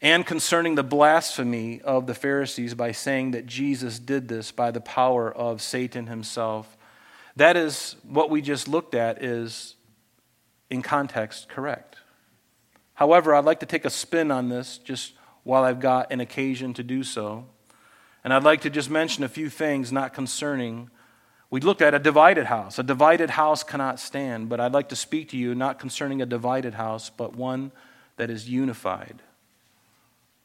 and 0.00 0.24
concerning 0.24 0.76
the 0.76 0.82
blasphemy 0.82 1.82
of 1.82 2.06
the 2.06 2.14
Pharisees 2.14 2.72
by 2.72 2.90
saying 2.90 3.32
that 3.32 3.44
Jesus 3.44 3.98
did 3.98 4.28
this 4.28 4.50
by 4.50 4.70
the 4.70 4.80
power 4.80 5.30
of 5.30 5.60
Satan 5.60 6.06
himself, 6.06 6.78
that 7.36 7.58
is 7.58 7.94
what 8.02 8.30
we 8.30 8.40
just 8.40 8.66
looked 8.66 8.94
at 8.94 9.22
is 9.22 9.74
in 10.70 10.80
context 10.80 11.50
correct. 11.50 11.96
However, 12.94 13.34
I'd 13.34 13.44
like 13.44 13.60
to 13.60 13.66
take 13.66 13.84
a 13.84 13.90
spin 13.90 14.30
on 14.30 14.48
this 14.48 14.78
just 14.78 15.12
while 15.42 15.64
I've 15.64 15.80
got 15.80 16.10
an 16.10 16.20
occasion 16.20 16.72
to 16.72 16.82
do 16.82 17.02
so. 17.02 17.44
And 18.28 18.34
I'd 18.34 18.44
like 18.44 18.60
to 18.60 18.68
just 18.68 18.90
mention 18.90 19.24
a 19.24 19.28
few 19.28 19.48
things 19.48 19.90
not 19.90 20.12
concerning. 20.12 20.90
We 21.48 21.62
looked 21.62 21.80
at 21.80 21.94
a 21.94 21.98
divided 21.98 22.44
house. 22.44 22.78
A 22.78 22.82
divided 22.82 23.30
house 23.30 23.62
cannot 23.62 23.98
stand, 23.98 24.50
but 24.50 24.60
I'd 24.60 24.74
like 24.74 24.90
to 24.90 24.96
speak 24.96 25.30
to 25.30 25.38
you 25.38 25.54
not 25.54 25.78
concerning 25.78 26.20
a 26.20 26.26
divided 26.26 26.74
house, 26.74 27.08
but 27.08 27.34
one 27.34 27.72
that 28.18 28.28
is 28.28 28.46
unified. 28.46 29.22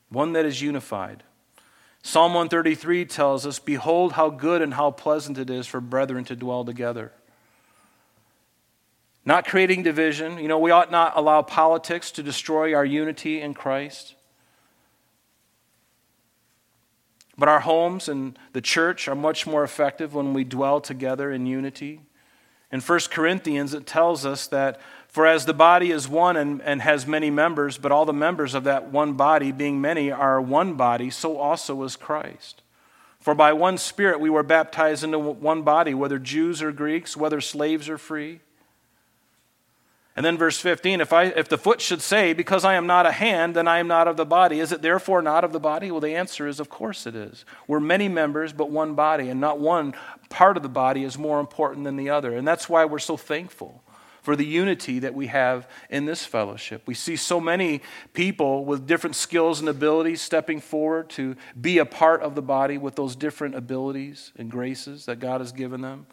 One 0.07 0.31
that 0.31 0.45
is 0.45 0.61
unified. 0.61 1.23
Psalm 2.01 2.33
133 2.33 3.03
tells 3.03 3.45
us, 3.45 3.59
Behold, 3.59 4.13
how 4.13 4.29
good 4.29 4.61
and 4.61 4.75
how 4.75 4.89
pleasant 4.89 5.37
it 5.37 5.49
is 5.49 5.67
for 5.67 5.81
brethren 5.81 6.23
to 6.23 6.37
dwell 6.37 6.63
together. 6.63 7.11
Not 9.25 9.45
creating 9.45 9.83
division. 9.83 10.37
You 10.37 10.47
know, 10.47 10.59
we 10.59 10.71
ought 10.71 10.89
not 10.89 11.17
allow 11.17 11.41
politics 11.41 12.11
to 12.11 12.23
destroy 12.23 12.73
our 12.73 12.85
unity 12.85 13.41
in 13.41 13.53
Christ. 13.53 14.15
But 17.37 17.49
our 17.49 17.61
homes 17.61 18.07
and 18.07 18.37
the 18.53 18.61
church 18.61 19.07
are 19.07 19.15
much 19.15 19.47
more 19.47 19.63
effective 19.63 20.13
when 20.13 20.33
we 20.33 20.43
dwell 20.43 20.81
together 20.81 21.31
in 21.31 21.45
unity. 21.45 22.01
In 22.71 22.81
1 22.81 22.99
Corinthians, 23.11 23.73
it 23.73 23.85
tells 23.85 24.25
us 24.25 24.47
that 24.47 24.79
for 25.07 25.27
as 25.27 25.45
the 25.45 25.53
body 25.53 25.91
is 25.91 26.07
one 26.07 26.35
and, 26.35 26.59
and 26.63 26.81
has 26.81 27.05
many 27.05 27.29
members, 27.29 27.77
but 27.77 27.91
all 27.91 28.03
the 28.03 28.13
members 28.13 28.55
of 28.55 28.63
that 28.63 28.91
one 28.91 29.13
body, 29.13 29.51
being 29.51 29.79
many, 29.79 30.11
are 30.11 30.41
one 30.41 30.73
body, 30.73 31.11
so 31.11 31.37
also 31.37 31.83
is 31.83 31.95
Christ. 31.95 32.63
For 33.19 33.35
by 33.35 33.53
one 33.53 33.77
Spirit 33.77 34.19
we 34.19 34.31
were 34.31 34.41
baptized 34.41 35.03
into 35.03 35.19
one 35.19 35.61
body, 35.61 35.93
whether 35.93 36.17
Jews 36.17 36.63
or 36.63 36.71
Greeks, 36.71 37.15
whether 37.15 37.41
slaves 37.41 37.87
or 37.87 37.99
free. 37.99 38.41
And 40.15 40.23
then 40.23 40.37
verse 40.37 40.59
15, 40.59 41.01
if, 41.01 41.11
I, 41.11 41.23
if 41.25 41.49
the 41.49 41.57
foot 41.57 41.81
should 41.81 42.01
say, 42.01 42.33
Because 42.33 42.63
I 42.63 42.75
am 42.75 42.85
not 42.85 43.07
a 43.07 43.11
hand, 43.11 43.55
then 43.55 43.67
I 43.67 43.79
am 43.79 43.87
not 43.87 44.07
of 44.07 44.15
the 44.15 44.25
body, 44.25 44.59
is 44.59 44.71
it 44.71 44.83
therefore 44.83 45.23
not 45.23 45.43
of 45.43 45.53
the 45.53 45.59
body? 45.59 45.89
Well, 45.89 46.01
the 46.01 46.15
answer 46.15 46.47
is, 46.47 46.59
Of 46.59 46.69
course 46.69 47.07
it 47.07 47.15
is. 47.15 47.45
We're 47.67 47.79
many 47.79 48.07
members, 48.07 48.53
but 48.53 48.69
one 48.69 48.93
body, 48.93 49.29
and 49.29 49.41
not 49.41 49.59
one 49.59 49.95
part 50.29 50.55
of 50.55 50.63
the 50.63 50.69
body 50.69 51.03
is 51.03 51.17
more 51.17 51.39
important 51.39 51.85
than 51.85 51.95
the 51.95 52.11
other. 52.11 52.35
And 52.35 52.47
that's 52.47 52.69
why 52.69 52.85
we're 52.85 52.99
so 52.99 53.17
thankful 53.17 53.83
for 54.21 54.35
the 54.35 54.45
unity 54.45 54.99
that 54.99 55.13
we 55.13 55.27
have 55.27 55.67
in 55.89 56.05
this 56.05 56.25
fellowship. 56.25 56.83
We 56.85 56.93
see 56.93 57.17
so 57.17 57.41
many 57.41 57.81
people 58.13 58.63
with 58.65 58.87
different 58.87 59.15
skills 59.15 59.59
and 59.59 59.67
abilities 59.67 60.21
stepping 60.21 60.61
forward 60.61 61.09
to 61.11 61.35
be 61.59 61.79
a 61.79 61.85
part 61.85 62.21
of 62.21 62.33
the 62.35 62.41
body 62.41 62.77
with 62.77 62.95
those 62.95 63.17
different 63.17 63.55
abilities 63.55 64.31
and 64.37 64.49
graces 64.49 65.07
that 65.07 65.19
God 65.19 65.41
has 65.41 65.51
given 65.51 65.81
them 65.81 66.05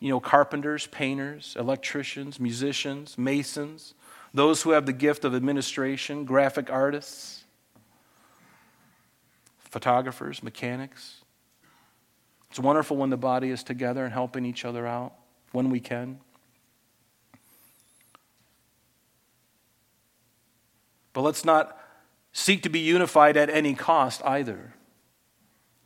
you 0.00 0.10
know, 0.10 0.20
carpenters, 0.20 0.86
painters, 0.86 1.56
electricians, 1.58 2.38
musicians, 2.38 3.18
masons, 3.18 3.94
those 4.32 4.62
who 4.62 4.70
have 4.70 4.86
the 4.86 4.92
gift 4.92 5.24
of 5.24 5.34
administration, 5.34 6.24
graphic 6.24 6.70
artists, 6.70 7.44
photographers, 9.58 10.42
mechanics. 10.42 11.22
It's 12.50 12.60
wonderful 12.60 12.96
when 12.96 13.10
the 13.10 13.16
body 13.16 13.50
is 13.50 13.62
together 13.62 14.04
and 14.04 14.12
helping 14.12 14.44
each 14.44 14.64
other 14.64 14.86
out 14.86 15.12
when 15.52 15.70
we 15.70 15.80
can. 15.80 16.20
But 21.12 21.22
let's 21.22 21.44
not 21.44 21.76
seek 22.32 22.62
to 22.62 22.68
be 22.68 22.78
unified 22.78 23.36
at 23.36 23.50
any 23.50 23.74
cost 23.74 24.22
either. 24.24 24.74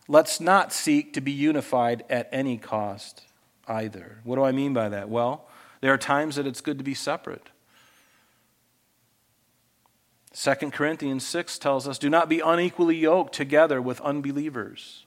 Let's 0.07 0.41
not 0.41 0.73
seek 0.73 1.15
to 1.15 1.21
be 1.21 1.33
unified 1.33 2.05
at 2.11 2.29
any 2.33 2.59
cost 2.59 3.23
either. 3.67 4.19
What 4.25 4.37
do 4.37 4.43
I 4.43 4.53
mean 4.53 4.73
by 4.73 4.89
that? 4.89 5.09
Well, 5.09 5.49
there 5.81 5.93
are 5.93 5.99
times 5.99 6.37
that 6.37 6.47
it's 6.47 6.61
good 6.61 6.79
to 6.79 6.85
be 6.85 6.95
separate. 6.95 7.49
2 10.35 10.55
Corinthians 10.71 11.27
6 11.27 11.59
tells 11.59 11.87
us 11.87 11.99
do 11.99 12.09
not 12.09 12.29
be 12.29 12.41
unequally 12.41 12.97
yoked 12.97 13.35
together 13.35 13.83
with 13.83 14.01
unbelievers. 14.01 15.05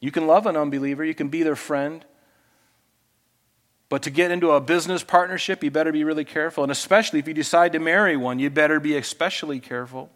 You 0.00 0.10
can 0.10 0.26
love 0.26 0.46
an 0.46 0.56
unbeliever, 0.56 1.04
you 1.04 1.14
can 1.14 1.28
be 1.28 1.42
their 1.42 1.56
friend, 1.56 2.04
but 3.88 4.02
to 4.02 4.10
get 4.10 4.30
into 4.30 4.50
a 4.50 4.60
business 4.60 5.04
partnership, 5.04 5.62
you 5.62 5.70
better 5.70 5.92
be 5.92 6.04
really 6.04 6.24
careful. 6.24 6.64
And 6.64 6.72
especially 6.72 7.20
if 7.20 7.28
you 7.28 7.34
decide 7.34 7.72
to 7.72 7.78
marry 7.78 8.16
one, 8.16 8.38
you 8.38 8.50
better 8.50 8.80
be 8.80 8.96
especially 8.96 9.60
careful. 9.60 10.10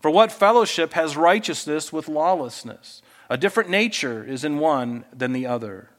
For 0.00 0.10
what 0.10 0.32
fellowship 0.32 0.92
has 0.94 1.16
righteousness 1.16 1.92
with 1.92 2.08
lawlessness? 2.08 3.02
A 3.28 3.36
different 3.36 3.70
nature 3.70 4.24
is 4.24 4.44
in 4.44 4.58
one 4.58 5.04
than 5.12 5.32
the 5.32 5.46
other. 5.46 5.90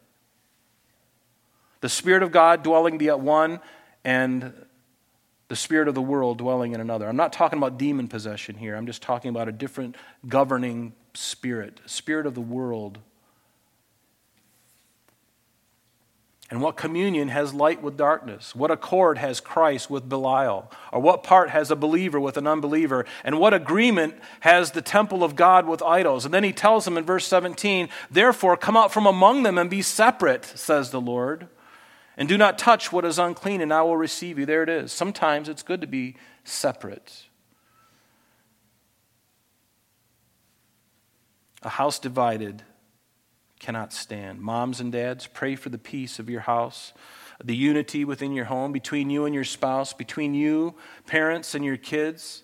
The 1.81 1.89
Spirit 1.89 2.23
of 2.23 2.31
God 2.31 2.63
dwelling 2.63 2.97
be 2.97 3.09
at 3.09 3.15
uh, 3.15 3.17
one, 3.17 3.59
and 4.03 4.53
the 5.47 5.55
Spirit 5.55 5.87
of 5.87 5.95
the 5.95 6.01
world 6.01 6.37
dwelling 6.37 6.73
in 6.73 6.81
another. 6.81 7.07
I'm 7.07 7.15
not 7.15 7.33
talking 7.33 7.57
about 7.57 7.77
demon 7.77 8.07
possession 8.07 8.55
here. 8.55 8.75
I'm 8.75 8.85
just 8.85 9.01
talking 9.01 9.29
about 9.29 9.47
a 9.47 9.51
different 9.51 9.95
governing 10.27 10.93
spirit, 11.13 11.81
spirit 11.85 12.25
of 12.25 12.35
the 12.35 12.41
world. 12.41 12.99
And 16.49 16.61
what 16.61 16.77
communion 16.77 17.27
has 17.27 17.53
light 17.53 17.83
with 17.83 17.97
darkness? 17.97 18.55
What 18.55 18.71
accord 18.71 19.17
has 19.17 19.41
Christ 19.41 19.89
with 19.89 20.07
Belial? 20.07 20.71
Or 20.93 21.01
what 21.01 21.21
part 21.21 21.49
has 21.49 21.69
a 21.69 21.75
believer 21.75 22.21
with 22.21 22.37
an 22.37 22.47
unbeliever? 22.47 23.05
And 23.25 23.37
what 23.37 23.53
agreement 23.53 24.15
has 24.39 24.71
the 24.71 24.81
temple 24.81 25.25
of 25.25 25.35
God 25.35 25.67
with 25.67 25.83
idols? 25.83 26.23
And 26.23 26.33
then 26.33 26.45
he 26.45 26.53
tells 26.53 26.85
them 26.85 26.97
in 26.97 27.03
verse 27.03 27.27
17, 27.27 27.89
Therefore, 28.09 28.55
come 28.55 28.77
out 28.77 28.93
from 28.93 29.05
among 29.05 29.43
them 29.43 29.57
and 29.57 29.69
be 29.69 29.81
separate, 29.81 30.45
says 30.45 30.91
the 30.91 31.01
Lord. 31.01 31.49
And 32.15 32.29
do 32.29 32.37
not 32.37 32.57
touch 32.57 32.93
what 32.93 33.03
is 33.03 33.19
unclean, 33.19 33.59
and 33.59 33.73
I 33.73 33.81
will 33.81 33.97
receive 33.97 34.39
you. 34.39 34.45
There 34.45 34.63
it 34.63 34.69
is. 34.69 34.93
Sometimes 34.93 35.49
it's 35.49 35.63
good 35.63 35.81
to 35.81 35.87
be 35.87 36.15
separate. 36.45 37.25
A 41.61 41.69
house 41.69 41.99
divided 41.99 42.63
cannot 43.59 43.93
stand. 43.93 44.39
Moms 44.39 44.79
and 44.79 44.91
dads, 44.91 45.27
pray 45.27 45.55
for 45.55 45.69
the 45.69 45.77
peace 45.77 46.19
of 46.19 46.29
your 46.29 46.41
house, 46.41 46.93
the 47.43 47.55
unity 47.55 48.05
within 48.05 48.33
your 48.33 48.45
home, 48.45 48.71
between 48.71 49.09
you 49.09 49.25
and 49.25 49.33
your 49.33 49.43
spouse, 49.43 49.93
between 49.93 50.33
you, 50.33 50.75
parents, 51.05 51.55
and 51.55 51.63
your 51.63 51.77
kids. 51.77 52.43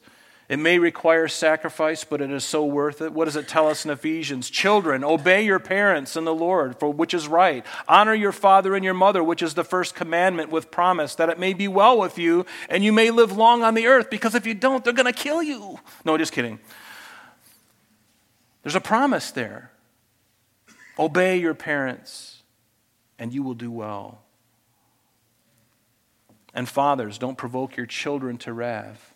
It 0.50 0.58
may 0.58 0.78
require 0.78 1.28
sacrifice, 1.30 2.04
but 2.04 2.22
it 2.22 2.30
is 2.30 2.44
so 2.44 2.66
worth 2.66 3.02
it. 3.02 3.14
What 3.14 3.26
does 3.26 3.36
it 3.38 3.48
tell 3.48 3.70
us 3.70 3.86
in 3.86 3.92
Ephesians? 3.92 4.50
Children, 4.50 5.04
obey 5.04 5.46
your 5.46 5.58
parents 5.58 6.16
in 6.16 6.26
the 6.26 6.34
Lord, 6.34 6.78
for 6.78 6.92
which 6.92 7.14
is 7.14 7.28
right. 7.28 7.66
Honor 7.88 8.14
your 8.14 8.34
father 8.34 8.76
and 8.76 8.84
your 8.84 8.94
mother, 8.94 9.24
which 9.24 9.42
is 9.42 9.54
the 9.54 9.64
first 9.64 9.96
commandment 9.96 10.52
with 10.52 10.70
promise, 10.70 11.16
that 11.16 11.30
it 11.30 11.40
may 11.40 11.54
be 11.54 11.68
well 11.68 11.98
with 11.98 12.18
you 12.18 12.46
and 12.70 12.84
you 12.84 12.92
may 12.92 13.10
live 13.10 13.36
long 13.36 13.64
on 13.64 13.74
the 13.74 13.88
earth, 13.88 14.10
because 14.10 14.36
if 14.36 14.46
you 14.46 14.54
don't, 14.54 14.84
they're 14.84 14.94
going 14.94 15.12
to 15.12 15.18
kill 15.18 15.42
you. 15.42 15.80
No, 16.06 16.18
just 16.18 16.34
kidding. 16.34 16.60
There's 18.64 18.76
a 18.76 18.82
promise 18.82 19.32
there. 19.32 19.72
Obey 20.98 21.38
your 21.38 21.54
parents, 21.54 22.44
and 23.18 23.34
you 23.34 23.44
will 23.44 23.56
do 23.56 23.72
well. 23.72 24.22
And 26.54 26.70
fathers, 26.70 27.18
don't 27.18 27.38
provoke 27.38 27.76
your 27.76 27.88
children 27.88 28.38
to 28.40 28.54
wrath. 28.54 29.14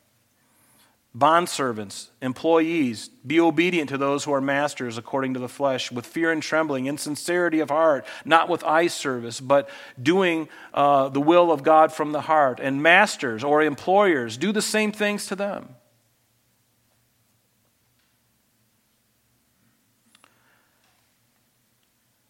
Bondservants, 1.15 2.09
employees, 2.21 3.09
be 3.25 3.39
obedient 3.39 3.89
to 3.89 3.97
those 3.97 4.23
who 4.23 4.33
are 4.33 4.41
masters 4.41 4.97
according 4.97 5.33
to 5.33 5.39
the 5.39 5.49
flesh, 5.49 5.91
with 5.91 6.05
fear 6.05 6.31
and 6.31 6.43
trembling, 6.43 6.85
in 6.85 6.97
sincerity 6.97 7.59
of 7.59 7.69
heart, 7.69 8.05
not 8.23 8.49
with 8.49 8.63
eye 8.63 8.87
service, 8.87 9.39
but 9.39 9.69
doing 10.01 10.47
uh, 10.73 11.09
the 11.09 11.21
will 11.21 11.51
of 11.51 11.63
God 11.63 11.91
from 11.91 12.11
the 12.11 12.21
heart. 12.21 12.59
And 12.59 12.83
masters 12.83 13.43
or 13.43 13.63
employers, 13.63 14.37
do 14.37 14.51
the 14.51 14.61
same 14.61 14.91
things 14.91 15.25
to 15.27 15.35
them. 15.35 15.76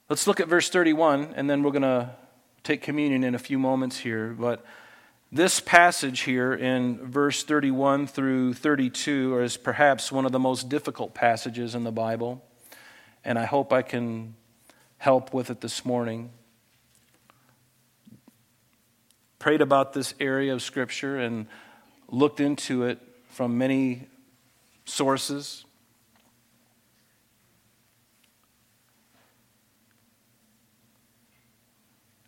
Let's 0.10 0.26
look 0.26 0.40
at 0.40 0.48
verse 0.48 0.70
31, 0.70 1.34
and 1.36 1.50
then 1.50 1.64
we're 1.64 1.72
going 1.72 1.82
to 1.82 2.12
take 2.64 2.82
communion 2.82 3.26
in 3.26 3.36
a 3.36 3.40
few 3.40 3.60
moments 3.60 3.98
here. 3.98 4.30
But 4.30 4.66
this 5.34 5.60
passage 5.60 6.22
here 6.22 6.54
in 6.54 7.06
verse 7.06 7.44
31 7.44 8.08
through 8.08 8.54
32 8.54 9.38
is 9.42 9.58
perhaps 9.58 10.10
one 10.10 10.26
of 10.26 10.32
the 10.32 10.40
most 10.40 10.70
difficult 10.70 11.14
passages 11.14 11.76
in 11.76 11.84
the 11.84 11.92
Bible, 11.92 12.42
and 13.26 13.38
I 13.38 13.44
hope 13.44 13.74
I 13.74 13.82
can 13.82 14.36
help 14.98 15.34
with 15.34 15.50
it 15.50 15.60
this 15.60 15.84
morning. 15.84 16.30
Prayed 19.40 19.60
about 19.60 19.92
this 19.92 20.14
area 20.22 20.54
of 20.54 20.62
Scripture 20.62 21.18
and 21.20 21.48
looked 22.08 22.40
into 22.40 22.84
it 22.84 23.00
from 23.28 23.58
many 23.58 24.08
sources. 24.86 25.66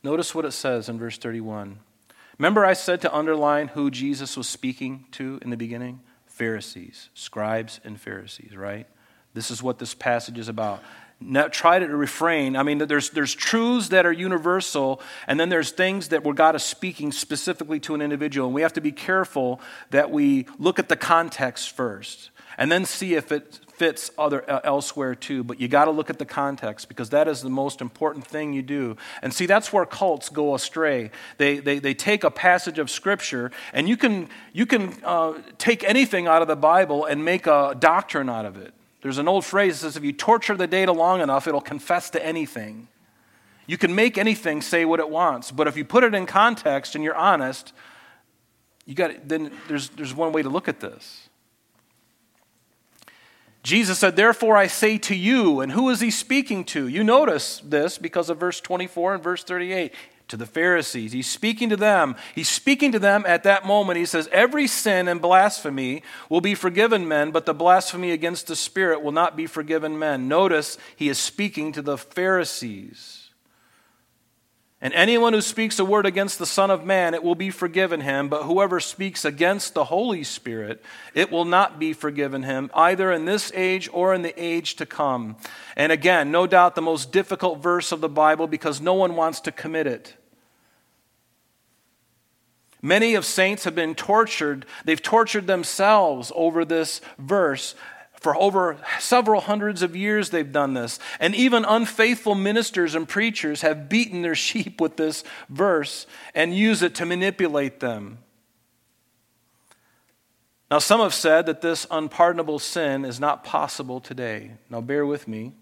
Notice 0.04 0.34
what 0.34 0.46
it 0.46 0.52
says 0.52 0.90
in 0.90 0.98
verse 0.98 1.18
31. 1.18 1.80
Remember, 2.38 2.66
I 2.66 2.74
said 2.74 3.02
to 3.02 3.14
underline 3.14 3.70
who 3.70 3.92
Jesus 3.92 4.38
was 4.38 4.48
speaking 4.48 5.06
to 5.12 5.40
in 5.42 5.50
the 5.50 5.58
beginning? 5.58 6.00
Pharisees, 6.26 7.10
scribes, 7.14 7.82
and 7.84 8.00
Pharisees, 8.00 8.56
right? 8.56 8.88
This 9.34 9.52
is 9.52 9.62
what 9.62 9.78
this 9.78 9.94
passage 9.94 10.40
is 10.40 10.48
about. 10.48 10.82
Now, 11.20 11.50
try 11.50 11.80
to 11.80 11.86
refrain. 11.86 12.56
I 12.56 12.64
mean, 12.64 12.78
there's, 12.78 13.10
there's 13.10 13.36
truths 13.36 13.90
that 13.90 14.06
are 14.06 14.12
universal, 14.12 15.02
and 15.28 15.38
then 15.38 15.50
there's 15.50 15.72
things 15.72 16.10
that 16.10 16.24
where 16.24 16.34
God 16.34 16.56
is 16.56 16.64
speaking 16.64 17.12
specifically 17.12 17.82
to 17.82 17.94
an 17.94 18.02
individual. 18.02 18.48
And 18.48 18.56
we 18.56 18.62
have 18.62 18.74
to 18.74 18.82
be 18.82 18.94
careful 18.94 19.60
that 19.90 20.12
we 20.12 20.46
look 20.58 20.80
at 20.80 20.88
the 20.88 20.96
context 20.96 21.72
first 21.72 22.30
and 22.58 22.72
then 22.72 22.86
see 22.86 23.16
if 23.16 23.34
it 23.34 23.60
fits 23.80 24.12
other 24.18 24.48
uh, 24.52 24.60
elsewhere 24.66 25.16
too, 25.16 25.42
but 25.42 25.60
you 25.62 25.70
got 25.70 25.86
to 25.86 25.92
look 25.92 26.10
at 26.10 26.20
the 26.20 26.26
context 26.26 26.90
because 26.90 27.10
that 27.12 27.30
is 27.30 27.42
the 27.42 27.50
most 27.50 27.80
important 27.80 28.28
thing 28.28 28.52
you 28.52 28.62
do. 28.62 28.98
And 29.22 29.34
see, 29.34 29.46
that's 29.46 29.72
where 29.72 29.86
cults 29.86 30.28
go 30.28 30.54
astray. 30.54 31.12
They, 31.38 31.60
they, 31.60 31.80
they 31.80 31.94
take 31.94 32.26
a 32.26 32.30
passage 32.30 32.78
of 32.78 32.90
Scripture, 32.90 33.52
and 33.72 33.88
you 33.88 33.96
can, 33.96 34.28
you 34.52 34.66
can 34.66 34.94
uh, 35.04 35.36
take 35.58 35.86
anything 35.86 36.28
out 36.28 36.42
of 36.42 36.50
the 36.50 36.58
Bible 36.58 37.06
and 37.06 37.24
make 37.24 37.48
a 37.48 37.74
doctrine 37.80 38.30
out 38.30 38.46
of 38.46 38.58
it. 38.58 38.74
There's 39.02 39.18
an 39.18 39.30
old 39.30 39.46
phrase 39.46 39.80
that 39.80 39.88
says 39.88 39.96
if 39.96 40.04
you 40.04 40.12
torture 40.12 40.58
the 40.58 40.68
data 40.68 40.92
long 40.92 41.22
enough, 41.22 41.48
it'll 41.48 41.62
confess 41.62 42.10
to 42.10 42.24
anything. 42.24 42.90
You 43.66 43.78
can 43.78 43.96
make 43.96 44.18
anything 44.18 44.62
say 44.62 44.84
what 44.84 45.00
it 45.00 45.10
wants, 45.10 45.52
but 45.52 45.68
if 45.68 45.78
you 45.78 45.86
put 45.86 46.04
it 46.04 46.14
in 46.14 46.26
context 46.26 46.96
and 46.96 47.04
you're 47.04 47.16
honest, 47.16 47.72
you 48.86 48.96
got 48.96 49.12
then 49.26 49.52
there's 49.70 49.90
there's 49.90 50.14
one 50.14 50.34
way 50.34 50.42
to 50.42 50.50
look 50.50 50.68
at 50.68 50.82
this. 50.82 51.29
Jesus 53.64 54.00
said, 54.00 54.16
Therefore 54.16 54.56
I 54.56 54.68
say 54.68 54.98
to 55.00 55.16
you, 55.16 55.60
and 55.60 55.72
who 55.72 55.90
is 55.90 56.00
he 56.00 56.12
speaking 56.12 56.64
to? 56.66 56.88
You 56.88 57.04
notice 57.04 57.62
this 57.64 57.98
because 57.98 58.30
of 58.30 58.40
verse 58.40 58.62
24 58.62 59.16
and 59.16 59.24
verse 59.24 59.44
38 59.44 59.94
to 60.30 60.38
the 60.38 60.46
Pharisees. 60.46 61.12
He's 61.12 61.30
speaking 61.30 61.70
to 61.70 61.76
them. 61.76 62.16
He's 62.34 62.48
speaking 62.48 62.92
to 62.94 63.00
them 63.00 63.26
at 63.28 63.44
that 63.44 63.66
moment. 63.66 63.98
He 63.98 64.06
says, 64.06 64.30
Every 64.32 64.68
sin 64.68 65.08
and 65.08 65.22
blasphemy 65.22 66.04
will 66.30 66.42
be 66.42 66.56
forgiven 66.56 67.08
men, 67.08 67.32
but 67.32 67.46
the 67.46 67.54
blasphemy 67.54 68.12
against 68.12 68.48
the 68.48 68.56
Spirit 68.56 69.02
will 69.02 69.12
not 69.12 69.36
be 69.36 69.48
forgiven 69.48 70.00
men. 70.00 70.28
Notice 70.28 70.78
he 70.96 71.10
is 71.10 71.18
speaking 71.18 71.72
to 71.74 71.82
the 71.82 71.98
Pharisees. 71.98 73.19
And 74.82 74.94
anyone 74.94 75.34
who 75.34 75.42
speaks 75.42 75.78
a 75.78 75.84
word 75.84 76.06
against 76.06 76.40
the 76.40 76.46
Son 76.46 76.72
of 76.72 76.86
Man, 76.86 77.14
it 77.14 77.22
will 77.22 77.36
be 77.36 77.50
forgiven 77.50 78.00
him. 78.00 78.30
But 78.30 78.44
whoever 78.44 78.80
speaks 78.80 79.26
against 79.26 79.74
the 79.74 79.84
Holy 79.84 80.24
Spirit, 80.24 80.82
it 81.14 81.30
will 81.30 81.44
not 81.44 81.80
be 81.80 81.92
forgiven 81.92 82.44
him, 82.44 82.72
either 82.74 83.12
in 83.12 83.26
this 83.26 83.52
age 83.54 83.90
or 83.92 84.14
in 84.14 84.22
the 84.22 84.42
age 84.42 84.76
to 84.78 84.86
come. 84.86 85.36
And 85.76 85.92
again, 85.92 86.32
no 86.32 86.48
doubt 86.48 86.76
the 86.76 86.82
most 86.82 87.12
difficult 87.12 87.62
verse 87.62 87.92
of 87.92 88.00
the 88.00 88.08
Bible 88.08 88.48
because 88.48 88.80
no 88.80 88.94
one 88.94 89.18
wants 89.18 89.42
to 89.42 89.52
commit 89.52 89.86
it. 89.86 90.16
Many 92.82 93.16
of 93.16 93.26
saints 93.26 93.66
have 93.66 93.76
been 93.76 93.96
tortured. 93.96 94.66
They've 94.86 95.02
tortured 95.02 95.48
themselves 95.48 96.32
over 96.34 96.64
this 96.64 97.02
verse 97.18 97.76
for 98.20 98.36
over 98.36 98.78
several 99.00 99.42
hundreds 99.42 99.82
of 99.82 99.96
years, 99.96 100.30
they've 100.30 100.52
done 100.52 100.74
this. 100.74 101.00
And 101.20 101.34
even 101.34 101.64
unfaithful 101.64 102.36
ministers 102.36 102.94
and 102.94 103.08
preachers 103.08 103.62
have 103.62 103.88
beaten 103.88 104.22
their 104.22 104.36
sheep 104.36 104.82
with 104.82 104.98
this 104.98 105.24
verse 105.48 106.06
and 106.36 106.54
use 106.54 106.82
it 106.84 106.96
to 106.96 107.06
manipulate 107.06 107.80
them. 107.80 108.20
Now, 110.70 110.80
some 110.80 111.00
have 111.00 111.14
said 111.14 111.46
that 111.48 111.62
this 111.62 111.88
unpardonable 111.90 112.60
sin 112.60 113.06
is 113.06 113.20
not 113.20 113.44
possible 113.44 114.00
today. 114.00 114.52
Now, 114.70 114.82
bear 114.82 115.06
with 115.06 115.28
me. 115.28 115.54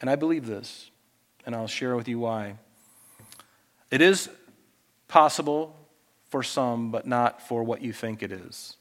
And 0.00 0.08
I 0.08 0.16
believe 0.16 0.46
this, 0.46 0.90
and 1.44 1.54
I'll 1.54 1.66
share 1.66 1.94
with 1.94 2.08
you 2.08 2.18
why. 2.20 2.54
It 3.90 4.00
is 4.00 4.30
possible 5.08 5.76
for 6.30 6.42
some, 6.42 6.90
but 6.90 7.06
not 7.06 7.46
for 7.46 7.62
what 7.62 7.82
you 7.82 7.92
think 7.92 8.22
it 8.22 8.32
is. 8.32 8.77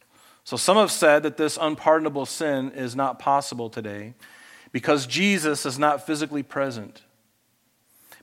So 0.47 0.55
some 0.55 0.77
have 0.77 0.93
said 0.93 1.23
that 1.23 1.35
this 1.35 1.57
unpardonable 1.59 2.25
sin 2.25 2.71
is 2.71 2.95
not 2.95 3.19
possible 3.19 3.69
today 3.69 4.13
because 4.71 5.05
Jesus 5.05 5.65
is 5.65 5.77
not 5.77 6.05
physically 6.05 6.41
present. 6.41 7.01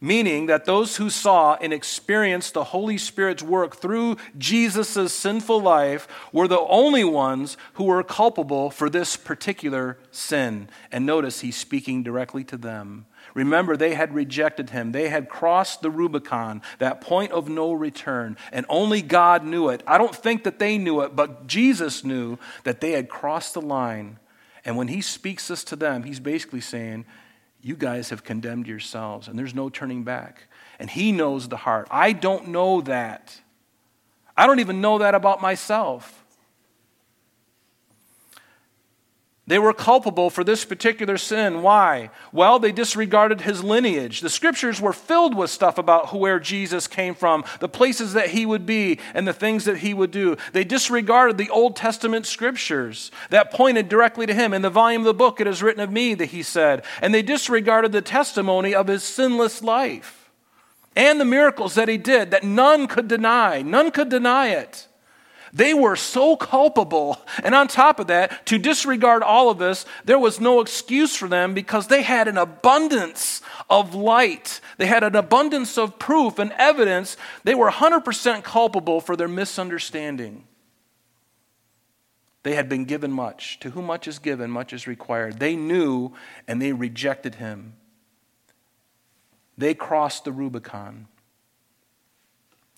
Meaning 0.00 0.46
that 0.46 0.64
those 0.64 0.96
who 0.96 1.10
saw 1.10 1.58
and 1.60 1.70
experienced 1.70 2.54
the 2.54 2.64
Holy 2.64 2.96
Spirit's 2.96 3.42
work 3.42 3.76
through 3.76 4.16
Jesus' 4.38 5.12
sinful 5.12 5.60
life 5.60 6.08
were 6.32 6.48
the 6.48 6.60
only 6.60 7.04
ones 7.04 7.58
who 7.74 7.84
were 7.84 8.02
culpable 8.02 8.70
for 8.70 8.88
this 8.88 9.18
particular 9.18 9.98
sin. 10.10 10.70
And 10.90 11.04
notice 11.04 11.40
he's 11.40 11.58
speaking 11.58 12.02
directly 12.02 12.42
to 12.44 12.56
them. 12.56 13.04
Remember, 13.32 13.76
they 13.76 13.94
had 13.94 14.14
rejected 14.14 14.70
him. 14.70 14.92
They 14.92 15.08
had 15.08 15.28
crossed 15.28 15.82
the 15.82 15.90
Rubicon, 15.90 16.62
that 16.78 17.00
point 17.00 17.32
of 17.32 17.48
no 17.48 17.72
return, 17.72 18.36
and 18.52 18.66
only 18.68 19.02
God 19.02 19.44
knew 19.44 19.68
it. 19.68 19.82
I 19.86 19.98
don't 19.98 20.14
think 20.14 20.44
that 20.44 20.58
they 20.58 20.78
knew 20.78 21.00
it, 21.00 21.16
but 21.16 21.46
Jesus 21.46 22.04
knew 22.04 22.38
that 22.64 22.80
they 22.80 22.92
had 22.92 23.08
crossed 23.08 23.54
the 23.54 23.62
line. 23.62 24.18
And 24.64 24.76
when 24.76 24.88
he 24.88 25.00
speaks 25.00 25.48
this 25.48 25.64
to 25.64 25.76
them, 25.76 26.02
he's 26.04 26.20
basically 26.20 26.60
saying, 26.60 27.06
You 27.60 27.76
guys 27.76 28.10
have 28.10 28.24
condemned 28.24 28.66
yourselves, 28.66 29.28
and 29.28 29.38
there's 29.38 29.54
no 29.54 29.68
turning 29.68 30.04
back. 30.04 30.44
And 30.78 30.90
he 30.90 31.12
knows 31.12 31.48
the 31.48 31.56
heart. 31.56 31.88
I 31.90 32.12
don't 32.12 32.48
know 32.48 32.80
that. 32.82 33.40
I 34.36 34.46
don't 34.46 34.60
even 34.60 34.80
know 34.80 34.98
that 34.98 35.14
about 35.14 35.40
myself. 35.40 36.23
They 39.46 39.58
were 39.58 39.74
culpable 39.74 40.30
for 40.30 40.42
this 40.42 40.64
particular 40.64 41.18
sin. 41.18 41.60
Why? 41.60 42.08
Well, 42.32 42.58
they 42.58 42.72
disregarded 42.72 43.42
his 43.42 43.62
lineage. 43.62 44.20
The 44.20 44.30
scriptures 44.30 44.80
were 44.80 44.94
filled 44.94 45.34
with 45.34 45.50
stuff 45.50 45.76
about 45.76 46.14
where 46.14 46.40
Jesus 46.40 46.86
came 46.86 47.14
from, 47.14 47.44
the 47.60 47.68
places 47.68 48.14
that 48.14 48.30
he 48.30 48.46
would 48.46 48.64
be, 48.64 48.98
and 49.12 49.28
the 49.28 49.34
things 49.34 49.66
that 49.66 49.78
he 49.78 49.92
would 49.92 50.10
do. 50.10 50.38
They 50.52 50.64
disregarded 50.64 51.36
the 51.36 51.50
Old 51.50 51.76
Testament 51.76 52.24
scriptures 52.24 53.10
that 53.28 53.52
pointed 53.52 53.90
directly 53.90 54.24
to 54.24 54.34
him. 54.34 54.54
In 54.54 54.62
the 54.62 54.70
volume 54.70 55.02
of 55.02 55.06
the 55.06 55.12
book, 55.12 55.42
it 55.42 55.46
is 55.46 55.62
written 55.62 55.82
of 55.82 55.92
me 55.92 56.14
that 56.14 56.26
he 56.26 56.42
said. 56.42 56.82
And 57.02 57.12
they 57.12 57.22
disregarded 57.22 57.92
the 57.92 58.00
testimony 58.00 58.74
of 58.74 58.86
his 58.86 59.02
sinless 59.02 59.62
life 59.62 60.30
and 60.96 61.20
the 61.20 61.24
miracles 61.26 61.74
that 61.74 61.88
he 61.88 61.98
did 61.98 62.30
that 62.30 62.44
none 62.44 62.86
could 62.86 63.08
deny. 63.08 63.60
None 63.60 63.90
could 63.90 64.08
deny 64.08 64.48
it. 64.48 64.88
They 65.54 65.72
were 65.72 65.94
so 65.94 66.36
culpable. 66.36 67.16
And 67.44 67.54
on 67.54 67.68
top 67.68 68.00
of 68.00 68.08
that, 68.08 68.44
to 68.46 68.58
disregard 68.58 69.22
all 69.22 69.50
of 69.50 69.58
this, 69.58 69.86
there 70.04 70.18
was 70.18 70.40
no 70.40 70.60
excuse 70.60 71.14
for 71.14 71.28
them 71.28 71.54
because 71.54 71.86
they 71.86 72.02
had 72.02 72.26
an 72.26 72.36
abundance 72.36 73.40
of 73.70 73.94
light. 73.94 74.60
They 74.78 74.86
had 74.86 75.04
an 75.04 75.14
abundance 75.14 75.78
of 75.78 76.00
proof 76.00 76.40
and 76.40 76.52
evidence. 76.58 77.16
They 77.44 77.54
were 77.54 77.70
100% 77.70 78.42
culpable 78.42 79.00
for 79.00 79.14
their 79.14 79.28
misunderstanding. 79.28 80.44
They 82.42 82.56
had 82.56 82.68
been 82.68 82.84
given 82.84 83.12
much. 83.12 83.60
To 83.60 83.70
whom 83.70 83.86
much 83.86 84.08
is 84.08 84.18
given, 84.18 84.50
much 84.50 84.72
is 84.72 84.88
required. 84.88 85.38
They 85.38 85.54
knew 85.54 86.12
and 86.48 86.60
they 86.60 86.72
rejected 86.72 87.36
him. 87.36 87.74
They 89.56 89.72
crossed 89.72 90.24
the 90.24 90.32
Rubicon. 90.32 91.06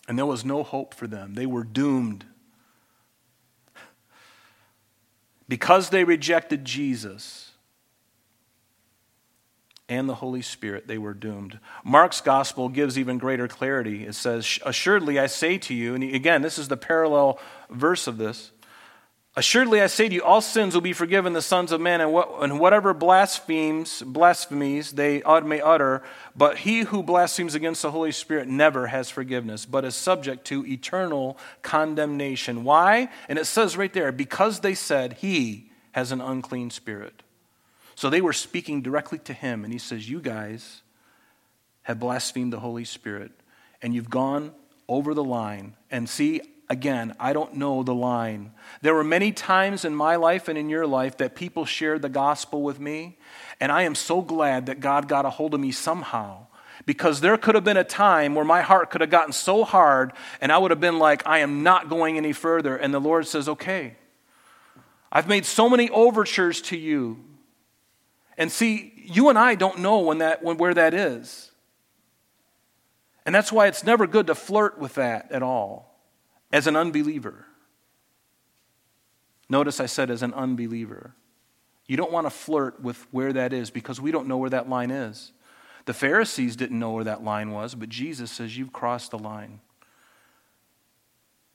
And 0.06 0.18
there 0.18 0.26
was 0.26 0.44
no 0.44 0.62
hope 0.62 0.92
for 0.92 1.06
them. 1.06 1.34
They 1.34 1.46
were 1.46 1.64
doomed. 1.64 2.26
Because 5.48 5.90
they 5.90 6.04
rejected 6.04 6.64
Jesus 6.64 7.52
and 9.88 10.08
the 10.08 10.16
Holy 10.16 10.42
Spirit, 10.42 10.88
they 10.88 10.98
were 10.98 11.14
doomed. 11.14 11.60
Mark's 11.84 12.20
gospel 12.20 12.68
gives 12.68 12.98
even 12.98 13.18
greater 13.18 13.46
clarity. 13.46 14.04
It 14.04 14.14
says, 14.14 14.58
Assuredly, 14.64 15.18
I 15.18 15.26
say 15.26 15.58
to 15.58 15.74
you, 15.74 15.94
and 15.94 16.02
again, 16.02 16.42
this 16.42 16.58
is 16.58 16.68
the 16.68 16.76
parallel 16.76 17.38
verse 17.70 18.08
of 18.08 18.18
this. 18.18 18.50
Assuredly, 19.38 19.82
I 19.82 19.88
say 19.88 20.08
to 20.08 20.14
you, 20.14 20.22
all 20.22 20.40
sins 20.40 20.72
will 20.72 20.80
be 20.80 20.94
forgiven 20.94 21.34
the 21.34 21.42
sons 21.42 21.70
of 21.70 21.78
men, 21.78 22.00
and, 22.00 22.10
what, 22.10 22.42
and 22.42 22.58
whatever 22.58 22.94
blasphemes, 22.94 24.00
blasphemies 24.00 24.92
they 24.92 25.22
may 25.44 25.60
utter. 25.60 26.02
But 26.34 26.56
he 26.58 26.80
who 26.80 27.02
blasphemes 27.02 27.54
against 27.54 27.82
the 27.82 27.90
Holy 27.90 28.12
Spirit 28.12 28.48
never 28.48 28.86
has 28.86 29.10
forgiveness, 29.10 29.66
but 29.66 29.84
is 29.84 29.94
subject 29.94 30.46
to 30.46 30.66
eternal 30.66 31.36
condemnation. 31.60 32.64
Why? 32.64 33.10
And 33.28 33.38
it 33.38 33.44
says 33.44 33.76
right 33.76 33.92
there, 33.92 34.10
because 34.10 34.60
they 34.60 34.74
said 34.74 35.14
he 35.14 35.70
has 35.92 36.12
an 36.12 36.22
unclean 36.22 36.70
spirit. 36.70 37.22
So 37.94 38.08
they 38.08 38.22
were 38.22 38.32
speaking 38.32 38.80
directly 38.80 39.18
to 39.18 39.34
him, 39.34 39.64
and 39.64 39.72
he 39.72 39.78
says, 39.78 40.08
You 40.08 40.20
guys 40.20 40.80
have 41.82 42.00
blasphemed 42.00 42.54
the 42.54 42.60
Holy 42.60 42.84
Spirit, 42.86 43.32
and 43.82 43.94
you've 43.94 44.08
gone 44.08 44.52
over 44.88 45.12
the 45.12 45.24
line. 45.24 45.76
And 45.90 46.08
see, 46.08 46.40
again, 46.68 47.14
I 47.18 47.32
don't 47.32 47.54
know 47.54 47.82
the 47.82 47.94
line. 47.94 48.52
There 48.82 48.94
were 48.94 49.04
many 49.04 49.32
times 49.32 49.84
in 49.84 49.94
my 49.94 50.16
life 50.16 50.48
and 50.48 50.58
in 50.58 50.68
your 50.68 50.86
life 50.86 51.16
that 51.18 51.36
people 51.36 51.64
shared 51.64 52.02
the 52.02 52.08
gospel 52.08 52.62
with 52.62 52.80
me, 52.80 53.18
and 53.60 53.70
I 53.70 53.82
am 53.82 53.94
so 53.94 54.22
glad 54.22 54.66
that 54.66 54.80
God 54.80 55.08
got 55.08 55.24
a 55.24 55.30
hold 55.30 55.54
of 55.54 55.60
me 55.60 55.72
somehow. 55.72 56.46
Because 56.84 57.20
there 57.20 57.36
could 57.36 57.56
have 57.56 57.64
been 57.64 57.76
a 57.76 57.84
time 57.84 58.34
where 58.34 58.44
my 58.44 58.62
heart 58.62 58.90
could 58.90 59.00
have 59.00 59.10
gotten 59.10 59.32
so 59.32 59.64
hard, 59.64 60.12
and 60.40 60.52
I 60.52 60.58
would 60.58 60.70
have 60.70 60.80
been 60.80 60.98
like, 60.98 61.26
I 61.26 61.38
am 61.38 61.62
not 61.62 61.88
going 61.88 62.16
any 62.16 62.32
further. 62.32 62.76
And 62.76 62.94
the 62.94 63.00
Lord 63.00 63.26
says, 63.26 63.48
Okay, 63.48 63.96
I've 65.10 65.26
made 65.26 65.46
so 65.46 65.68
many 65.68 65.90
overtures 65.90 66.60
to 66.62 66.76
you. 66.76 67.24
And 68.38 68.52
see, 68.52 68.92
you 68.96 69.30
and 69.30 69.38
I 69.38 69.54
don't 69.54 69.78
know 69.78 70.00
when 70.00 70.18
that, 70.18 70.44
when, 70.44 70.58
where 70.58 70.74
that 70.74 70.94
is. 70.94 71.50
And 73.24 73.34
that's 73.34 73.50
why 73.50 73.66
it's 73.66 73.82
never 73.82 74.06
good 74.06 74.28
to 74.28 74.34
flirt 74.34 74.78
with 74.78 74.94
that 74.94 75.32
at 75.32 75.42
all 75.42 75.85
as 76.56 76.66
an 76.66 76.74
unbeliever. 76.74 77.44
Notice 79.46 79.78
I 79.78 79.84
said 79.84 80.10
as 80.10 80.22
an 80.22 80.32
unbeliever. 80.32 81.12
You 81.86 81.98
don't 81.98 82.10
want 82.10 82.24
to 82.24 82.30
flirt 82.30 82.80
with 82.80 83.06
where 83.10 83.30
that 83.34 83.52
is 83.52 83.70
because 83.70 84.00
we 84.00 84.10
don't 84.10 84.26
know 84.26 84.38
where 84.38 84.48
that 84.48 84.66
line 84.66 84.90
is. 84.90 85.32
The 85.84 85.92
Pharisees 85.92 86.56
didn't 86.56 86.78
know 86.78 86.92
where 86.92 87.04
that 87.04 87.22
line 87.22 87.50
was, 87.50 87.74
but 87.74 87.90
Jesus 87.90 88.30
says, 88.30 88.56
You've 88.56 88.72
crossed 88.72 89.10
the 89.10 89.18
line. 89.18 89.60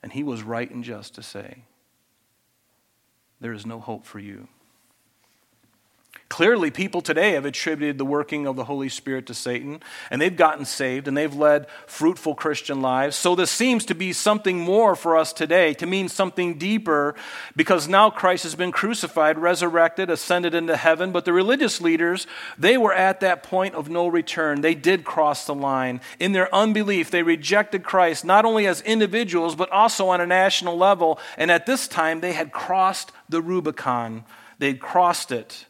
And 0.04 0.14
he 0.14 0.22
was 0.22 0.44
right 0.44 0.70
and 0.70 0.84
just 0.84 1.16
to 1.16 1.24
say, 1.24 1.64
There 3.40 3.54
is 3.54 3.66
no 3.66 3.80
hope 3.80 4.06
for 4.06 4.20
you. 4.20 4.50
Clearly, 6.32 6.72
people 6.72 7.02
today 7.02 7.34
have 7.34 7.44
attributed 7.44 7.98
the 7.98 8.06
working 8.06 8.48
of 8.48 8.56
the 8.56 8.64
Holy 8.64 8.88
Spirit 8.88 9.26
to 9.26 9.34
Satan, 9.34 9.82
and 10.10 10.22
they've 10.22 10.34
gotten 10.34 10.64
saved 10.64 11.10
and 11.10 11.18
they've 11.18 11.36
led 11.36 11.68
fruitful 11.88 12.36
Christian 12.36 12.82
lives. 12.82 13.18
So, 13.18 13.36
this 13.36 13.52
seems 13.52 13.84
to 13.88 13.94
be 13.94 14.14
something 14.14 14.58
more 14.58 14.96
for 14.96 15.18
us 15.18 15.34
today, 15.34 15.74
to 15.74 15.86
mean 15.86 16.08
something 16.08 16.58
deeper, 16.58 17.16
because 17.58 17.90
now 17.90 18.10
Christ 18.10 18.44
has 18.44 18.56
been 18.56 18.72
crucified, 18.72 19.40
resurrected, 19.40 20.10
ascended 20.10 20.56
into 20.56 20.78
heaven. 20.78 21.12
But 21.12 21.26
the 21.26 21.34
religious 21.34 21.82
leaders, 21.82 22.28
they 22.58 22.78
were 22.78 22.94
at 22.94 23.20
that 23.20 23.44
point 23.44 23.76
of 23.76 23.90
no 23.90 24.08
return. 24.08 24.62
They 24.62 24.74
did 24.74 25.04
cross 25.04 25.46
the 25.46 25.54
line. 25.54 26.00
In 26.18 26.32
their 26.32 26.56
unbelief, 26.56 27.12
they 27.12 27.24
rejected 27.24 27.84
Christ, 27.84 28.24
not 28.24 28.46
only 28.46 28.68
as 28.68 28.80
individuals, 28.84 29.58
but 29.58 29.70
also 29.70 30.08
on 30.08 30.22
a 30.22 30.26
national 30.26 30.78
level. 30.78 31.20
And 31.38 31.52
at 31.52 31.66
this 31.66 31.90
time, 31.90 32.22
they 32.22 32.32
had 32.32 32.54
crossed 32.54 33.12
the 33.28 33.42
Rubicon, 33.42 34.24
they'd 34.60 34.80
crossed 34.80 35.34
it. 35.34 35.66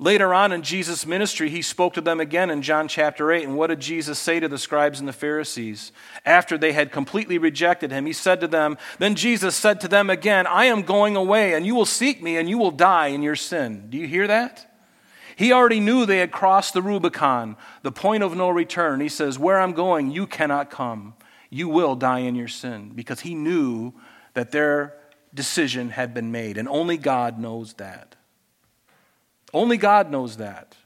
Later 0.00 0.34
on 0.34 0.50
in 0.50 0.62
Jesus' 0.62 1.06
ministry, 1.06 1.48
he 1.48 1.62
spoke 1.62 1.94
to 1.94 2.00
them 2.00 2.18
again 2.18 2.50
in 2.50 2.62
John 2.62 2.88
chapter 2.88 3.30
8. 3.30 3.44
And 3.44 3.56
what 3.56 3.68
did 3.68 3.78
Jesus 3.78 4.18
say 4.18 4.40
to 4.40 4.48
the 4.48 4.58
scribes 4.58 4.98
and 4.98 5.08
the 5.08 5.12
Pharisees? 5.12 5.92
After 6.26 6.58
they 6.58 6.72
had 6.72 6.90
completely 6.90 7.38
rejected 7.38 7.92
him, 7.92 8.04
he 8.04 8.12
said 8.12 8.40
to 8.40 8.48
them, 8.48 8.76
Then 8.98 9.14
Jesus 9.14 9.54
said 9.54 9.80
to 9.82 9.88
them 9.88 10.10
again, 10.10 10.48
I 10.48 10.64
am 10.64 10.82
going 10.82 11.14
away, 11.14 11.54
and 11.54 11.64
you 11.64 11.76
will 11.76 11.86
seek 11.86 12.20
me, 12.20 12.36
and 12.36 12.48
you 12.48 12.58
will 12.58 12.72
die 12.72 13.08
in 13.08 13.22
your 13.22 13.36
sin. 13.36 13.86
Do 13.88 13.96
you 13.96 14.08
hear 14.08 14.26
that? 14.26 14.68
He 15.36 15.52
already 15.52 15.80
knew 15.80 16.06
they 16.06 16.18
had 16.18 16.32
crossed 16.32 16.74
the 16.74 16.82
Rubicon, 16.82 17.56
the 17.82 17.92
point 17.92 18.24
of 18.24 18.36
no 18.36 18.50
return. 18.50 19.00
He 19.00 19.08
says, 19.08 19.38
Where 19.38 19.60
I'm 19.60 19.74
going, 19.74 20.10
you 20.10 20.26
cannot 20.26 20.70
come. 20.70 21.14
You 21.50 21.68
will 21.68 21.94
die 21.94 22.20
in 22.20 22.34
your 22.34 22.48
sin. 22.48 22.90
Because 22.96 23.20
he 23.20 23.36
knew 23.36 23.92
that 24.32 24.50
their 24.50 24.96
decision 25.32 25.90
had 25.90 26.14
been 26.14 26.32
made, 26.32 26.58
and 26.58 26.68
only 26.68 26.96
God 26.96 27.38
knows 27.38 27.74
that. 27.74 28.16
Only 29.54 29.76
God 29.76 30.10
knows 30.10 30.36
that. 30.38 30.76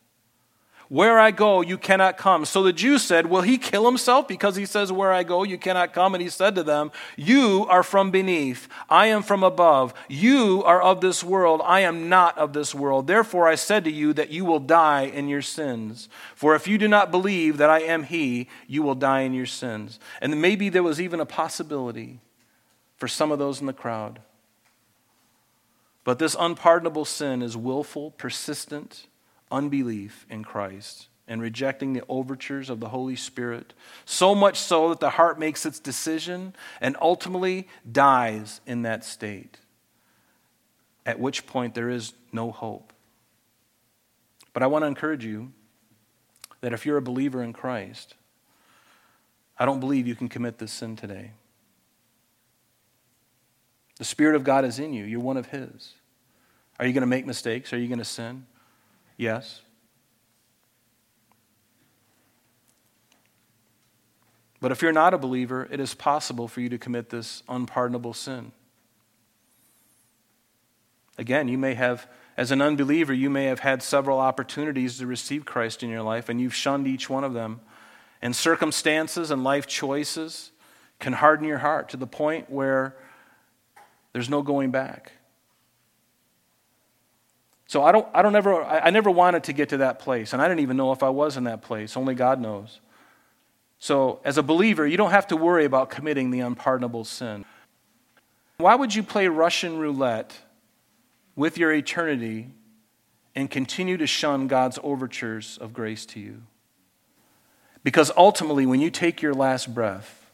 Where 0.90 1.18
I 1.18 1.32
go, 1.32 1.60
you 1.60 1.76
cannot 1.76 2.16
come. 2.16 2.46
So 2.46 2.62
the 2.62 2.72
Jews 2.72 3.02
said, 3.02 3.26
Will 3.26 3.42
he 3.42 3.58
kill 3.58 3.84
himself 3.84 4.26
because 4.26 4.56
he 4.56 4.64
says, 4.64 4.90
Where 4.90 5.12
I 5.12 5.22
go, 5.22 5.42
you 5.42 5.58
cannot 5.58 5.92
come? 5.92 6.14
And 6.14 6.22
he 6.22 6.30
said 6.30 6.54
to 6.54 6.62
them, 6.62 6.90
You 7.14 7.66
are 7.68 7.82
from 7.82 8.10
beneath. 8.10 8.68
I 8.88 9.06
am 9.06 9.22
from 9.22 9.42
above. 9.42 9.92
You 10.08 10.62
are 10.64 10.80
of 10.80 11.02
this 11.02 11.22
world. 11.22 11.60
I 11.62 11.80
am 11.80 12.08
not 12.08 12.38
of 12.38 12.54
this 12.54 12.74
world. 12.74 13.06
Therefore 13.06 13.46
I 13.46 13.54
said 13.54 13.84
to 13.84 13.90
you 13.90 14.14
that 14.14 14.30
you 14.30 14.46
will 14.46 14.60
die 14.60 15.02
in 15.02 15.28
your 15.28 15.42
sins. 15.42 16.08
For 16.34 16.54
if 16.54 16.66
you 16.66 16.78
do 16.78 16.88
not 16.88 17.10
believe 17.10 17.58
that 17.58 17.68
I 17.68 17.80
am 17.80 18.04
he, 18.04 18.48
you 18.66 18.82
will 18.82 18.94
die 18.94 19.20
in 19.20 19.34
your 19.34 19.46
sins. 19.46 20.00
And 20.22 20.40
maybe 20.40 20.70
there 20.70 20.82
was 20.82 21.02
even 21.02 21.20
a 21.20 21.26
possibility 21.26 22.20
for 22.96 23.08
some 23.08 23.30
of 23.30 23.38
those 23.38 23.60
in 23.60 23.66
the 23.66 23.74
crowd 23.74 24.20
but 26.08 26.18
this 26.18 26.34
unpardonable 26.40 27.04
sin 27.04 27.42
is 27.42 27.54
willful, 27.54 28.12
persistent 28.12 29.08
unbelief 29.50 30.24
in 30.30 30.42
Christ 30.42 31.08
and 31.26 31.42
rejecting 31.42 31.92
the 31.92 32.02
overtures 32.08 32.70
of 32.70 32.80
the 32.80 32.88
Holy 32.88 33.14
Spirit, 33.14 33.74
so 34.06 34.34
much 34.34 34.58
so 34.58 34.88
that 34.88 35.00
the 35.00 35.10
heart 35.10 35.38
makes 35.38 35.66
its 35.66 35.78
decision 35.78 36.54
and 36.80 36.96
ultimately 37.02 37.68
dies 37.92 38.62
in 38.66 38.80
that 38.80 39.04
state, 39.04 39.58
at 41.04 41.20
which 41.20 41.46
point 41.46 41.74
there 41.74 41.90
is 41.90 42.14
no 42.32 42.52
hope. 42.52 42.94
But 44.54 44.62
I 44.62 44.66
want 44.66 44.84
to 44.84 44.86
encourage 44.86 45.26
you 45.26 45.52
that 46.62 46.72
if 46.72 46.86
you're 46.86 46.96
a 46.96 47.02
believer 47.02 47.42
in 47.42 47.52
Christ, 47.52 48.14
I 49.58 49.66
don't 49.66 49.78
believe 49.78 50.06
you 50.06 50.14
can 50.14 50.30
commit 50.30 50.56
this 50.56 50.72
sin 50.72 50.96
today. 50.96 51.32
The 53.98 54.06
Spirit 54.06 54.36
of 54.36 54.44
God 54.44 54.64
is 54.64 54.78
in 54.78 54.94
you, 54.94 55.04
you're 55.04 55.20
one 55.20 55.36
of 55.36 55.48
His. 55.48 55.92
Are 56.78 56.86
you 56.86 56.92
going 56.92 57.02
to 57.02 57.06
make 57.06 57.26
mistakes? 57.26 57.72
Are 57.72 57.78
you 57.78 57.88
going 57.88 57.98
to 57.98 58.04
sin? 58.04 58.46
Yes. 59.16 59.62
But 64.60 64.72
if 64.72 64.82
you're 64.82 64.92
not 64.92 65.14
a 65.14 65.18
believer, 65.18 65.68
it 65.70 65.80
is 65.80 65.94
possible 65.94 66.48
for 66.48 66.60
you 66.60 66.68
to 66.68 66.78
commit 66.78 67.10
this 67.10 67.42
unpardonable 67.48 68.14
sin. 68.14 68.52
Again, 71.16 71.48
you 71.48 71.58
may 71.58 71.74
have, 71.74 72.08
as 72.36 72.50
an 72.50 72.60
unbeliever, 72.60 73.12
you 73.12 73.30
may 73.30 73.46
have 73.46 73.60
had 73.60 73.82
several 73.82 74.18
opportunities 74.18 74.98
to 74.98 75.06
receive 75.06 75.44
Christ 75.44 75.82
in 75.82 75.90
your 75.90 76.02
life, 76.02 76.28
and 76.28 76.40
you've 76.40 76.54
shunned 76.54 76.86
each 76.86 77.10
one 77.10 77.24
of 77.24 77.34
them. 77.34 77.60
And 78.22 78.34
circumstances 78.34 79.30
and 79.30 79.44
life 79.44 79.66
choices 79.66 80.52
can 80.98 81.12
harden 81.12 81.46
your 81.46 81.58
heart 81.58 81.88
to 81.90 81.96
the 81.96 82.06
point 82.06 82.50
where 82.50 82.96
there's 84.12 84.28
no 84.28 84.42
going 84.42 84.70
back. 84.70 85.12
So 87.68 87.84
I 87.84 87.92
don't, 87.92 88.08
I 88.14 88.22
don't 88.22 88.34
ever, 88.34 88.64
I 88.64 88.88
never 88.88 89.10
wanted 89.10 89.44
to 89.44 89.52
get 89.52 89.68
to 89.68 89.76
that 89.76 89.98
place, 89.98 90.32
and 90.32 90.40
I 90.40 90.48
didn't 90.48 90.60
even 90.60 90.78
know 90.78 90.90
if 90.92 91.02
I 91.02 91.10
was 91.10 91.36
in 91.36 91.44
that 91.44 91.60
place. 91.60 91.98
Only 91.98 92.14
God 92.14 92.40
knows. 92.40 92.80
So 93.78 94.20
as 94.24 94.38
a 94.38 94.42
believer, 94.42 94.86
you 94.86 94.96
don't 94.96 95.10
have 95.10 95.26
to 95.28 95.36
worry 95.36 95.66
about 95.66 95.90
committing 95.90 96.30
the 96.30 96.40
unpardonable 96.40 97.04
sin. 97.04 97.44
Why 98.56 98.74
would 98.74 98.94
you 98.94 99.02
play 99.02 99.28
Russian 99.28 99.78
roulette 99.78 100.40
with 101.36 101.58
your 101.58 101.70
eternity 101.70 102.48
and 103.34 103.50
continue 103.50 103.98
to 103.98 104.06
shun 104.06 104.46
God's 104.48 104.78
overtures 104.82 105.58
of 105.60 105.74
grace 105.74 106.06
to 106.06 106.20
you? 106.20 106.44
Because 107.84 108.10
ultimately, 108.16 108.64
when 108.64 108.80
you 108.80 108.90
take 108.90 109.20
your 109.20 109.34
last 109.34 109.74
breath, 109.74 110.30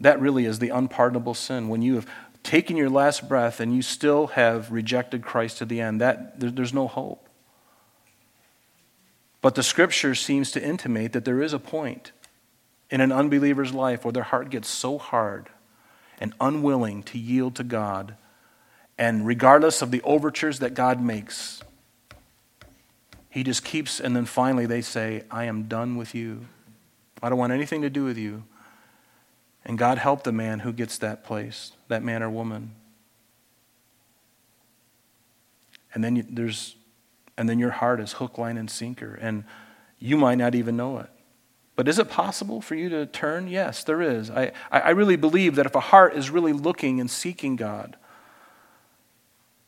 that 0.00 0.18
really 0.18 0.46
is 0.46 0.60
the 0.60 0.70
unpardonable 0.70 1.34
sin. 1.34 1.68
When 1.68 1.82
you 1.82 1.96
have 1.96 2.06
taken 2.42 2.76
your 2.76 2.90
last 2.90 3.28
breath 3.28 3.60
and 3.60 3.74
you 3.74 3.82
still 3.82 4.28
have 4.28 4.70
rejected 4.70 5.22
Christ 5.22 5.58
to 5.58 5.64
the 5.64 5.80
end, 5.80 6.00
that, 6.00 6.40
there, 6.40 6.50
there's 6.50 6.74
no 6.74 6.86
hope. 6.86 7.28
But 9.42 9.54
the 9.54 9.62
scripture 9.62 10.14
seems 10.14 10.50
to 10.52 10.62
intimate 10.62 11.12
that 11.12 11.24
there 11.24 11.42
is 11.42 11.52
a 11.52 11.58
point 11.58 12.12
in 12.90 13.00
an 13.00 13.12
unbeliever's 13.12 13.72
life 13.72 14.04
where 14.04 14.12
their 14.12 14.22
heart 14.22 14.50
gets 14.50 14.68
so 14.68 14.98
hard 14.98 15.48
and 16.20 16.34
unwilling 16.40 17.02
to 17.04 17.18
yield 17.18 17.54
to 17.56 17.64
God. 17.64 18.16
And 18.98 19.26
regardless 19.26 19.80
of 19.80 19.90
the 19.90 20.02
overtures 20.02 20.58
that 20.58 20.74
God 20.74 21.00
makes, 21.00 21.62
he 23.30 23.42
just 23.42 23.64
keeps, 23.64 24.00
and 24.00 24.14
then 24.14 24.26
finally 24.26 24.66
they 24.66 24.82
say, 24.82 25.22
I 25.30 25.44
am 25.44 25.64
done 25.64 25.96
with 25.96 26.14
you. 26.14 26.46
I 27.22 27.28
don't 27.28 27.38
want 27.38 27.52
anything 27.52 27.82
to 27.82 27.90
do 27.90 28.04
with 28.04 28.18
you. 28.18 28.44
And 29.64 29.78
God 29.78 29.98
help 29.98 30.24
the 30.24 30.32
man 30.32 30.60
who 30.60 30.72
gets 30.72 30.98
that 30.98 31.24
place, 31.24 31.72
that 31.88 32.02
man 32.02 32.22
or 32.22 32.30
woman. 32.30 32.72
And 35.92 36.02
then 36.02 36.26
there's, 36.30 36.76
and 37.36 37.48
then 37.48 37.58
your 37.58 37.70
heart 37.70 38.00
is 38.00 38.14
hook, 38.14 38.38
line, 38.38 38.56
and 38.56 38.70
sinker, 38.70 39.18
and 39.20 39.44
you 39.98 40.16
might 40.16 40.36
not 40.36 40.54
even 40.54 40.76
know 40.76 40.98
it. 40.98 41.10
But 41.76 41.88
is 41.88 41.98
it 41.98 42.10
possible 42.10 42.60
for 42.60 42.74
you 42.74 42.88
to 42.90 43.06
turn? 43.06 43.48
Yes, 43.48 43.84
there 43.84 44.02
is. 44.02 44.30
I, 44.30 44.52
I 44.70 44.90
really 44.90 45.16
believe 45.16 45.56
that 45.56 45.66
if 45.66 45.74
a 45.74 45.80
heart 45.80 46.14
is 46.14 46.30
really 46.30 46.52
looking 46.52 47.00
and 47.00 47.10
seeking 47.10 47.56
God, 47.56 47.96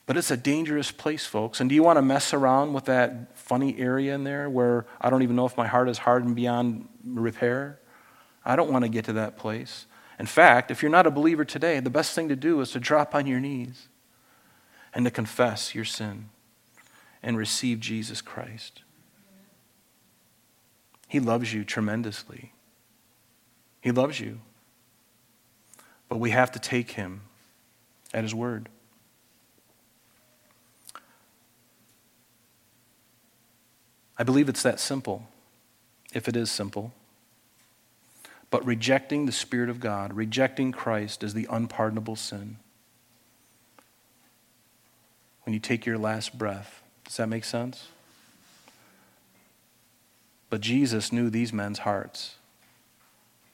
but 0.05 0.17
it's 0.17 0.31
a 0.31 0.37
dangerous 0.37 0.91
place, 0.91 1.25
folks. 1.25 1.61
And 1.61 1.71
do 1.71 1.75
you 1.75 1.83
want 1.83 1.97
to 1.97 2.03
mess 2.03 2.35
around 2.35 2.73
with 2.73 2.87
that 2.87 3.39
funny 3.39 3.79
area 3.79 4.15
in 4.15 4.25
there 4.25 4.51
where 4.51 4.85
I 5.01 5.11
don't 5.11 5.23
even 5.23 5.37
know 5.37 5.47
if 5.47 5.57
my 5.57 5.67
heart 5.67 5.89
is 5.89 5.99
hardened 5.99 6.37
beyond 6.37 6.89
repair? 7.05 7.79
I 8.45 8.57
don't 8.57 8.71
want 8.71 8.85
to 8.85 8.89
get 8.89 9.05
to 9.07 9.13
that 9.15 9.37
place. 9.37 9.87
In 10.19 10.27
fact, 10.27 10.71
if 10.71 10.83
you're 10.83 10.91
not 10.91 11.07
a 11.07 11.11
believer 11.11 11.45
today, 11.45 11.81
the 11.81 11.91
best 11.91 12.15
thing 12.15 12.29
to 12.29 12.37
do 12.37 12.61
is 12.61 12.71
to 12.73 12.81
drop 12.81 13.15
on 13.15 13.27
your 13.27 13.41
knees 13.41 13.89
and 14.95 15.05
to 15.05 15.11
confess 15.11 15.75
your 15.75 15.85
sin 15.85 16.29
and 17.23 17.37
receive 17.37 17.81
Jesus 17.81 18.21
Christ. 18.21 18.83
He 21.09 21.21
loves 21.21 21.53
you 21.53 21.65
tremendously. 21.65 22.53
He 23.81 23.91
loves 23.91 24.19
you. 24.19 24.41
But 26.09 26.19
we 26.19 26.31
have 26.31 26.53
to 26.53 26.59
take 26.59 26.93
him 26.93 27.23
at 28.15 28.23
his 28.23 28.35
word. 28.35 28.69
I 34.19 34.25
believe 34.25 34.49
it's 34.49 34.63
that 34.63 34.79
simple, 34.79 35.27
if 36.13 36.29
it 36.29 36.37
is 36.37 36.51
simple. 36.51 36.93
But 38.53 38.67
rejecting 38.67 39.25
the 39.25 39.33
Spirit 39.33 39.71
of 39.71 39.81
God, 39.81 40.13
rejecting 40.13 40.73
Christ, 40.73 41.25
is 41.25 41.33
the 41.33 41.49
unpardonable 41.51 42.17
sin. 42.17 42.59
When 45.45 45.55
you 45.55 45.59
take 45.59 45.87
your 45.87 45.97
last 45.97 46.37
breath, 46.37 46.83
does 47.07 47.17
that 47.17 47.31
make 47.31 47.45
sense? 47.45 47.89
But 50.51 50.61
Jesus 50.61 51.13
knew 51.13 51.31
these 51.31 51.51
men's 51.51 51.79
hearts. 51.79 52.35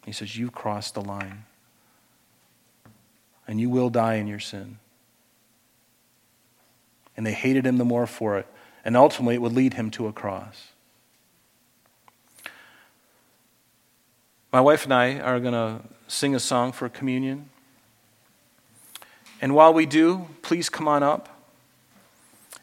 He 0.05 0.11
says, 0.11 0.37
You've 0.37 0.53
crossed 0.53 0.95
the 0.95 1.01
line, 1.01 1.45
and 3.47 3.61
you 3.61 3.71
will 3.71 3.91
die 3.91 4.15
in 4.15 4.27
your 4.27 4.41
sin. 4.41 4.79
And 7.17 7.25
they 7.25 7.35
hated 7.35 7.65
him 7.65 7.77
the 7.77 7.85
more 7.85 8.09
for 8.09 8.37
it, 8.37 8.49
and 8.85 8.97
ultimately 8.97 9.37
it 9.37 9.43
would 9.43 9.55
lead 9.55 9.75
him 9.75 9.93
to 9.93 10.09
a 10.09 10.13
cross. 10.13 10.73
My 14.51 14.61
wife 14.61 14.85
and 14.85 14.95
I 14.95 15.19
are 15.19 15.41
going 15.41 15.53
to 15.53 15.81
sing 16.07 16.35
a 16.35 16.41
song 16.41 16.73
for 16.73 16.89
communion. 16.89 17.51
And 19.41 19.55
while 19.55 19.75
we 19.75 19.87
do, 19.87 20.29
please 20.43 20.69
come 20.69 20.89
on 20.89 21.03
up. 21.03 21.29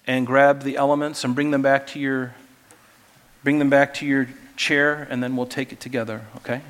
and 0.07 0.25
grab 0.27 0.63
the 0.63 0.77
elements 0.77 1.23
and 1.23 1.33
bring 1.33 1.51
them 1.51 1.61
back 1.61 1.87
to 1.87 1.99
your 1.99 2.35
bring 3.43 3.59
them 3.59 3.69
back 3.69 3.93
to 3.93 4.05
your 4.05 4.27
chair 4.55 5.07
and 5.09 5.21
then 5.21 5.35
we'll 5.35 5.45
take 5.45 5.71
it 5.71 5.79
together, 5.79 6.25
okay? 6.37 6.61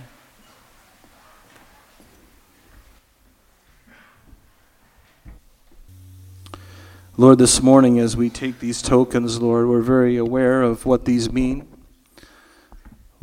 Lord, 7.17 7.37
this 7.37 7.61
morning 7.61 7.97
as 7.97 8.17
we 8.17 8.29
take 8.29 8.59
these 8.59 8.81
tokens, 8.81 9.39
Lord, 9.39 9.67
we're 9.67 9.81
very 9.81 10.17
aware 10.17 10.61
of 10.61 10.85
what 10.85 11.05
these 11.05 11.31
mean. 11.31 11.65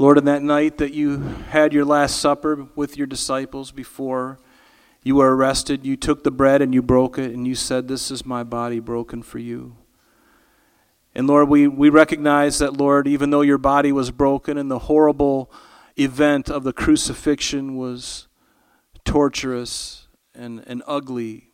Lord, 0.03 0.18
in 0.18 0.24
that 0.24 0.42
night 0.42 0.78
that 0.78 0.92
you 0.92 1.18
had 1.50 1.72
your 1.72 1.84
last 1.84 2.16
supper 2.16 2.66
with 2.74 2.96
your 2.96 3.07
disciples 3.07 3.70
before 3.70 4.40
you 5.05 5.14
were 5.14 5.36
arrested, 5.36 5.86
you 5.86 5.96
took 5.96 6.24
the 6.24 6.32
bread 6.32 6.61
and 6.61 6.74
you 6.74 6.82
broke 6.82 7.18
it 7.18 7.30
and 7.30 7.46
you 7.46 7.55
said, 7.55 7.86
This 7.86 8.11
is 8.11 8.26
my 8.26 8.42
body 8.42 8.80
broken 8.80 9.22
for 9.22 9.38
you. 9.38 9.76
And 11.14 11.28
Lord, 11.28 11.48
we, 11.48 11.68
we 11.68 11.88
recognize 11.88 12.59
that, 12.59 12.76
Lord, 12.76 13.07
even 13.07 13.30
though 13.30 13.42
your 13.42 13.59
body 13.59 13.92
was 13.92 14.11
broken 14.11 14.59
and 14.59 14.68
the 14.68 14.80
horrible 14.80 15.53
event 15.96 16.50
of 16.50 16.64
the 16.64 16.72
crucifixion 16.72 17.76
was 17.76 18.26
torturous 19.05 20.09
and, 20.34 20.64
and 20.66 20.82
ugly, 20.88 21.50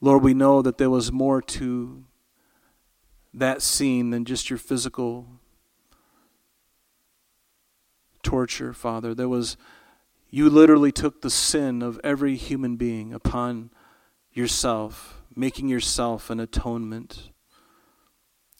Lord, 0.00 0.22
we 0.22 0.32
know 0.32 0.62
that 0.62 0.78
there 0.78 0.90
was 0.90 1.10
more 1.10 1.42
to 1.42 2.04
that 3.34 3.62
scene 3.62 4.10
than 4.10 4.24
just 4.24 4.48
your 4.48 4.60
physical 4.60 5.40
torture, 8.22 8.72
Father. 8.72 9.14
There 9.14 9.28
was, 9.28 9.56
you 10.30 10.48
literally 10.48 10.92
took 10.92 11.20
the 11.22 11.30
sin 11.30 11.82
of 11.82 12.00
every 12.02 12.36
human 12.36 12.76
being 12.76 13.12
upon 13.12 13.70
yourself, 14.32 15.22
making 15.34 15.68
yourself 15.68 16.30
an 16.30 16.40
atonement, 16.40 17.30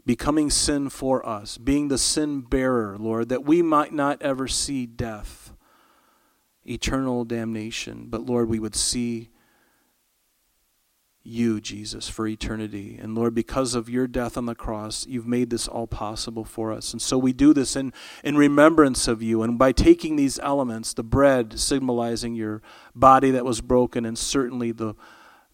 becoming 0.05 0.51
sin 0.51 0.89
for 0.89 1.25
us, 1.27 1.59
being 1.59 1.89
the 1.89 1.99
sin 1.99 2.41
bearer, 2.41 2.97
Lord, 2.99 3.29
that 3.29 3.45
we 3.45 3.63
might 3.63 3.93
not 3.93 4.21
ever 4.21 4.49
see 4.49 4.87
death, 4.87 5.53
eternal 6.67 7.25
damnation, 7.25 8.07
but 8.09 8.27
Lord, 8.27 8.49
we 8.49 8.59
would 8.59 8.75
see 8.75 9.31
you, 11.25 11.61
Jesus, 11.61 12.09
for 12.09 12.27
eternity. 12.27 12.99
And 13.01 13.15
Lord, 13.15 13.35
because 13.35 13.75
of 13.75 13.89
your 13.89 14.07
death 14.07 14.37
on 14.37 14.47
the 14.47 14.55
cross, 14.55 15.07
you've 15.07 15.27
made 15.27 15.51
this 15.51 15.69
all 15.69 15.87
possible 15.87 16.45
for 16.45 16.73
us. 16.73 16.93
And 16.93 17.01
so 17.01 17.17
we 17.17 17.33
do 17.33 17.55
this 17.55 17.77
in, 17.77 17.93
in 18.25 18.37
remembrance 18.37 19.07
of 19.07 19.23
you. 19.23 19.43
And 19.43 19.59
by 19.59 19.73
taking 19.73 20.17
these 20.17 20.39
elements, 20.41 20.93
the 20.93 21.05
bread 21.05 21.59
symbolizing 21.59 22.35
your 22.35 22.61
body 22.95 23.31
that 23.31 23.45
was 23.45 23.61
broken, 23.61 24.05
and 24.05 24.19
certainly 24.19 24.73
the, 24.73 24.95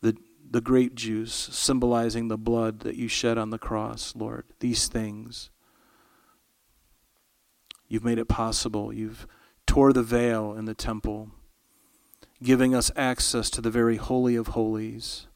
the, 0.01 0.17
the 0.51 0.63
grape 0.63 0.95
juice 0.95 1.35
symbolizing 1.35 2.29
the 2.29 2.39
blood 2.39 2.81
that 2.81 2.97
you 2.97 3.09
shed 3.09 3.37
on 3.37 3.51
the 3.51 3.59
cross, 3.59 4.15
Lord, 4.17 4.47
these 4.61 4.89
things. 4.89 5.51
You've 7.89 8.05
made 8.05 8.19
it 8.19 8.29
possible. 8.29 8.93
You've 8.93 9.27
tore 9.67 9.93
the 9.93 10.03
veil 10.03 10.55
in 10.55 10.65
the 10.65 10.75
temple, 10.75 11.31
giving 12.43 12.75
us 12.75 12.91
access 12.97 13.51
to 13.51 13.61
the 13.61 13.71
very 13.71 13.97
holy 13.97 14.35
of 14.35 14.49
holies. 14.49 15.28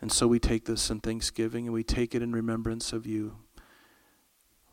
And 0.00 0.12
so 0.12 0.26
we 0.28 0.38
take 0.38 0.64
this 0.64 0.90
in 0.90 1.00
thanksgiving 1.00 1.66
and 1.66 1.74
we 1.74 1.82
take 1.82 2.14
it 2.14 2.22
in 2.22 2.32
remembrance 2.32 2.92
of 2.92 3.06
you. 3.06 3.36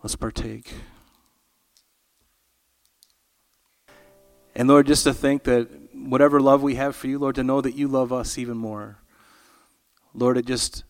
Let's 0.03 0.15
partake. 0.15 0.73
And 4.55 4.67
Lord, 4.69 4.87
just 4.87 5.03
to 5.03 5.13
think 5.13 5.43
that 5.43 5.67
whatever 5.93 6.39
love 6.39 6.61
we 6.61 6.75
have 6.75 6.95
for 6.95 7.07
you, 7.07 7.17
Lord, 7.19 7.35
to 7.35 7.43
know 7.43 7.59
that 7.59 7.75
you 7.75 7.87
love 7.87 8.13
us 8.13 8.37
even 8.37 8.57
more. 8.57 8.99
Lord, 10.13 10.37
it 10.37 10.45
just 10.45 10.83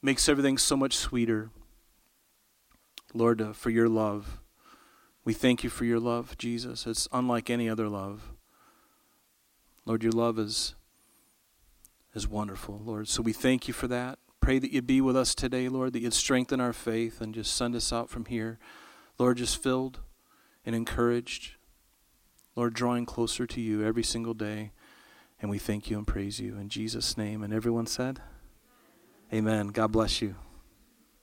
makes 0.00 0.28
everything 0.28 0.58
so 0.58 0.76
much 0.76 0.96
sweeter. 0.96 1.50
Lord, 3.14 3.40
uh, 3.40 3.52
for 3.52 3.70
your 3.70 3.88
love. 3.88 4.40
We 5.24 5.34
thank 5.34 5.62
you 5.62 5.70
for 5.70 5.84
your 5.84 6.00
love, 6.00 6.36
Jesus. 6.36 6.86
It's 6.86 7.06
unlike 7.12 7.48
any 7.48 7.68
other 7.68 7.88
love. 7.88 8.32
Lord, 9.84 10.02
your 10.02 10.12
love 10.12 10.38
is 10.38 10.74
is 12.14 12.28
wonderful, 12.28 12.80
Lord. 12.84 13.08
So 13.08 13.22
we 13.22 13.32
thank 13.32 13.68
you 13.68 13.74
for 13.74 13.88
that. 13.88 14.18
Pray 14.40 14.58
that 14.58 14.72
you'd 14.72 14.86
be 14.86 15.00
with 15.00 15.16
us 15.16 15.34
today, 15.34 15.68
Lord, 15.68 15.92
that 15.92 16.00
you'd 16.00 16.14
strengthen 16.14 16.60
our 16.60 16.72
faith 16.72 17.20
and 17.20 17.34
just 17.34 17.54
send 17.54 17.74
us 17.74 17.92
out 17.92 18.10
from 18.10 18.24
here, 18.26 18.58
Lord, 19.18 19.38
just 19.38 19.62
filled 19.62 20.00
and 20.66 20.74
encouraged. 20.74 21.52
Lord, 22.56 22.74
drawing 22.74 23.06
closer 23.06 23.46
to 23.46 23.60
you 23.60 23.84
every 23.84 24.02
single 24.02 24.34
day. 24.34 24.72
And 25.40 25.50
we 25.50 25.58
thank 25.58 25.90
you 25.90 25.98
and 25.98 26.06
praise 26.06 26.38
you 26.38 26.56
in 26.56 26.68
Jesus' 26.68 27.16
name. 27.16 27.42
And 27.42 27.52
everyone 27.52 27.86
said, 27.86 28.20
Amen. 29.32 29.68
God 29.68 29.92
bless 29.92 30.20
you. 30.20 30.36